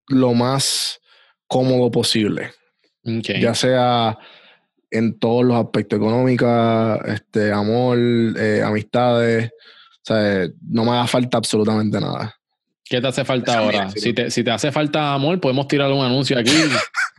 lo 0.06 0.34
más 0.34 1.00
cómodo 1.48 1.90
posible 1.90 2.52
Okay. 3.06 3.38
ya 3.38 3.54
sea 3.54 4.16
en 4.90 5.18
todos 5.18 5.44
los 5.44 5.62
aspectos 5.62 5.98
económicos, 5.98 7.00
este, 7.04 7.52
amor, 7.52 7.98
eh, 7.98 8.62
amistades, 8.64 9.50
o 9.50 10.00
sea, 10.04 10.48
no 10.70 10.86
me 10.86 10.92
haga 10.92 11.06
falta 11.06 11.36
absolutamente 11.36 12.00
nada. 12.00 12.34
¿Qué 12.82 13.02
te 13.02 13.08
hace 13.08 13.26
falta 13.26 13.58
ahora? 13.58 13.90
Si 13.90 14.14
te, 14.14 14.30
si 14.30 14.42
te 14.42 14.50
hace 14.50 14.72
falta 14.72 15.12
amor, 15.12 15.38
podemos 15.38 15.68
tirar 15.68 15.92
un 15.92 16.02
anuncio 16.02 16.38
aquí 16.38 16.54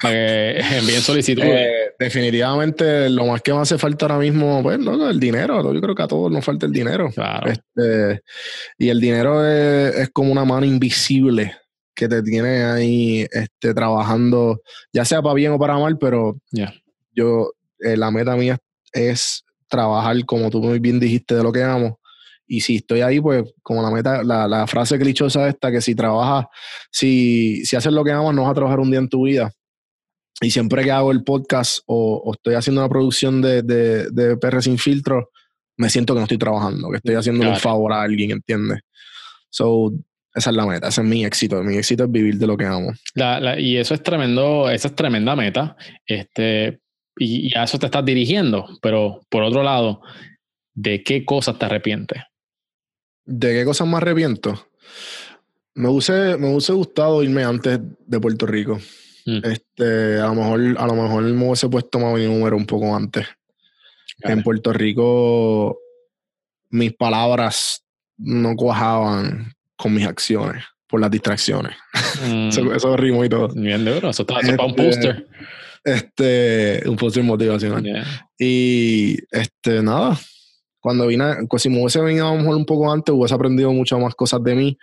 para 0.01 0.13
que 0.16 0.59
envíen 0.80 1.01
solicitudes. 1.01 1.51
Eh, 1.51 1.84
definitivamente 2.00 3.10
lo 3.10 3.26
más 3.26 3.41
que 3.41 3.54
me 3.54 3.60
hace 3.60 3.78
falta 3.78 4.06
ahora 4.06 4.20
mismo, 4.20 4.62
pues, 4.64 4.80
loco, 4.80 5.10
el 5.10 5.20
dinero. 5.20 5.74
Yo 5.74 5.82
creo 5.82 5.96
que 5.96 6.04
a 6.04 6.08
todos 6.08 6.32
nos 6.32 6.43
falta 6.43 6.66
el 6.66 6.72
dinero. 6.72 7.10
claro. 7.14 7.52
Este, 7.52 8.22
y 8.78 8.89
el 8.89 9.00
dinero 9.00 9.46
es, 9.46 9.96
es 9.96 10.10
como 10.10 10.32
una 10.32 10.46
mano 10.46 10.66
invisible 10.66 11.56
que 11.96 12.10
te 12.10 12.22
tiene 12.22 12.64
ahí 12.64 13.26
este, 13.32 13.74
trabajando, 13.74 14.62
ya 14.91 15.06
sea 15.06 15.22
para 15.22 15.34
bien 15.34 15.54
o 15.54 15.60
para 15.60 15.80
mal, 15.80 15.98
pero 15.98 16.38
yo, 17.14 17.52
eh, 17.80 17.96
la 17.96 18.12
meta 18.12 18.36
mía 18.36 18.58
es 18.91 19.43
trabajar 19.70 20.24
como 20.26 20.50
tú 20.50 20.62
muy 20.62 20.80
bien 20.80 21.00
dijiste 21.00 21.36
de 21.36 21.43
lo 21.43 21.52
que 21.52 21.64
amo. 21.64 22.00
Y 22.48 22.62
si 22.62 22.76
estoy 22.76 23.02
ahí, 23.02 23.20
pues 23.20 23.43
como 23.64 23.82
la 23.82 23.89
meta, 23.89 24.24
la, 24.24 24.48
la 24.48 24.68
frase 24.68 25.00
clichosa 25.00 25.48
esta, 25.48 25.72
que 25.72 25.82
si 25.82 25.96
trabajas, 25.96 26.46
si, 26.91 27.66
si 27.66 27.76
haces 27.76 27.91
lo 27.91 28.04
que 28.04 28.12
amas, 28.12 28.36
no 28.36 28.43
vas 28.43 28.52
a 28.52 28.56
trabajar 28.56 28.80
un 28.80 28.91
día 28.91 29.00
en 29.00 29.10
tu 29.10 29.24
vida. 29.24 29.52
Y 30.41 30.51
siempre 30.51 30.83
que 30.83 30.91
hago 30.91 31.11
el 31.11 31.23
podcast 31.23 31.79
o, 31.86 32.21
o 32.25 32.33
estoy 32.33 32.55
haciendo 32.55 32.81
una 32.81 32.89
producción 32.89 33.41
de, 33.41 33.61
de, 33.61 34.09
de 34.11 34.36
PR 34.38 34.61
sin 34.61 34.77
filtro, 34.77 35.31
me 35.77 35.89
siento 35.89 36.13
que 36.13 36.19
no 36.19 36.23
estoy 36.25 36.38
trabajando, 36.38 36.89
que 36.89 36.97
estoy 36.97 37.15
haciendo 37.15 37.45
un 37.49 37.55
favor 37.61 37.93
a 37.93 38.01
alguien, 38.01 38.31
¿entiendes? 38.31 38.79
So, 39.49 39.93
esa 40.33 40.49
es 40.49 40.55
la 40.55 40.65
meta, 40.65 40.89
ese 40.89 41.01
es 41.01 41.07
mi 41.07 41.23
éxito. 41.25 41.63
Mi 41.63 41.77
éxito 41.77 42.03
es 42.03 42.11
vivir 42.11 42.38
de 42.38 42.47
lo 42.47 42.57
que 42.57 42.65
amo. 42.65 42.91
La- 43.13 43.39
la- 43.39 43.59
y 43.59 43.77
eso 43.77 43.93
es 43.93 44.03
tremendo, 44.03 44.69
esa 44.69 44.89
es 44.89 44.95
tremenda 44.95 45.36
meta. 45.36 45.77
Este, 46.05 46.81
y, 47.17 47.47
y 47.53 47.57
a 47.57 47.63
eso 47.63 47.79
te 47.79 47.86
estás 47.86 48.03
dirigiendo. 48.03 48.67
Pero 48.81 49.21
por 49.29 49.43
otro 49.43 49.63
lado, 49.63 50.01
¿de 50.73 51.01
qué 51.03 51.23
cosas 51.23 51.57
te 51.57 51.65
arrepientes? 51.65 52.21
¿De 53.25 53.53
qué 53.53 53.63
cosas 53.63 53.88
me 53.88 53.95
arrepiento? 53.97 54.67
Me 55.75 55.88
hubiese, 55.88 56.38
me 56.38 56.49
hubiese 56.51 56.73
gustado 56.73 57.23
irme 57.23 57.43
antes 57.43 57.79
de 58.05 58.19
Puerto 58.19 58.45
Rico. 58.45 58.77
Mm. 59.26 59.39
Este, 59.43 60.19
a 60.19 60.28
lo 60.28 60.36
mejor, 60.36 60.61
a 60.78 60.88
lo 60.88 60.93
mejor 60.93 61.23
me 61.23 61.45
hubiese 61.45 61.67
puesto 61.69 61.99
más 61.99 62.13
mi 62.13 62.26
número 62.26 62.55
un 62.57 62.65
poco 62.65 62.95
antes. 62.95 63.26
En 64.21 64.43
Puerto 64.43 64.71
Rico, 64.71 65.78
mis 66.69 66.93
palabras 66.93 67.84
no 68.17 68.55
cuajaban 68.55 69.53
con 69.76 69.93
mis 69.93 70.05
acciones 70.07 70.63
por 70.88 71.01
las 71.01 71.11
distracciones. 71.11 71.76
Mm, 72.26 72.47
Eso, 72.47 72.73
eso 72.73 72.95
rimo 72.95 73.26
y 73.26 73.30
todo. 73.30 73.49
bien 73.49 73.84
duro. 73.84 74.09
Eso 74.09 74.21
está 74.23 74.39
eso 74.39 74.51
es 74.51 74.57
para 74.57 74.69
un 74.69 74.80
Este, 74.80 74.86
póster. 74.86 75.28
Este, 75.84 76.89
un 76.89 76.95
post 76.95 77.17
motivacional. 77.17 77.84
Yeah. 77.84 78.05
Y 78.39 79.17
este, 79.32 79.84
nada, 79.84 80.17
cuando 80.80 81.07
vine, 81.07 81.26
pues, 81.49 81.61
si 81.63 81.69
me 81.69 81.80
hubiese 81.82 81.99
venido 81.99 82.26
a 82.26 82.32
lo 82.32 82.38
mejor 82.39 82.55
un 82.55 82.65
poco 82.65 82.89
antes, 82.89 83.13
hubiese 83.13 83.36
aprendido 83.36 83.71
muchas 83.73 83.99
más 83.99 84.15
cosas 84.15 84.41
de 84.45 84.55
mí 84.55 84.78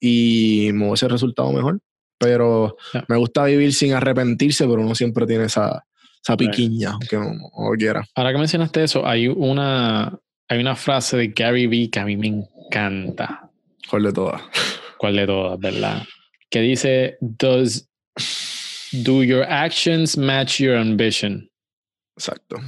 y 0.00 0.70
me 0.72 0.86
hubiese 0.88 1.06
resultado 1.06 1.52
mejor. 1.52 1.80
Pero 2.20 2.76
me 3.08 3.16
gusta 3.16 3.44
vivir 3.46 3.72
sin 3.72 3.94
arrepentirse, 3.94 4.66
pero 4.66 4.82
uno 4.82 4.94
siempre 4.94 5.26
tiene 5.26 5.46
esa, 5.46 5.84
esa 6.22 6.36
Right. 6.36 6.50
piquiña, 6.50 6.90
aunque 6.90 7.16
no, 7.16 7.32
no 7.32 7.70
quiera. 7.78 8.04
Ahora 8.14 8.32
que 8.32 8.38
mencionaste 8.38 8.84
eso, 8.84 9.06
hay 9.06 9.26
una, 9.26 10.18
hay 10.46 10.60
una 10.60 10.76
frase 10.76 11.16
de 11.16 11.28
Gary 11.28 11.66
Vee 11.66 11.88
que 11.88 11.98
a 11.98 12.04
mí 12.04 12.18
me 12.18 12.26
encanta. 12.26 13.50
¿Cuál 13.88 14.02
de 14.02 14.12
todas? 14.12 14.42
¿Cuál 14.98 15.16
de 15.16 15.26
todas, 15.26 15.58
verdad? 15.58 16.02
Que 16.50 16.60
dice, 16.60 17.16
Does, 17.22 17.88
do 18.92 19.22
your 19.24 19.44
actions 19.44 20.18
match 20.18 20.60
your 20.60 20.76
ambition? 20.76 21.48
Exacto. 22.16 22.58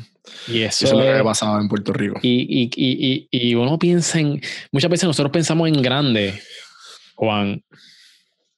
Y 0.48 0.62
eso, 0.62 0.86
Eso 0.86 0.94
es 0.94 1.06
lo 1.06 1.12
que 1.12 1.18
me 1.18 1.24
pasaba 1.24 1.60
en 1.60 1.68
Puerto 1.68 1.92
Rico. 1.92 2.18
Y, 2.22 2.46
y, 2.48 2.70
y, 2.74 3.28
y, 3.30 3.50
y 3.50 3.54
uno 3.54 3.78
piensa 3.78 4.18
en. 4.18 4.40
Muchas 4.70 4.90
veces 4.90 5.06
nosotros 5.06 5.30
pensamos 5.30 5.68
en 5.68 5.82
grande, 5.82 6.40
Juan. 7.16 7.62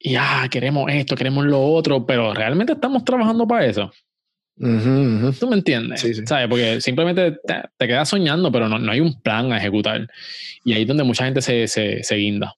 Y 0.06 0.16
ah, 0.16 0.46
queremos 0.50 0.92
esto, 0.92 1.16
queremos 1.16 1.46
lo 1.46 1.62
otro, 1.62 2.04
pero 2.04 2.34
realmente 2.34 2.74
estamos 2.74 3.06
trabajando 3.06 3.48
para 3.48 3.64
eso. 3.64 3.90
Ujú, 4.58 4.68
ujú. 4.68 5.32
¿Tú 5.32 5.48
me 5.48 5.56
entiendes? 5.56 6.02
Sí, 6.02 6.12
sí. 6.12 6.26
¿Sabes? 6.26 6.46
Porque 6.46 6.78
simplemente 6.82 7.38
te, 7.42 7.62
te 7.74 7.86
quedas 7.86 8.10
soñando, 8.10 8.52
pero 8.52 8.68
no, 8.68 8.78
no 8.78 8.92
hay 8.92 9.00
un 9.00 9.18
plan 9.22 9.50
a 9.50 9.56
ejecutar. 9.56 10.06
Y 10.62 10.74
ahí 10.74 10.82
es 10.82 10.88
donde 10.88 11.04
mucha 11.04 11.24
gente 11.24 11.40
se, 11.40 11.66
se, 11.68 12.02
se 12.02 12.16
guinda. 12.16 12.54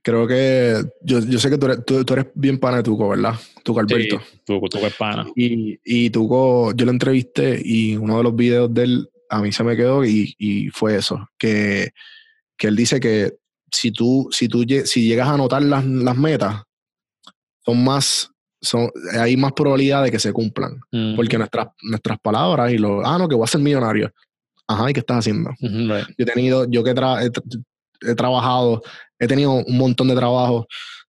Creo 0.00 0.26
que 0.26 0.76
yo, 1.02 1.20
yo 1.20 1.38
sé 1.38 1.50
que 1.50 1.58
tú 1.58 1.66
eres, 1.66 1.84
tú, 1.84 2.02
tú 2.02 2.14
eres 2.14 2.28
bien 2.34 2.58
pana 2.58 2.78
de 2.78 2.82
Tuco, 2.84 3.10
¿verdad? 3.10 3.34
Tuco 3.62 3.80
Alberto. 3.80 4.18
Sí, 4.18 4.40
tú, 4.46 4.58
tú 4.70 4.80
que 4.80 4.90
pana. 4.98 5.26
Y, 5.36 5.78
y 5.84 6.08
Tuco, 6.08 6.72
yo 6.74 6.86
lo 6.86 6.92
entrevisté 6.92 7.60
y 7.62 7.94
uno 7.96 8.16
de 8.16 8.22
los 8.22 8.34
videos 8.34 8.72
de 8.72 8.84
él 8.84 9.10
a 9.28 9.42
mí 9.42 9.52
se 9.52 9.64
me 9.64 9.76
quedó 9.76 10.02
y, 10.02 10.34
y 10.38 10.68
fue 10.70 10.96
eso, 10.96 11.28
que, 11.36 11.90
que 12.56 12.68
él 12.68 12.76
dice 12.76 13.00
que 13.00 13.34
si 13.72 13.90
tú, 13.92 14.28
si 14.30 14.48
tú 14.48 14.64
si 14.84 15.06
llegas 15.08 15.28
a 15.28 15.34
anotar 15.34 15.62
las, 15.62 15.84
las 15.84 16.16
metas, 16.16 16.62
son 17.64 17.84
más, 17.84 18.30
son, 18.60 18.90
hay 19.20 19.36
más 19.36 19.52
probabilidad 19.52 20.02
de 20.04 20.10
que 20.10 20.18
se 20.18 20.32
cumplan. 20.32 20.80
Porque 21.16 21.38
nuestras, 21.38 21.68
nuestras 21.82 22.18
palabras 22.20 22.72
y 22.72 22.78
lo, 22.78 23.06
ah, 23.06 23.18
no, 23.18 23.28
que 23.28 23.34
voy 23.34 23.44
a 23.44 23.48
ser 23.48 23.60
millonario. 23.60 24.10
Ajá, 24.66 24.90
¿y 24.90 24.92
qué 24.92 25.00
estás 25.00 25.18
haciendo? 25.18 25.50
right. 25.60 26.06
Yo 26.18 26.24
he 26.24 26.26
tenido, 26.26 26.66
yo 26.68 26.82
que 26.84 26.94
tra- 26.94 27.22
he, 27.24 27.30
tra- 27.30 27.64
he 28.02 28.14
trabajado, 28.14 28.82
he 29.18 29.26
tenido 29.26 29.52
un 29.52 29.78
montón 29.78 30.08
de 30.08 30.14
trabajo 30.14 30.66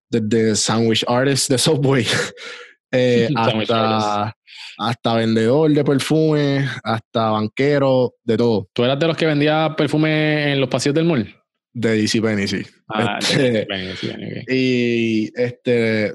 desde 0.08 0.56
sandwich 0.56 1.04
artist 1.06 1.50
de 1.50 1.58
Subway 1.58 2.04
eh, 2.92 3.28
hasta, 3.36 4.34
hasta 4.78 5.14
vendedor 5.14 5.70
de 5.72 5.84
perfume, 5.84 6.66
hasta 6.82 7.30
banquero, 7.30 8.14
de 8.24 8.36
todo, 8.36 8.68
¿Tú 8.72 8.82
eras 8.84 8.98
de 8.98 9.06
los 9.06 9.16
que 9.16 9.26
vendía 9.26 9.74
perfume 9.76 10.52
en 10.52 10.60
los 10.60 10.68
pasillos 10.68 10.94
del 10.94 11.04
mall? 11.04 11.34
De 11.72 11.96
DC 12.02 12.20
Penny, 12.20 12.46
sí. 12.48 12.62
Ah, 12.88 13.18
Este, 13.20 13.66
sí, 13.96 14.08
ven, 14.08 14.22
ok. 14.22 14.50
Y 14.50 15.30
este, 15.40 16.14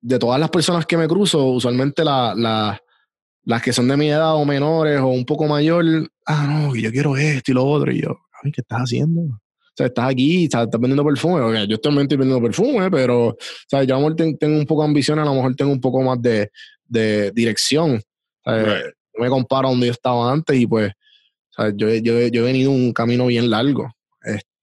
de 0.00 0.18
todas 0.18 0.38
las 0.40 0.50
personas 0.50 0.84
que 0.86 0.96
me 0.96 1.08
cruzo, 1.08 1.46
usualmente 1.46 2.04
la, 2.04 2.34
la- 2.36 2.80
las 3.44 3.60
que 3.62 3.72
son 3.72 3.88
de 3.88 3.96
mi 3.96 4.08
edad 4.08 4.36
o 4.36 4.44
menores 4.44 5.00
o 5.00 5.08
un 5.08 5.24
poco 5.24 5.46
mayor, 5.46 5.84
ah, 6.26 6.46
no, 6.48 6.76
yo 6.76 6.90
quiero 6.92 7.16
esto 7.16 7.50
y 7.50 7.54
lo 7.54 7.64
otro. 7.66 7.90
Y 7.90 8.02
yo, 8.02 8.16
ay, 8.42 8.52
¿qué 8.52 8.60
estás 8.60 8.82
haciendo? 8.82 9.20
O 9.22 9.74
sea, 9.74 9.86
estás 9.86 10.10
aquí, 10.10 10.44
estás, 10.44 10.64
estás 10.64 10.80
vendiendo 10.80 11.04
perfume. 11.04 11.40
Ok, 11.40 11.68
yo 11.68 11.78
también 11.80 12.02
estoy 12.02 12.18
vendiendo 12.18 12.44
perfume, 12.46 12.90
pero, 12.90 13.28
o 13.28 13.36
sea, 13.66 13.82
yo 13.84 13.94
a 13.96 13.98
lo 13.98 14.02
mejor 14.04 14.16
ten- 14.16 14.36
tengo 14.38 14.58
un 14.58 14.66
poco 14.66 14.82
de 14.82 14.88
ambición, 14.88 15.18
a 15.18 15.24
lo 15.24 15.34
mejor 15.34 15.56
tengo 15.56 15.72
un 15.72 15.80
poco 15.80 16.02
más 16.02 16.20
de, 16.22 16.50
de 16.84 17.30
dirección. 17.32 18.00
Right. 18.44 18.92
me 19.18 19.28
comparo 19.28 19.68
a 19.68 19.70
donde 19.70 19.86
yo 19.86 19.92
estaba 19.92 20.32
antes 20.32 20.56
y 20.60 20.66
pues, 20.66 20.90
o 20.92 21.62
sea, 21.62 21.72
yo, 21.74 21.88
yo, 21.88 22.18
yo 22.28 22.42
he 22.42 22.44
venido 22.52 22.70
un 22.70 22.92
camino 22.92 23.26
bien 23.26 23.48
largo. 23.50 23.90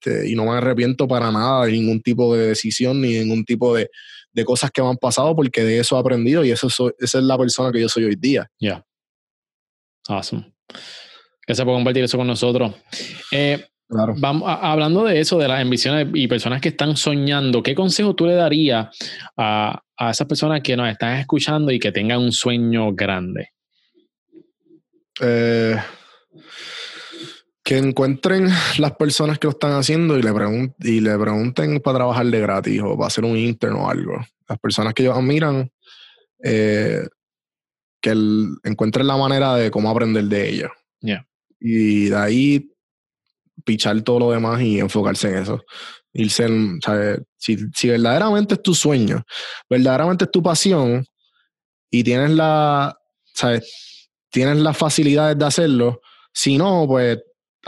Este, 0.01 0.29
y 0.29 0.35
no 0.35 0.45
me 0.45 0.51
arrepiento 0.51 1.07
para 1.07 1.31
nada 1.31 1.65
de 1.65 1.73
ningún 1.73 2.01
tipo 2.01 2.35
de 2.35 2.47
decisión 2.47 3.01
ni 3.01 3.13
de 3.13 3.25
ningún 3.25 3.43
tipo 3.43 3.75
de, 3.75 3.89
de 4.31 4.45
cosas 4.45 4.71
que 4.71 4.81
me 4.81 4.89
han 4.89 4.97
pasado 4.97 5.35
porque 5.35 5.63
de 5.63 5.79
eso 5.79 5.97
he 5.97 5.99
aprendido 5.99 6.45
y 6.45 6.51
eso 6.51 6.67
esa 6.67 7.17
es 7.17 7.23
la 7.23 7.37
persona 7.37 7.71
que 7.71 7.81
yo 7.81 7.89
soy 7.89 8.05
hoy 8.05 8.15
día. 8.15 8.49
Ya. 8.59 8.83
Awesome. 10.07 10.53
Gracias 11.45 11.65
por 11.65 11.75
compartir 11.75 12.03
eso 12.03 12.17
con 12.17 12.27
nosotros. 12.27 12.73
Eh, 13.31 13.65
claro. 13.87 14.15
vamos, 14.17 14.43
hablando 14.47 15.03
de 15.03 15.19
eso, 15.19 15.37
de 15.37 15.47
las 15.47 15.61
ambiciones 15.61 16.07
y 16.13 16.27
personas 16.27 16.61
que 16.61 16.69
están 16.69 16.95
soñando, 16.95 17.61
¿qué 17.61 17.75
consejo 17.75 18.15
tú 18.15 18.25
le 18.25 18.35
darías 18.35 18.95
a, 19.35 19.81
a 19.97 20.11
esas 20.11 20.27
personas 20.27 20.61
que 20.61 20.77
nos 20.77 20.89
están 20.89 21.17
escuchando 21.17 21.71
y 21.71 21.79
que 21.79 21.91
tengan 21.91 22.19
un 22.19 22.31
sueño 22.31 22.93
grande? 22.93 23.49
Eh, 25.21 25.75
que 27.69 27.77
encuentren 27.77 28.49
las 28.79 28.93
personas 28.93 29.37
que 29.37 29.45
lo 29.45 29.51
están 29.51 29.73
haciendo 29.73 30.17
y 30.17 30.23
le, 30.23 30.31
y 30.79 31.01
le 31.01 31.15
pregunten 31.19 31.79
para 31.81 31.99
trabajar 31.99 32.25
de 32.25 32.39
gratis 32.39 32.81
o 32.81 32.95
para 32.95 33.05
hacer 33.05 33.23
un 33.23 33.37
interno 33.37 33.83
o 33.83 33.89
algo. 33.91 34.13
Las 34.47 34.57
personas 34.57 34.95
que 34.95 35.03
ellos 35.03 35.15
admiran, 35.15 35.71
eh, 36.43 37.07
que 38.01 38.09
encuentren 38.63 39.05
la 39.05 39.17
manera 39.17 39.53
de 39.53 39.69
cómo 39.69 39.87
aprender 39.91 40.23
de 40.23 40.49
ellos. 40.49 40.71
Y 41.59 42.05
de 42.05 42.15
ahí 42.15 42.71
pichar 43.63 44.01
todo 44.01 44.17
lo 44.17 44.31
demás 44.31 44.59
y 44.61 44.79
enfocarse 44.79 45.29
en 45.29 45.37
eso. 45.37 45.63
Irse 46.11 46.47
Si, 47.37 47.55
si 47.75 47.87
verdaderamente 47.87 48.55
es 48.55 48.63
tu 48.63 48.73
sueño, 48.73 49.23
verdaderamente 49.69 50.25
es 50.25 50.31
tu 50.31 50.41
pasión 50.41 51.05
y 51.91 52.03
tienes 52.03 52.31
la, 52.31 52.97
¿sabes? 53.25 54.09
tienes 54.31 54.57
las 54.57 54.75
facilidades 54.75 55.37
de 55.37 55.45
hacerlo, 55.45 56.01
si 56.33 56.57
no, 56.57 56.87
pues 56.87 57.19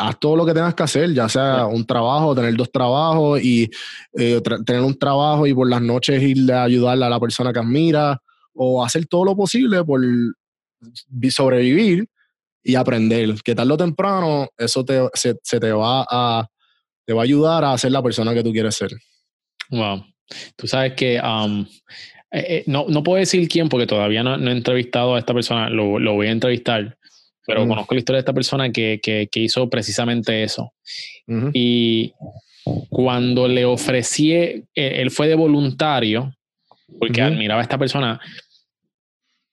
haz 0.01 0.19
todo 0.19 0.35
lo 0.35 0.45
que 0.45 0.53
tengas 0.53 0.73
que 0.73 0.83
hacer, 0.83 1.13
ya 1.13 1.29
sea 1.29 1.65
un 1.67 1.85
trabajo, 1.85 2.33
tener 2.33 2.55
dos 2.55 2.71
trabajos 2.71 3.41
y 3.41 3.69
eh, 4.17 4.41
tener 4.65 4.81
un 4.81 4.97
trabajo 4.97 5.45
y 5.45 5.53
por 5.53 5.69
las 5.69 5.81
noches 5.81 6.21
ir 6.21 6.51
a 6.51 6.63
ayudarle 6.63 7.05
a 7.05 7.09
la 7.09 7.19
persona 7.19 7.53
que 7.53 7.59
admira 7.59 8.19
o 8.53 8.83
hacer 8.83 9.05
todo 9.05 9.25
lo 9.25 9.35
posible 9.35 9.83
por 9.83 10.01
sobrevivir 11.29 12.07
y 12.63 12.75
aprender. 12.75 13.35
Que 13.43 13.53
tarde 13.53 13.73
o 13.73 13.77
temprano 13.77 14.49
eso 14.57 14.83
te, 14.83 15.07
se, 15.13 15.35
te, 15.59 15.71
va 15.71 16.05
a, 16.09 16.47
te 17.05 17.13
va 17.13 17.21
a 17.21 17.23
ayudar 17.23 17.63
a 17.63 17.77
ser 17.77 17.91
la 17.91 18.01
persona 18.01 18.33
que 18.33 18.43
tú 18.43 18.51
quieres 18.51 18.75
ser. 18.75 18.91
Wow. 19.69 20.03
Tú 20.55 20.65
sabes 20.65 20.93
que 20.93 21.19
um, 21.21 21.65
eh, 22.31 22.45
eh, 22.47 22.63
no, 22.65 22.85
no 22.87 23.03
puedo 23.03 23.19
decir 23.19 23.47
quién 23.47 23.69
porque 23.69 23.87
todavía 23.87 24.23
no, 24.23 24.35
he 24.35 24.51
entrevistado 24.51 25.15
a 25.15 25.19
esta 25.19 25.33
persona, 25.33 25.69
lo, 25.69 25.99
lo 25.99 26.13
voy 26.13 26.27
a 26.27 26.31
entrevistar 26.31 26.97
pero 27.45 27.67
conozco 27.67 27.95
la 27.95 27.99
historia 27.99 28.17
de 28.17 28.21
esta 28.21 28.33
persona 28.33 28.71
que, 28.71 28.99
que, 29.01 29.27
que 29.31 29.39
hizo 29.39 29.69
precisamente 29.69 30.43
eso. 30.43 30.73
Y 31.53 32.13
cuando 32.89 33.47
le 33.47 33.65
ofrecí, 33.65 34.33
eh, 34.33 34.65
él 34.75 35.11
fue 35.11 35.27
de 35.27 35.35
voluntario, 35.35 36.33
porque 36.99 37.21
admiraba 37.21 37.61
a 37.61 37.63
esta 37.63 37.77
persona, 37.77 38.19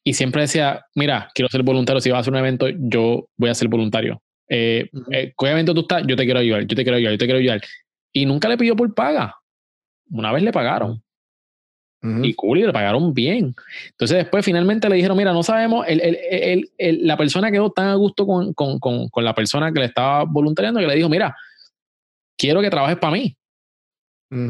y 0.04 0.14
siempre 0.14 0.42
decía, 0.42 0.84
mira, 0.94 1.30
quiero 1.34 1.48
ser 1.48 1.62
voluntario, 1.62 2.00
si 2.00 2.10
vas 2.10 2.18
a 2.18 2.20
hacer 2.20 2.32
un 2.32 2.38
evento, 2.38 2.66
yo 2.68 3.28
voy 3.36 3.50
a 3.50 3.54
ser 3.54 3.68
voluntario. 3.68 4.22
Eh, 4.48 4.88
eh 5.10 5.32
¿Qué 5.36 5.50
evento 5.50 5.74
tú 5.74 5.82
estás? 5.82 6.02
Yo 6.06 6.16
te 6.16 6.24
quiero 6.24 6.40
ayudar, 6.40 6.66
yo 6.66 6.74
te 6.74 6.82
quiero 6.82 6.96
ayudar, 6.96 7.12
yo 7.12 7.18
te 7.18 7.26
quiero 7.26 7.38
ayudar. 7.38 7.60
Y 8.12 8.26
nunca 8.26 8.48
le 8.48 8.56
pidió 8.56 8.74
por 8.74 8.94
paga. 8.94 9.34
Una 10.10 10.32
vez 10.32 10.42
le 10.42 10.52
pagaron. 10.52 11.02
Y 12.00 12.34
cool, 12.34 12.58
y 12.58 12.62
le 12.62 12.72
pagaron 12.72 13.12
bien. 13.12 13.56
Entonces 13.90 14.18
después 14.18 14.44
finalmente 14.44 14.88
le 14.88 14.96
dijeron, 14.96 15.16
mira, 15.16 15.32
no 15.32 15.42
sabemos, 15.42 15.84
el, 15.88 16.70
la 16.78 17.16
persona 17.16 17.50
quedó 17.50 17.70
tan 17.70 17.88
a 17.88 17.94
gusto 17.94 18.24
con, 18.24 18.54
con, 18.54 18.78
con, 18.78 19.08
con, 19.08 19.24
la 19.24 19.34
persona 19.34 19.72
que 19.72 19.80
le 19.80 19.86
estaba 19.86 20.22
voluntariando 20.24 20.78
que 20.78 20.86
le 20.86 20.94
dijo, 20.94 21.08
mira, 21.08 21.36
quiero 22.36 22.60
que 22.60 22.70
trabajes 22.70 22.98
para 22.98 23.14
mí. 23.14 23.36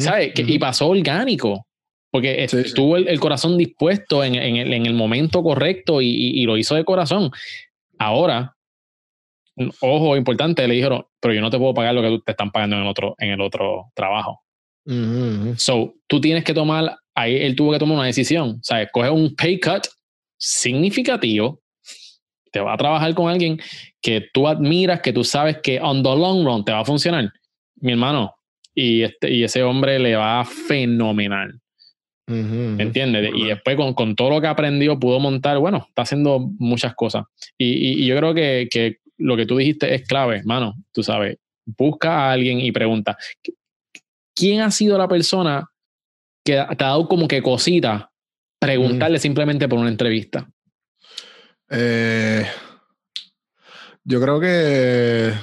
¿Sabes? 0.00 0.32
y 0.36 0.58
pasó 0.58 0.88
orgánico, 0.88 1.64
porque 2.10 2.44
estuvo 2.44 2.96
El, 2.96 3.20
corazón 3.20 3.56
dispuesto 3.56 4.24
en, 4.24 4.34
en, 4.34 4.56
el, 4.56 4.72
en, 4.72 4.86
el, 4.86 4.94
momento 4.94 5.42
correcto 5.42 6.02
y, 6.02 6.08
y, 6.08 6.44
lo 6.44 6.56
hizo 6.56 6.74
de 6.74 6.84
corazón. 6.84 7.30
Ahora, 7.96 8.56
ojo 9.80 10.16
importante, 10.16 10.66
le 10.66 10.74
dijeron, 10.74 11.06
pero 11.20 11.32
yo 11.32 11.40
no 11.40 11.50
te 11.50 11.58
puedo 11.58 11.74
pagar 11.74 11.94
lo 11.94 12.02
que 12.02 12.20
te 12.24 12.32
están 12.32 12.50
pagando 12.50 12.76
en 12.76 12.82
el 12.82 12.88
otro, 12.88 13.14
en 13.18 13.30
el 13.30 13.40
otro 13.40 13.90
trabajo. 13.94 14.42
So, 15.56 15.96
tú 16.06 16.18
tienes 16.18 16.44
que 16.44 16.54
tomar 16.54 16.96
ahí 17.18 17.36
él 17.36 17.56
tuvo 17.56 17.72
que 17.72 17.78
tomar 17.78 17.98
una 17.98 18.06
decisión. 18.06 18.50
O 18.50 18.62
sea, 18.62 18.86
coge 18.88 19.10
un 19.10 19.34
pay 19.34 19.58
cut 19.58 19.86
significativo, 20.36 21.60
te 22.52 22.60
va 22.60 22.74
a 22.74 22.76
trabajar 22.76 23.14
con 23.14 23.28
alguien 23.28 23.60
que 24.00 24.28
tú 24.32 24.46
admiras, 24.46 25.00
que 25.00 25.12
tú 25.12 25.24
sabes 25.24 25.58
que 25.62 25.80
on 25.80 26.02
the 26.02 26.08
long 26.08 26.44
run 26.44 26.64
te 26.64 26.72
va 26.72 26.80
a 26.80 26.84
funcionar. 26.84 27.30
Mi 27.80 27.92
hermano, 27.92 28.34
y, 28.74 29.02
este, 29.02 29.30
y 29.30 29.44
ese 29.44 29.62
hombre 29.62 29.98
le 29.98 30.16
va 30.16 30.44
fenomenal. 30.44 31.60
¿Me 32.26 32.82
entiendes? 32.82 33.32
Y 33.34 33.46
después 33.46 33.74
con, 33.74 33.94
con, 33.94 34.14
todo 34.14 34.28
lo 34.28 34.40
que 34.40 34.48
aprendió 34.48 35.00
pudo 35.00 35.18
montar, 35.18 35.58
bueno, 35.58 35.86
está 35.88 36.02
haciendo 36.02 36.50
muchas 36.58 36.94
cosas. 36.94 37.24
Y, 37.56 38.02
y, 38.02 38.06
yo 38.06 38.16
creo 38.18 38.34
que, 38.34 38.68
que, 38.70 38.98
lo 39.16 39.34
que 39.34 39.46
tú 39.46 39.56
dijiste 39.56 39.94
es 39.94 40.06
clave, 40.06 40.36
hermano, 40.36 40.74
tú 40.92 41.02
sabes, 41.02 41.38
busca 41.64 42.26
a 42.26 42.32
alguien 42.32 42.60
y 42.60 42.70
pregunta, 42.70 43.16
¿quién 44.34 44.60
ha 44.60 44.70
sido 44.70 44.98
la 44.98 45.08
persona 45.08 45.70
que 46.48 46.76
te 46.76 46.84
ha 46.84 46.88
dado 46.88 47.06
como 47.06 47.28
que 47.28 47.42
cosita 47.42 48.10
preguntarle 48.58 49.18
simplemente 49.18 49.68
por 49.68 49.78
una 49.78 49.90
entrevista? 49.90 50.48
Eh, 51.70 52.46
yo 54.02 54.20
creo 54.20 54.40
que 54.40 55.34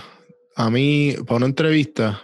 a 0.55 0.69
mí, 0.71 1.13
para 1.27 1.37
una 1.37 1.45
entrevista, 1.45 2.23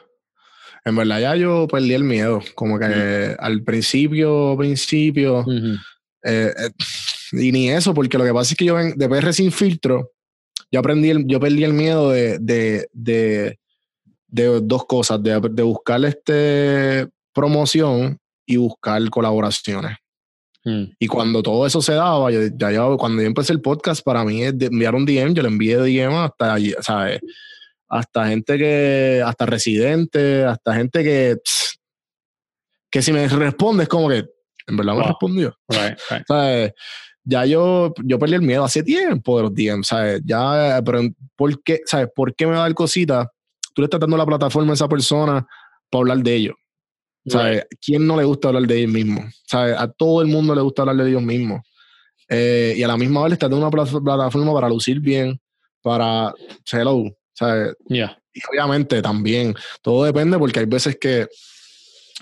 en 0.83 0.95
verdad 0.95 1.21
ya 1.21 1.35
yo 1.35 1.67
perdí 1.67 1.93
el 1.93 2.03
miedo. 2.03 2.41
Como 2.55 2.79
que 2.79 3.35
al 3.37 3.63
principio, 3.63 4.55
principio, 4.57 5.45
eh, 6.23 6.51
eh, 6.57 6.69
y 7.33 7.51
ni 7.51 7.69
eso, 7.69 7.93
porque 7.93 8.17
lo 8.17 8.23
que 8.23 8.33
pasa 8.33 8.53
es 8.53 8.57
que 8.57 8.65
yo 8.65 8.77
de 8.77 9.09
PR 9.09 9.31
sin 9.31 9.51
filtro, 9.51 10.11
yo 10.71 10.79
aprendí, 10.79 11.13
yo 11.27 11.39
perdí 11.39 11.63
el 11.63 11.73
miedo 11.73 12.09
de, 12.09 12.39
de, 12.39 12.87
de, 12.93 13.59
de 14.27 14.59
dos 14.61 14.85
cosas, 14.85 15.21
de, 15.21 15.39
de 15.51 15.61
buscar 15.61 16.03
este 16.03 17.07
promoción 17.31 18.17
y 18.45 18.57
buscar 18.57 19.09
colaboraciones. 19.09 19.97
Mm. 20.63 20.83
Y 20.99 21.07
cuando 21.07 21.41
todo 21.41 21.65
eso 21.65 21.81
se 21.81 21.93
daba, 21.93 22.31
yo, 22.31 22.41
ya 22.55 22.97
cuando 22.97 23.21
yo 23.21 23.27
empecé 23.27 23.53
el 23.53 23.61
podcast, 23.61 24.03
para 24.03 24.23
mí 24.23 24.43
es 24.43 24.53
enviar 24.59 24.95
un 24.95 25.05
DM, 25.05 25.33
yo 25.33 25.41
le 25.41 25.49
envié 25.49 25.77
DM 25.77 26.13
hasta, 26.13 26.57
¿sabes? 26.81 27.19
Hasta 27.89 28.27
gente 28.27 28.57
que, 28.57 29.21
hasta 29.25 29.45
residentes, 29.45 30.45
hasta 30.45 30.75
gente 30.75 31.03
que, 31.03 31.37
que 32.89 33.01
si 33.01 33.11
me 33.11 33.27
responde 33.27 33.83
es 33.83 33.89
como 33.89 34.07
que, 34.07 34.25
en 34.67 34.77
verdad 34.77 34.95
me 34.95 35.03
respondió. 35.03 35.57
¿Sabes? 36.27 36.73
Ya 37.23 37.45
yo, 37.45 37.93
yo 38.03 38.17
perdí 38.17 38.35
el 38.35 38.41
miedo 38.41 38.63
hace 38.63 38.81
tiempo 38.81 39.37
de 39.37 39.43
los 39.43 39.53
DM, 39.53 39.83
¿sabes? 39.83 40.21
Ya, 40.25 40.81
pero 40.83 41.01
¿por 41.35 41.61
qué, 41.63 41.81
¿sabes? 41.85 42.07
¿Por 42.15 42.33
qué 42.35 42.47
me 42.47 42.53
va 42.53 42.59
a 42.59 42.61
dar 42.61 42.73
cosita? 42.73 43.29
Tú 43.73 43.81
le 43.81 43.85
estás 43.85 43.99
dando 43.99 44.17
la 44.17 44.25
plataforma 44.25 44.71
a 44.71 44.73
esa 44.73 44.89
persona 44.89 45.45
para 45.89 45.99
hablar 45.99 46.17
de 46.19 46.35
ellos. 46.35 46.55
¿Sabes? 47.25 47.65
¿Quién 47.79 48.07
no 48.07 48.17
le 48.17 48.23
gusta 48.23 48.47
hablar 48.47 48.63
de 48.63 48.79
ellos 48.79 48.91
mismos? 48.91 49.25
¿Sabes? 49.45 49.75
A 49.77 49.87
todo 49.87 50.21
el 50.21 50.27
mundo 50.27 50.55
le 50.55 50.61
gusta 50.61 50.81
hablar 50.81 50.97
de 50.97 51.09
ellos 51.09 51.21
mismos. 51.21 51.61
Eh, 52.27 52.75
y 52.77 52.83
a 52.83 52.87
la 52.87 52.97
misma 52.97 53.23
vez 53.23 53.33
está 53.33 53.47
dando 53.47 53.67
una 53.67 53.69
plataforma 53.69 54.53
para 54.53 54.69
lucir 54.69 54.99
bien, 54.99 55.39
para 55.81 56.33
hello, 56.71 57.03
¿sabes? 57.33 57.75
Y 57.89 58.01
obviamente 58.49 59.01
también, 59.01 59.53
todo 59.81 60.05
depende 60.05 60.37
porque 60.37 60.59
hay 60.59 60.65
veces 60.65 60.97
que 60.99 61.27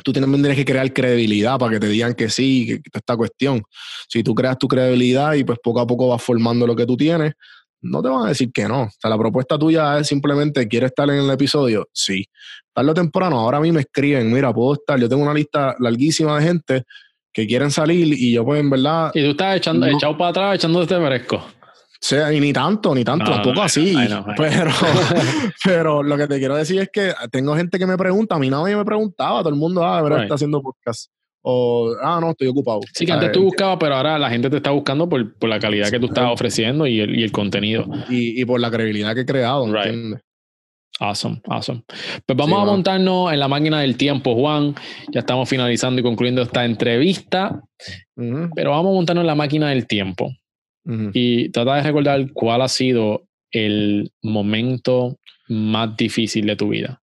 tú 0.04 0.12
también 0.12 0.42
tienes 0.42 0.58
que 0.58 0.66
crear 0.66 0.92
credibilidad 0.92 1.60
para 1.60 1.74
que 1.74 1.80
te 1.80 1.88
digan 1.88 2.14
que 2.14 2.30
sí, 2.30 2.82
que 2.84 2.98
esta 2.98 3.16
cuestión. 3.16 3.62
Si 4.08 4.24
tú 4.24 4.34
creas 4.34 4.58
tu 4.58 4.68
credibilidad 4.68 5.34
y 5.34 5.44
pues 5.44 5.60
poco 5.62 5.80
a 5.80 5.88
poco 5.88 6.08
vas 6.08 6.24
formando 6.24 6.66
lo 6.66 6.76
que 6.76 6.86
tú 6.86 6.98
tienes, 6.98 7.34
no 7.82 8.02
te 8.02 8.10
van 8.10 8.26
a 8.26 8.30
decir 8.30 8.52
que 8.52 8.68
no. 8.68 8.84
O 8.84 8.92
sea, 9.00 9.10
la 9.10 9.18
propuesta 9.18 9.58
tuya 9.58 10.00
es 10.00 10.08
simplemente, 10.08 10.68
¿quieres 10.68 10.90
estar 10.90 11.10
en 11.10 11.18
el 11.18 11.30
episodio? 11.30 11.88
Sí. 11.94 12.26
Tarde 12.74 12.92
o 12.92 12.94
temprano, 12.94 13.40
ahora 13.40 13.58
a 13.58 13.62
mí 13.62 13.72
me 13.72 13.82
escriben, 13.82 14.32
mira, 14.32 14.54
puedo 14.54 14.74
estar, 14.74 15.00
yo 15.00 15.10
tengo 15.10 15.24
una 15.24 15.34
lista 15.34 15.76
larguísima 15.80 16.40
de 16.40 16.46
gente 16.46 16.84
que 17.32 17.48
quieren 17.48 17.72
salir 17.72 18.14
y 18.14 18.34
yo 18.34 18.46
pues 18.46 18.60
en 18.60 18.70
verdad... 18.70 19.12
Y 19.14 19.24
tú 19.24 19.32
estás 19.32 19.58
echando, 19.58 19.86
echado 19.86 20.18
para 20.18 20.30
atrás, 20.30 20.56
echándote 20.56 20.94
este 20.94 21.06
fresco. 21.06 21.36
O 21.38 22.02
sea, 22.02 22.32
y 22.32 22.40
ni 22.40 22.54
tanto, 22.54 22.96
ni 22.96 23.04
tanto, 23.04 23.30
tampoco 23.30 23.62
así. 23.62 23.94
pero, 24.38 24.72
pero 25.64 26.04
lo 26.04 26.18
que 26.18 26.28
te 26.28 26.40
quiero 26.40 26.56
decir 26.56 26.80
es 26.80 26.90
que 26.92 27.14
tengo 27.30 27.56
gente 27.56 27.78
que 27.78 27.86
me 27.86 27.98
pregunta, 27.98 28.36
a 28.36 28.40
mí 28.40 28.50
nadie 28.50 28.76
me 28.76 28.86
preguntaba, 28.86 29.40
todo 29.40 29.50
el 29.50 29.56
mundo, 29.56 29.84
ah, 29.84 30.02
verdad, 30.02 30.24
está 30.24 30.36
haciendo 30.36 30.62
podcast 30.62 31.12
o, 31.42 31.96
ah, 32.02 32.20
no, 32.22 32.32
estoy 32.32 32.48
ocupado. 32.48 32.82
Sí, 32.94 33.06
que 33.06 33.12
antes 33.12 33.32
tú 33.32 33.44
buscabas, 33.44 33.78
pero 33.80 33.96
ahora 33.96 34.20
la 34.20 34.30
gente 34.30 34.50
te 34.50 34.58
está 34.58 34.72
buscando 34.72 35.08
por, 35.08 35.36
por 35.38 35.50
la 35.50 35.60
calidad 35.60 35.90
que 35.90 36.00
tú 36.00 36.08
estás 36.08 36.26
ofreciendo 36.32 36.86
y 36.86 37.00
el, 37.00 37.18
y 37.18 37.24
el 37.24 37.32
contenido. 37.32 37.86
Y, 38.10 38.42
y, 38.42 38.46
por 38.46 38.60
la 38.60 38.70
credibilidad 38.70 39.16
que 39.16 39.22
he 39.22 39.26
creado, 39.26 39.66
right. 39.74 40.18
Awesome, 41.02 41.42
awesome. 41.48 41.84
Pues 42.26 42.38
vamos 42.38 42.62
a 42.62 42.66
montarnos 42.66 43.32
en 43.32 43.40
la 43.40 43.48
máquina 43.48 43.80
del 43.80 43.96
tiempo, 43.96 44.36
Juan. 44.36 44.76
Ya 45.14 45.22
estamos 45.22 45.48
finalizando 45.48 46.02
y 46.02 46.04
concluyendo 46.04 46.42
esta 46.42 46.66
entrevista, 46.66 47.62
pero 48.54 48.72
vamos 48.72 48.92
a 48.92 48.96
montarnos 48.96 49.22
en 49.24 49.28
la 49.28 49.36
máquina 49.36 49.70
del 49.70 49.88
tiempo 49.88 50.30
y 51.14 51.50
trata 51.50 51.76
de 51.76 51.84
recordar 51.84 52.34
cuál 52.34 52.62
ha 52.64 52.68
sido 52.68 53.24
el 53.52 54.12
momento 54.22 55.18
más 55.48 55.96
difícil 55.96 56.46
de 56.48 56.56
tu 56.58 56.68
vida. 56.70 57.02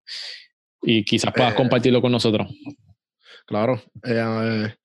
y 0.83 1.03
quizás 1.03 1.33
puedas 1.33 1.53
Eh, 1.53 1.55
compartirlo 1.55 1.99
con 2.01 2.11
nosotros. 2.11 2.47
Claro. 3.47 3.81
eh, 4.03 4.75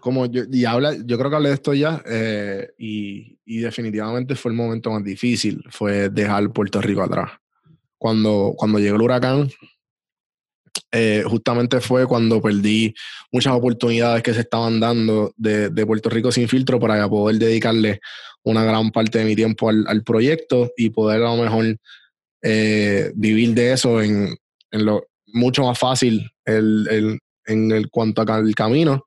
como 0.00 0.26
yo, 0.26 0.42
y 0.50 0.64
habla, 0.64 0.94
yo 1.06 1.16
creo 1.16 1.30
que 1.30 1.36
hablé 1.36 1.48
de 1.50 1.54
esto 1.54 1.72
ya, 1.72 2.02
eh, 2.04 2.68
y, 2.76 3.38
definitivamente 3.46 4.34
fue 4.34 4.50
el 4.50 4.56
momento 4.56 4.90
más 4.90 5.04
difícil, 5.04 5.62
fue 5.70 6.10
dejar 6.10 6.52
Puerto 6.52 6.80
Rico 6.82 7.02
atrás. 7.02 7.30
Cuando, 7.96 8.54
cuando 8.56 8.80
llegó 8.80 8.96
el 8.96 9.02
huracán, 9.02 9.48
eh, 10.90 11.22
justamente 11.24 11.80
fue 11.80 12.06
cuando 12.06 12.42
perdí 12.42 12.92
muchas 13.30 13.54
oportunidades 13.54 14.22
que 14.24 14.34
se 14.34 14.40
estaban 14.40 14.80
dando 14.80 15.32
de, 15.36 15.70
Puerto 15.86 16.10
Rico 16.10 16.32
sin 16.32 16.48
filtro 16.48 16.80
para 16.80 17.08
poder 17.08 17.38
dedicarle 17.38 18.00
una 18.42 18.64
gran 18.64 18.90
parte 18.90 19.20
de 19.20 19.24
mi 19.24 19.36
tiempo 19.36 19.68
al, 19.70 20.02
proyecto 20.02 20.72
y 20.76 20.90
poder 20.90 21.22
a 21.22 21.36
lo 21.36 21.42
mejor 21.42 21.76
vivir 23.14 23.54
de 23.54 23.72
eso 23.72 24.02
en, 24.02 24.36
lo 24.72 25.06
mucho 25.26 25.62
más 25.62 25.78
fácil 25.78 26.28
el- 26.44 27.20
en 27.46 27.70
el 27.72 27.88
cuanto 27.90 28.22
al 28.22 28.54
camino. 28.54 29.04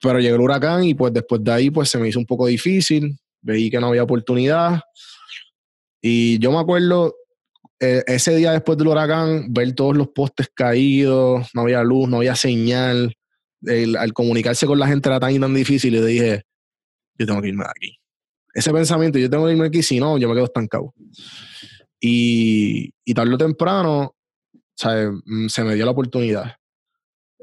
Pero 0.00 0.18
llegó 0.18 0.36
el 0.36 0.40
huracán 0.42 0.84
y 0.84 0.94
pues 0.94 1.12
después 1.12 1.42
de 1.44 1.52
ahí 1.52 1.70
pues 1.70 1.88
se 1.88 1.98
me 1.98 2.08
hizo 2.08 2.18
un 2.18 2.26
poco 2.26 2.46
difícil, 2.46 3.16
veí 3.40 3.70
que 3.70 3.78
no 3.80 3.88
había 3.88 4.02
oportunidad 4.02 4.80
y 6.00 6.38
yo 6.38 6.50
me 6.50 6.58
acuerdo 6.58 7.14
eh, 7.80 8.02
ese 8.06 8.34
día 8.36 8.52
después 8.52 8.78
del 8.78 8.88
huracán, 8.88 9.52
ver 9.52 9.72
todos 9.74 9.96
los 9.96 10.08
postes 10.08 10.48
caídos, 10.54 11.48
no 11.54 11.62
había 11.62 11.82
luz, 11.82 12.08
no 12.08 12.18
había 12.18 12.34
señal. 12.36 13.14
El- 13.62 13.96
al 13.96 14.12
comunicarse 14.12 14.66
con 14.66 14.78
la 14.78 14.88
gente 14.88 15.08
era 15.08 15.20
tan 15.20 15.32
y 15.32 15.38
tan 15.40 15.54
difícil 15.54 15.94
y 15.94 15.98
le 16.00 16.06
dije, 16.06 16.42
yo 17.18 17.26
tengo 17.26 17.40
que 17.40 17.48
irme 17.48 17.64
de 17.64 17.70
aquí. 17.70 17.96
Ese 18.54 18.72
pensamiento, 18.72 19.18
yo 19.18 19.30
tengo 19.30 19.46
que 19.46 19.52
irme 19.52 19.62
de 19.64 19.68
aquí, 19.68 19.82
si 19.82 19.98
no, 20.00 20.18
yo 20.18 20.28
me 20.28 20.34
quedo 20.34 20.44
estancado. 20.46 20.92
Y, 22.00 22.92
y 23.04 23.14
tarde 23.14 23.34
o 23.34 23.38
temprano, 23.38 24.14
¿sabes? 24.76 25.08
Mm, 25.24 25.46
se 25.48 25.62
me 25.64 25.74
dio 25.74 25.84
la 25.84 25.92
oportunidad. 25.92 26.56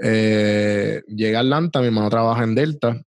Eh, 0.02 1.02
llegué 1.08 1.36
a 1.36 1.42
Atlanta, 1.42 1.80
mi 1.82 1.88
hermano 1.88 2.10
trabaja 2.10 2.44
en 2.44 2.56
Delta 2.56 3.02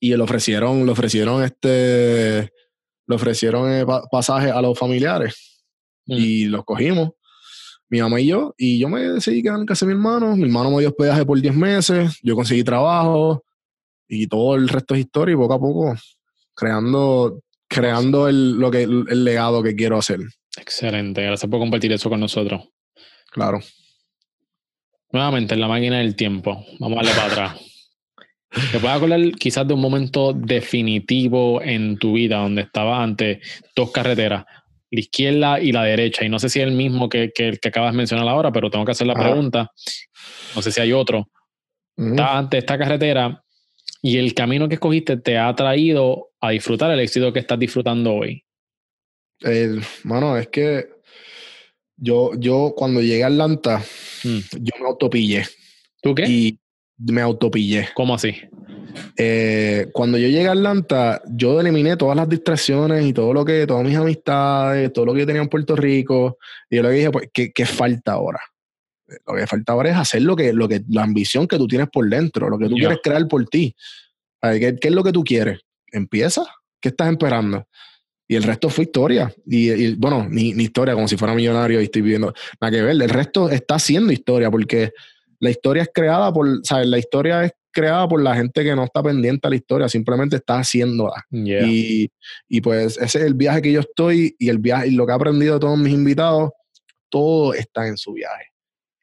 y 0.00 0.14
le 0.16 0.22
ofrecieron, 0.22 0.84
le 0.84 0.92
ofrecieron 0.92 1.42
este, 1.42 2.50
le 3.06 3.14
ofrecieron 3.14 3.72
eh, 3.72 3.86
pa- 3.86 4.02
pasajes 4.10 4.52
a 4.52 4.60
los 4.62 4.78
familiares 4.78 5.44
Mm. 6.06 6.12
y 6.16 6.44
los 6.46 6.64
cogimos, 6.64 7.10
mi 7.90 8.00
mamá 8.00 8.18
y 8.18 8.28
yo, 8.28 8.54
y 8.56 8.78
yo 8.78 8.88
me 8.88 9.00
decidí 9.02 9.42
quedar 9.42 9.58
en 9.60 9.66
casa 9.66 9.84
de 9.84 9.92
mi 9.94 9.98
hermano, 9.98 10.34
mi 10.36 10.44
hermano 10.44 10.70
me 10.70 10.78
dio 10.80 10.88
hospedaje 10.88 11.26
por 11.26 11.38
10 11.38 11.54
meses, 11.54 12.18
yo 12.22 12.34
conseguí 12.34 12.64
trabajo 12.64 13.44
y 14.08 14.26
todo 14.26 14.54
el 14.56 14.68
resto 14.70 14.94
es 14.94 15.00
historia 15.00 15.34
y 15.34 15.36
poco 15.36 15.52
a 15.52 15.58
poco 15.60 15.94
creando, 16.54 17.42
creando 17.68 18.26
el, 18.28 18.52
lo 18.58 18.70
que, 18.70 18.84
el 18.84 19.22
legado 19.24 19.62
que 19.62 19.76
quiero 19.76 19.98
hacer, 19.98 20.20
Excelente, 20.58 21.22
gracias 21.22 21.50
por 21.50 21.60
compartir 21.60 21.92
eso 21.92 22.08
con 22.08 22.20
nosotros. 22.20 22.62
claro. 23.30 23.60
Nuevamente, 25.10 25.54
en 25.54 25.60
la 25.60 25.68
máquina 25.68 25.98
del 25.98 26.14
tiempo. 26.16 26.64
Vamos 26.78 26.98
a 26.98 27.02
darle 27.02 27.12
para 27.20 27.32
atrás. 27.32 27.60
¿Te 28.72 28.78
puedes 28.78 28.96
acordar 28.96 29.20
quizás 29.38 29.66
de 29.68 29.74
un 29.74 29.80
momento 29.80 30.32
definitivo 30.32 31.60
en 31.62 31.98
tu 31.98 32.14
vida 32.14 32.38
donde 32.38 32.62
estaba 32.62 33.02
ante 33.02 33.40
dos 33.76 33.90
carreteras, 33.92 34.44
la 34.90 35.00
izquierda 35.00 35.60
y 35.60 35.72
la 35.72 35.84
derecha? 35.84 36.24
Y 36.24 36.28
no 36.28 36.38
sé 36.38 36.48
si 36.48 36.60
es 36.60 36.66
el 36.66 36.72
mismo 36.72 37.08
que, 37.08 37.30
que 37.34 37.48
el 37.48 37.60
que 37.60 37.68
acabas 37.68 37.92
de 37.92 37.98
mencionar 37.98 38.26
ahora, 38.28 38.50
pero 38.52 38.70
tengo 38.70 38.84
que 38.84 38.92
hacer 38.92 39.06
la 39.06 39.12
Ajá. 39.14 39.22
pregunta. 39.24 39.70
No 40.54 40.62
sé 40.62 40.72
si 40.72 40.80
hay 40.80 40.92
otro. 40.92 41.28
Ujú. 41.96 42.10
Estás 42.10 42.30
ante 42.30 42.58
esta 42.58 42.78
carretera 42.78 43.42
y 44.02 44.16
el 44.18 44.32
camino 44.34 44.68
que 44.68 44.74
escogiste 44.74 45.16
te 45.18 45.36
ha 45.38 45.54
traído 45.54 46.30
a 46.40 46.50
disfrutar 46.50 46.90
el 46.90 47.00
éxito 47.00 47.32
que 47.32 47.40
estás 47.40 47.58
disfrutando 47.58 48.14
hoy. 48.14 48.44
El- 49.40 49.82
mano, 50.04 50.36
es 50.36 50.48
que 50.48 50.86
yo, 51.98 52.30
yo 52.38 52.74
cuando 52.76 53.00
llegué 53.02 53.24
a 53.24 53.28
Atlanta, 53.28 53.82
Mm. 54.24 54.38
yo 54.60 54.72
me 54.80 54.86
autopillé 54.86 55.44
¿Tú 56.02 56.14
qué? 56.14 56.24
y 56.26 56.58
me 56.98 57.20
autopillé. 57.20 57.88
¿Cómo 57.94 58.14
así? 58.14 58.34
Eh, 59.16 59.86
cuando 59.92 60.18
yo 60.18 60.26
llegué 60.28 60.48
a 60.48 60.52
Atlanta, 60.52 61.22
yo 61.28 61.60
eliminé 61.60 61.96
todas 61.96 62.16
las 62.16 62.28
distracciones 62.28 63.04
y 63.06 63.12
todo 63.12 63.32
lo 63.32 63.44
que, 63.44 63.66
todas 63.66 63.84
mis 63.84 63.96
amistades, 63.96 64.92
todo 64.92 65.04
lo 65.04 65.14
que 65.14 65.20
yo 65.20 65.26
tenía 65.26 65.42
en 65.42 65.48
Puerto 65.48 65.76
Rico. 65.76 66.38
Y 66.68 66.76
yo 66.76 66.82
le 66.82 66.90
dije, 66.90 67.10
pues, 67.10 67.28
¿qué, 67.32 67.52
qué 67.52 67.66
falta 67.66 68.12
ahora? 68.12 68.40
Lo 69.26 69.34
que 69.36 69.46
falta 69.46 69.72
ahora 69.72 69.90
es 69.90 69.96
hacer 69.96 70.22
lo 70.22 70.34
que, 70.34 70.52
lo 70.52 70.68
que, 70.68 70.82
la 70.88 71.02
ambición 71.04 71.46
que 71.46 71.56
tú 71.56 71.66
tienes 71.68 71.88
por 71.92 72.08
dentro, 72.08 72.48
lo 72.50 72.58
que 72.58 72.68
tú 72.68 72.74
quieres 72.74 72.98
crear 73.02 73.26
por 73.28 73.44
ti. 73.46 73.74
¿Qué, 74.42 74.76
qué 74.80 74.88
es 74.88 74.94
lo 74.94 75.04
que 75.04 75.12
tú 75.12 75.22
quieres? 75.24 75.60
Empieza. 75.92 76.44
¿Qué 76.80 76.88
estás 76.90 77.10
esperando? 77.10 77.66
Y 78.28 78.36
el 78.36 78.42
resto 78.42 78.68
fue 78.68 78.84
historia. 78.84 79.32
Y, 79.46 79.70
y, 79.70 79.94
bueno, 79.94 80.28
ni, 80.28 80.52
ni 80.52 80.64
historia, 80.64 80.94
como 80.94 81.08
si 81.08 81.16
fuera 81.16 81.34
millonario 81.34 81.80
y 81.80 81.84
estoy 81.84 82.02
viviendo. 82.02 82.34
Nada 82.60 82.70
que 82.70 82.82
ver. 82.82 82.90
El 82.90 83.08
resto 83.08 83.48
está 83.48 83.76
haciendo 83.76 84.12
historia 84.12 84.50
porque 84.50 84.92
la 85.40 85.50
historia 85.50 85.82
es 85.82 85.90
creada 85.92 86.32
por, 86.32 86.46
¿sabes? 86.62 86.86
La 86.88 86.98
historia 86.98 87.44
es 87.44 87.52
creada 87.70 88.08
por 88.08 88.22
la 88.22 88.34
gente 88.34 88.64
que 88.64 88.74
no 88.74 88.84
está 88.84 89.02
pendiente 89.02 89.46
a 89.46 89.50
la 89.50 89.56
historia, 89.56 89.88
simplemente 89.88 90.36
está 90.36 90.58
haciéndola. 90.58 91.24
Yeah. 91.30 91.66
Y, 91.66 92.10
y 92.48 92.60
pues 92.60 92.98
ese 92.98 93.18
es 93.18 93.24
el 93.24 93.34
viaje 93.34 93.62
que 93.62 93.72
yo 93.72 93.80
estoy 93.80 94.34
y 94.38 94.48
el 94.48 94.58
viaje 94.58 94.88
y 94.88 94.90
lo 94.92 95.06
que 95.06 95.12
he 95.12 95.14
aprendido 95.14 95.54
de 95.54 95.60
todos 95.60 95.78
mis 95.78 95.94
invitados, 95.94 96.50
todo 97.08 97.54
está 97.54 97.86
en 97.86 97.96
su 97.96 98.12
viaje. 98.12 98.52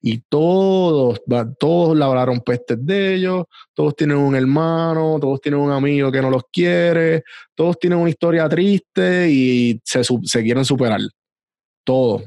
Y 0.07 0.19
todos, 0.29 1.19
todos 1.57 1.97
labraron 1.97 2.39
pestes 2.41 2.77
de 2.79 3.15
ellos, 3.15 3.45
todos 3.73 3.95
tienen 3.95 4.17
un 4.17 4.35
hermano, 4.35 5.17
todos 5.19 5.41
tienen 5.41 5.59
un 5.59 5.71
amigo 5.71 6.11
que 6.11 6.21
no 6.21 6.29
los 6.29 6.43
quiere, 6.53 7.23
todos 7.55 7.79
tienen 7.79 7.97
una 7.97 8.11
historia 8.11 8.47
triste 8.47 9.27
y 9.31 9.81
se, 9.83 10.43
quieren 10.43 10.63
superar. 10.63 11.01
Todo. 11.83 12.23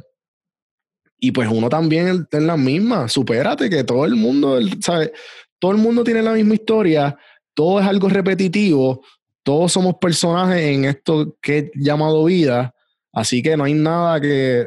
Y 1.21 1.31
pues 1.31 1.49
uno 1.49 1.69
también 1.69 2.27
es 2.29 2.43
la 2.43 2.57
misma. 2.57 3.09
Supérate 3.09 3.71
que 3.71 3.85
todo 3.85 4.05
el 4.07 4.17
mundo, 4.17 4.59
¿sabes? 4.81 5.13
Todo 5.61 5.71
el 5.71 5.79
mundo 5.79 6.03
tiene 6.03 6.21
la 6.21 6.33
misma 6.33 6.55
historia, 6.55 7.17
todo 7.55 7.79
es 7.79 7.87
algo 7.87 8.09
repetitivo, 8.09 9.05
todos 9.45 9.71
somos 9.71 9.95
personajes 10.01 10.63
en 10.63 10.85
esto 10.85 11.37
que 11.41 11.59
es 11.59 11.71
llamado 11.77 12.25
vida, 12.25 12.75
así 13.13 13.41
que 13.41 13.57
no 13.57 13.63
hay 13.63 13.75
nada 13.75 14.21
que... 14.21 14.67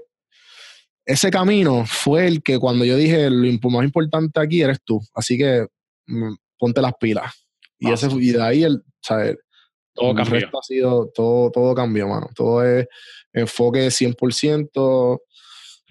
Ese 1.12 1.30
camino 1.30 1.84
fue 1.86 2.26
el 2.26 2.42
que 2.42 2.58
cuando 2.58 2.86
yo 2.86 2.96
dije 2.96 3.30
lo 3.30 3.70
más 3.70 3.84
importante 3.84 4.40
aquí 4.40 4.62
eres 4.62 4.80
tú, 4.82 5.02
así 5.14 5.38
que 5.38 5.68
mm, 6.08 6.34
ponte 6.58 6.82
las 6.82 6.94
pilas. 6.98 7.34
Y, 7.78 7.92
ese, 7.92 8.08
y 8.14 8.32
de 8.32 8.42
ahí 8.42 8.64
el, 8.64 8.82
¿sabes? 9.02 9.38
Todo 9.94 10.12
el 10.12 10.18
cambió. 10.18 10.40
resto 10.40 10.58
ha 10.58 10.64
sido, 10.64 11.12
todo, 11.14 11.52
todo 11.52 11.76
cambió, 11.76 12.08
mano. 12.08 12.30
Todo 12.34 12.64
es 12.64 12.88
enfoque 13.34 13.88
100%, 13.88 15.20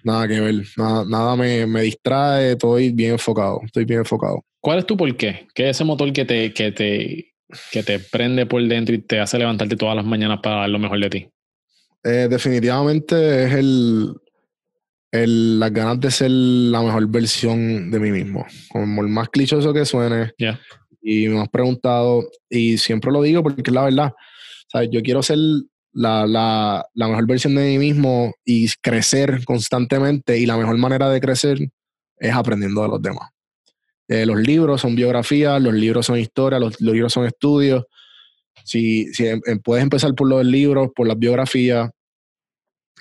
nada 0.05 0.27
que 0.27 0.41
ver, 0.41 0.55
nada, 0.79 1.05
nada 1.07 1.37
me, 1.37 1.67
me 1.67 1.83
distrae, 1.83 2.53
estoy 2.53 2.91
bien 2.91 3.13
enfocado, 3.13 3.61
estoy 3.67 3.85
bien 3.85 4.01
enfocado. 4.01 4.43
¿Cuál 4.59 4.79
es 4.79 4.87
tu 4.87 4.97
por 4.97 5.15
qué? 5.19 5.49
¿Qué 5.55 5.69
es 5.69 5.77
ese 5.77 5.85
motor 5.85 6.11
que 6.15 6.25
te, 6.25 6.55
que 6.55 6.73
te, 6.73 7.35
que 7.71 7.83
te 7.83 7.99
prende 7.99 8.47
por 8.47 8.67
dentro 8.67 8.95
y 8.95 9.03
te 9.03 9.21
hace 9.21 9.37
levantarte 9.37 9.77
todas 9.77 9.97
las 9.97 10.07
mañanas 10.07 10.41
para 10.43 10.61
dar 10.61 10.71
lo 10.71 10.79
mejor 10.79 10.99
de 10.99 11.11
ti? 11.11 11.29
Eh, 12.05 12.27
definitivamente 12.31 13.45
es 13.45 13.53
el, 13.53 14.15
el- 15.13 15.59
las 15.59 15.73
ganas 15.73 16.01
de 16.01 16.11
ser 16.11 16.31
la 16.31 16.83
mejor 16.83 17.07
versión 17.09 17.91
de 17.91 17.99
mí 18.01 18.11
mismo. 18.11 18.47
Como 18.69 19.03
el 19.03 19.09
más 19.09 19.29
clichoso 19.29 19.73
que 19.73 19.85
suene. 19.85 20.33
Y 21.03 21.29
me 21.29 21.41
has 21.41 21.49
preguntado, 21.49 22.29
y 22.49 22.77
siempre 22.79 23.11
lo 23.11 23.23
digo 23.23 23.43
porque 23.43 23.63
es 23.65 23.73
la 23.73 23.85
verdad. 23.85 24.13
¿sabes? 24.69 24.89
Yo 24.93 25.03
quiero 25.03 25.23
ser 25.23 25.39
la, 25.93 26.27
la, 26.27 26.87
la 26.95 27.09
mejor 27.09 27.27
versión 27.27 27.55
de 27.57 27.71
mí 27.71 27.79
mismo 27.79 28.33
y 28.45 28.69
crecer 28.81 29.45
constantemente. 29.45 30.39
Y 30.39 30.47
la 30.47 30.57
mejor 30.57 30.77
manera 30.79 31.09
de 31.11 31.21
crecer 31.21 31.59
es 32.19 32.33
aprendiendo 32.35 32.83
de 32.83 32.89
los 32.89 33.03
demás. 33.03 33.31
Eh, 34.07 34.27
los 34.27 34.39
libros 34.41 34.81
son 34.81 34.95
biografías, 34.95 35.61
los 35.61 35.73
libros 35.75 36.07
son 36.07 36.19
historia, 36.19 36.59
los, 36.61 36.81
los 36.81 36.93
libros 36.95 37.13
son 37.13 37.27
estudios. 37.27 37.85
Si, 38.65 39.07
si 39.15 39.27
em- 39.27 39.41
em- 39.47 39.59
puedes 39.59 39.83
empezar 39.83 40.15
por 40.15 40.29
los 40.29 40.45
libros, 40.45 40.91
por 40.95 41.09
las 41.09 41.19
biografías, 41.19 41.91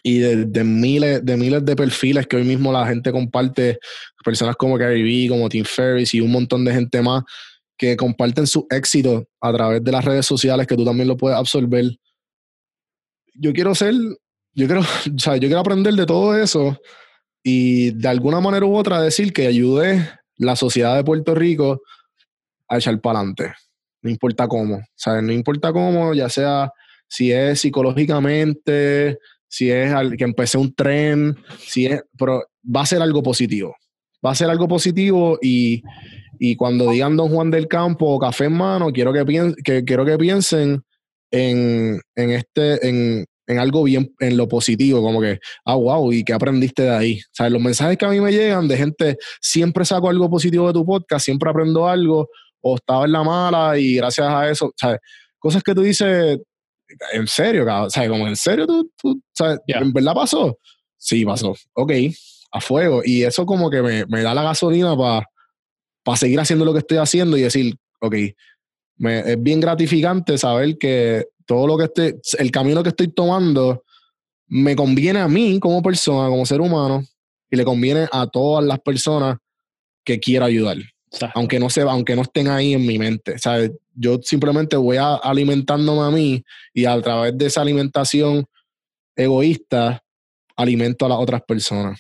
y 0.03 0.19
de, 0.19 0.63
miles, 0.63 1.25
de 1.25 1.37
miles 1.37 1.65
de 1.65 1.75
perfiles 1.75 2.27
que 2.27 2.37
hoy 2.37 2.43
mismo 2.43 2.71
la 2.71 2.87
gente 2.87 3.11
comparte, 3.11 3.79
personas 4.23 4.55
como 4.55 4.77
Gary 4.77 5.03
Vee, 5.03 5.29
como 5.29 5.49
Tim 5.49 5.65
Ferriss 5.65 6.13
y 6.13 6.21
un 6.21 6.31
montón 6.31 6.63
de 6.65 6.73
gente 6.73 7.01
más 7.01 7.23
que 7.77 7.95
comparten 7.95 8.45
su 8.45 8.67
éxito 8.69 9.27
a 9.39 9.53
través 9.53 9.83
de 9.83 9.91
las 9.91 10.03
redes 10.03 10.25
sociales 10.25 10.67
que 10.67 10.75
tú 10.75 10.83
también 10.83 11.07
lo 11.07 11.17
puedes 11.17 11.37
absorber. 11.37 11.85
Yo 13.33 13.53
quiero 13.53 13.73
ser, 13.73 13.93
yo 14.53 14.67
quiero, 14.67 14.81
o 15.27 15.35
yo 15.35 15.39
quiero 15.39 15.59
aprender 15.59 15.93
de 15.93 16.05
todo 16.05 16.37
eso 16.37 16.77
y 17.43 17.91
de 17.91 18.07
alguna 18.07 18.41
manera 18.41 18.65
u 18.65 18.75
otra 18.75 19.01
decir 19.01 19.31
que 19.31 19.47
ayude 19.47 20.09
la 20.37 20.55
sociedad 20.55 20.95
de 20.95 21.03
Puerto 21.03 21.35
Rico 21.35 21.81
a 22.67 22.77
echar 22.77 22.99
para 23.01 23.19
adelante. 23.19 23.53
No 24.01 24.09
importa 24.09 24.47
cómo, 24.47 24.81
¿sabes? 24.95 25.23
No 25.23 25.31
importa 25.31 25.73
cómo, 25.73 26.13
ya 26.13 26.29
sea 26.29 26.71
si 27.07 27.31
es 27.31 27.61
psicológicamente, 27.61 29.17
si 29.49 29.69
es 29.71 29.91
al- 29.91 30.15
que 30.15 30.23
empecé 30.23 30.57
un 30.57 30.73
tren, 30.73 31.35
si 31.59 31.87
es, 31.87 32.01
pero 32.17 32.43
va 32.63 32.81
a 32.81 32.85
ser 32.85 33.01
algo 33.01 33.21
positivo. 33.21 33.75
Va 34.25 34.31
a 34.31 34.35
ser 34.35 34.49
algo 34.49 34.67
positivo 34.67 35.37
y, 35.41 35.81
y 36.39 36.55
cuando 36.55 36.91
digan 36.91 37.17
Don 37.17 37.29
Juan 37.29 37.51
del 37.51 37.67
Campo 37.67 38.05
o 38.07 38.19
Café 38.19 38.45
en 38.45 38.53
Mano, 38.53 38.91
quiero 38.91 39.11
que, 39.11 39.25
pien- 39.25 39.55
que, 39.63 39.83
quiero 39.83 40.05
que 40.05 40.17
piensen 40.17 40.81
en, 41.31 41.99
en, 42.15 42.29
este, 42.31 42.87
en, 42.87 43.25
en 43.47 43.59
algo 43.59 43.83
bien, 43.83 44.13
en 44.19 44.35
lo 44.37 44.47
positivo, 44.47 45.01
como 45.01 45.21
que, 45.21 45.39
ah, 45.65 45.75
wow, 45.75 46.11
¿y 46.11 46.23
qué 46.23 46.33
aprendiste 46.33 46.83
de 46.83 46.89
ahí? 46.91 47.19
O 47.19 47.29
sea, 47.31 47.49
los 47.49 47.61
mensajes 47.61 47.97
que 47.97 48.05
a 48.05 48.09
mí 48.09 48.19
me 48.19 48.31
llegan 48.31 48.67
de 48.67 48.77
gente, 48.77 49.17
siempre 49.41 49.85
saco 49.85 50.09
algo 50.09 50.29
positivo 50.29 50.67
de 50.67 50.73
tu 50.73 50.85
podcast, 50.85 51.23
siempre 51.25 51.49
aprendo 51.49 51.87
algo, 51.87 52.27
o 52.61 52.75
estaba 52.75 53.05
en 53.05 53.11
la 53.13 53.23
mala 53.23 53.77
y 53.79 53.95
gracias 53.95 54.27
a 54.27 54.49
eso, 54.49 54.71
¿sabes? 54.75 54.99
Cosas 55.39 55.63
que 55.63 55.73
tú 55.73 55.81
dices, 55.81 56.39
en 57.13 57.27
serio, 57.27 57.65
cabrón, 57.65 57.91
¿sabes? 57.91 58.09
Como 58.09 58.27
en 58.27 58.35
serio, 58.35 58.65
tú, 58.65 58.91
tú 59.01 59.21
¿sabes? 59.33 59.59
¿En 59.67 59.93
verdad 59.93 60.13
pasó? 60.13 60.57
Sí, 60.97 61.25
pasó. 61.25 61.55
Ok, 61.73 61.91
a 62.51 62.61
fuego. 62.61 63.01
Y 63.03 63.23
eso 63.23 63.45
como 63.45 63.69
que 63.69 63.81
me, 63.81 64.05
me 64.07 64.21
da 64.21 64.33
la 64.33 64.43
gasolina 64.43 64.95
para 64.97 65.25
para 66.03 66.17
seguir 66.17 66.39
haciendo 66.39 66.65
lo 66.65 66.73
que 66.73 66.79
estoy 66.79 66.97
haciendo 66.97 67.37
y 67.37 67.41
decir, 67.41 67.75
ok, 68.01 68.15
me, 68.97 69.19
es 69.19 69.41
bien 69.41 69.59
gratificante 69.59 70.37
saber 70.37 70.77
que 70.77 71.27
todo 71.45 71.67
lo 71.67 71.77
que 71.77 71.85
estoy, 71.85 72.19
el 72.37 72.51
camino 72.51 72.83
que 72.83 72.89
estoy 72.89 73.09
tomando 73.09 73.83
me 74.47 74.75
conviene 74.75 75.19
a 75.19 75.27
mí 75.27 75.59
como 75.59 75.81
persona, 75.81 76.29
como 76.29 76.45
ser 76.45 76.61
humano, 76.61 77.03
y 77.51 77.55
le 77.55 77.63
conviene 77.63 78.07
a 78.11 78.27
todas 78.27 78.65
las 78.65 78.79
personas 78.79 79.37
que 80.03 80.19
quiero 80.19 80.45
ayudar. 80.45 80.77
Aunque 81.33 81.59
no, 81.59 81.69
se, 81.69 81.81
aunque 81.81 82.15
no 82.15 82.21
estén 82.21 82.47
ahí 82.47 82.73
en 82.73 82.85
mi 82.85 82.99
mente. 82.99 83.37
¿sabes? 83.39 83.71
Yo 83.93 84.19
simplemente 84.21 84.75
voy 84.75 84.97
a, 84.97 85.15
alimentándome 85.15 86.01
a 86.01 86.11
mí 86.11 86.43
y 86.73 86.85
a 86.85 87.01
través 87.01 87.37
de 87.37 87.47
esa 87.47 87.61
alimentación 87.61 88.45
egoísta 89.15 90.03
alimento 90.55 91.05
a 91.05 91.09
las 91.09 91.17
otras 91.17 91.41
personas. 91.41 91.99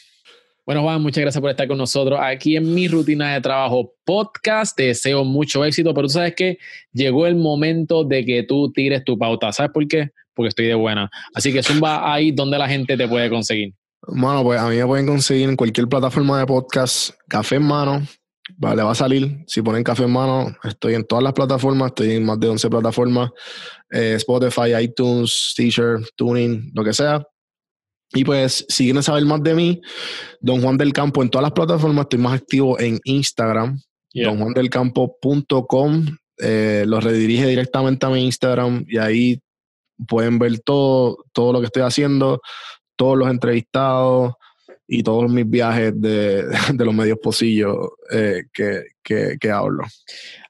Bueno, 0.65 0.83
Juan, 0.83 1.01
muchas 1.01 1.21
gracias 1.21 1.41
por 1.41 1.49
estar 1.49 1.67
con 1.67 1.79
nosotros 1.79 2.19
aquí 2.21 2.55
en 2.55 2.75
mi 2.75 2.87
rutina 2.87 3.33
de 3.33 3.41
trabajo 3.41 3.95
podcast. 4.05 4.77
Te 4.77 4.83
deseo 4.83 5.23
mucho 5.23 5.65
éxito, 5.65 5.95
pero 5.95 6.07
tú 6.07 6.13
sabes 6.13 6.35
que 6.35 6.59
llegó 6.93 7.25
el 7.25 7.35
momento 7.35 8.03
de 8.03 8.23
que 8.23 8.43
tú 8.43 8.71
tires 8.71 9.03
tu 9.03 9.17
pauta. 9.17 9.51
¿Sabes 9.51 9.71
por 9.71 9.87
qué? 9.87 10.11
Porque 10.35 10.49
estoy 10.49 10.67
de 10.67 10.75
buena. 10.75 11.09
Así 11.33 11.51
que 11.51 11.63
zumba 11.63 12.13
ahí 12.13 12.31
donde 12.31 12.59
la 12.59 12.69
gente 12.69 12.95
te 12.95 13.07
puede 13.07 13.31
conseguir. 13.31 13.73
Bueno, 14.07 14.43
pues 14.43 14.59
a 14.59 14.69
mí 14.69 14.75
me 14.75 14.85
pueden 14.85 15.07
conseguir 15.07 15.49
en 15.49 15.55
cualquier 15.55 15.87
plataforma 15.87 16.39
de 16.39 16.45
podcast, 16.45 17.15
Café 17.27 17.55
en 17.55 17.63
Mano. 17.63 18.03
Vale, 18.57 18.83
va 18.83 18.91
a 18.91 18.95
salir. 18.95 19.43
Si 19.47 19.61
ponen 19.61 19.83
Café 19.83 20.03
en 20.03 20.11
Mano, 20.11 20.55
estoy 20.63 20.95
en 20.95 21.05
todas 21.05 21.23
las 21.23 21.33
plataformas, 21.33 21.89
estoy 21.89 22.11
en 22.11 22.25
más 22.25 22.39
de 22.39 22.49
11 22.49 22.69
plataformas, 22.69 23.29
eh, 23.91 24.13
Spotify, 24.15 24.75
iTunes, 24.81 25.53
Teacher, 25.55 25.99
Tuning, 26.15 26.71
lo 26.73 26.83
que 26.83 26.93
sea. 26.93 27.23
Y 28.11 28.23
pues, 28.23 28.65
si 28.67 28.85
quieren 28.85 29.03
saber 29.03 29.23
más 29.25 29.43
de 29.43 29.53
mí, 29.53 29.81
Don 30.39 30.61
Juan 30.61 30.77
del 30.77 30.93
Campo 30.93 31.21
en 31.21 31.29
todas 31.29 31.43
las 31.43 31.51
plataformas, 31.51 32.03
estoy 32.03 32.19
más 32.19 32.33
activo 32.33 32.79
en 32.79 32.99
Instagram, 33.03 33.79
donjuandelcampo.com. 34.13 36.05
Eh, 36.41 36.85
los 36.87 37.03
redirige 37.03 37.45
directamente 37.47 38.05
a 38.05 38.09
mi 38.09 38.25
Instagram 38.25 38.85
y 38.87 38.97
ahí 38.97 39.41
pueden 40.07 40.39
ver 40.39 40.59
todo, 40.61 41.17
todo 41.33 41.53
lo 41.53 41.59
que 41.59 41.65
estoy 41.65 41.83
haciendo, 41.83 42.41
todos 42.95 43.17
los 43.17 43.29
entrevistados 43.29 44.33
y 44.91 45.03
todos 45.03 45.31
mis 45.31 45.47
viajes 45.47 45.93
de, 46.01 46.45
los 46.77 46.93
medios 46.93 47.19
posillos 47.21 47.77
eh, 48.11 48.43
que, 48.51 48.85
que, 49.03 49.37
que 49.39 49.51
hablo. 49.51 49.83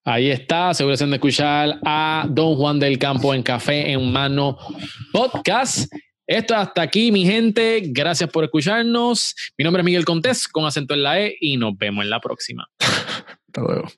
Ahí 0.06 0.32
está, 0.32 0.74
seguro 0.74 0.96
de 0.96 1.14
escuchar 1.14 1.78
a 1.86 2.26
Don 2.30 2.56
Juan 2.56 2.80
del 2.80 2.98
Campo 2.98 3.34
en 3.34 3.44
Café 3.44 3.92
en 3.92 4.12
Mano 4.12 4.58
Podcast. 5.12 5.92
Esto 6.26 6.56
hasta 6.56 6.84
aquí, 6.84 7.12
mi 7.12 7.26
gente. 7.26 7.82
Gracias 7.88 8.30
por 8.30 8.44
escucharnos. 8.44 9.36
Mi 9.58 9.64
nombre 9.64 9.82
es 9.82 9.86
Miguel 9.86 10.06
Contés, 10.06 10.48
con 10.48 10.66
acento 10.66 10.94
en 10.94 11.04
la 11.04 11.20
E, 11.20 11.36
y 11.42 11.58
nos 11.58 11.78
vemos 11.78 12.04
en 12.04 12.10
la 12.10 12.22
próxima. 12.22 12.68
Hasta 12.80 13.62
luego. 13.62 13.90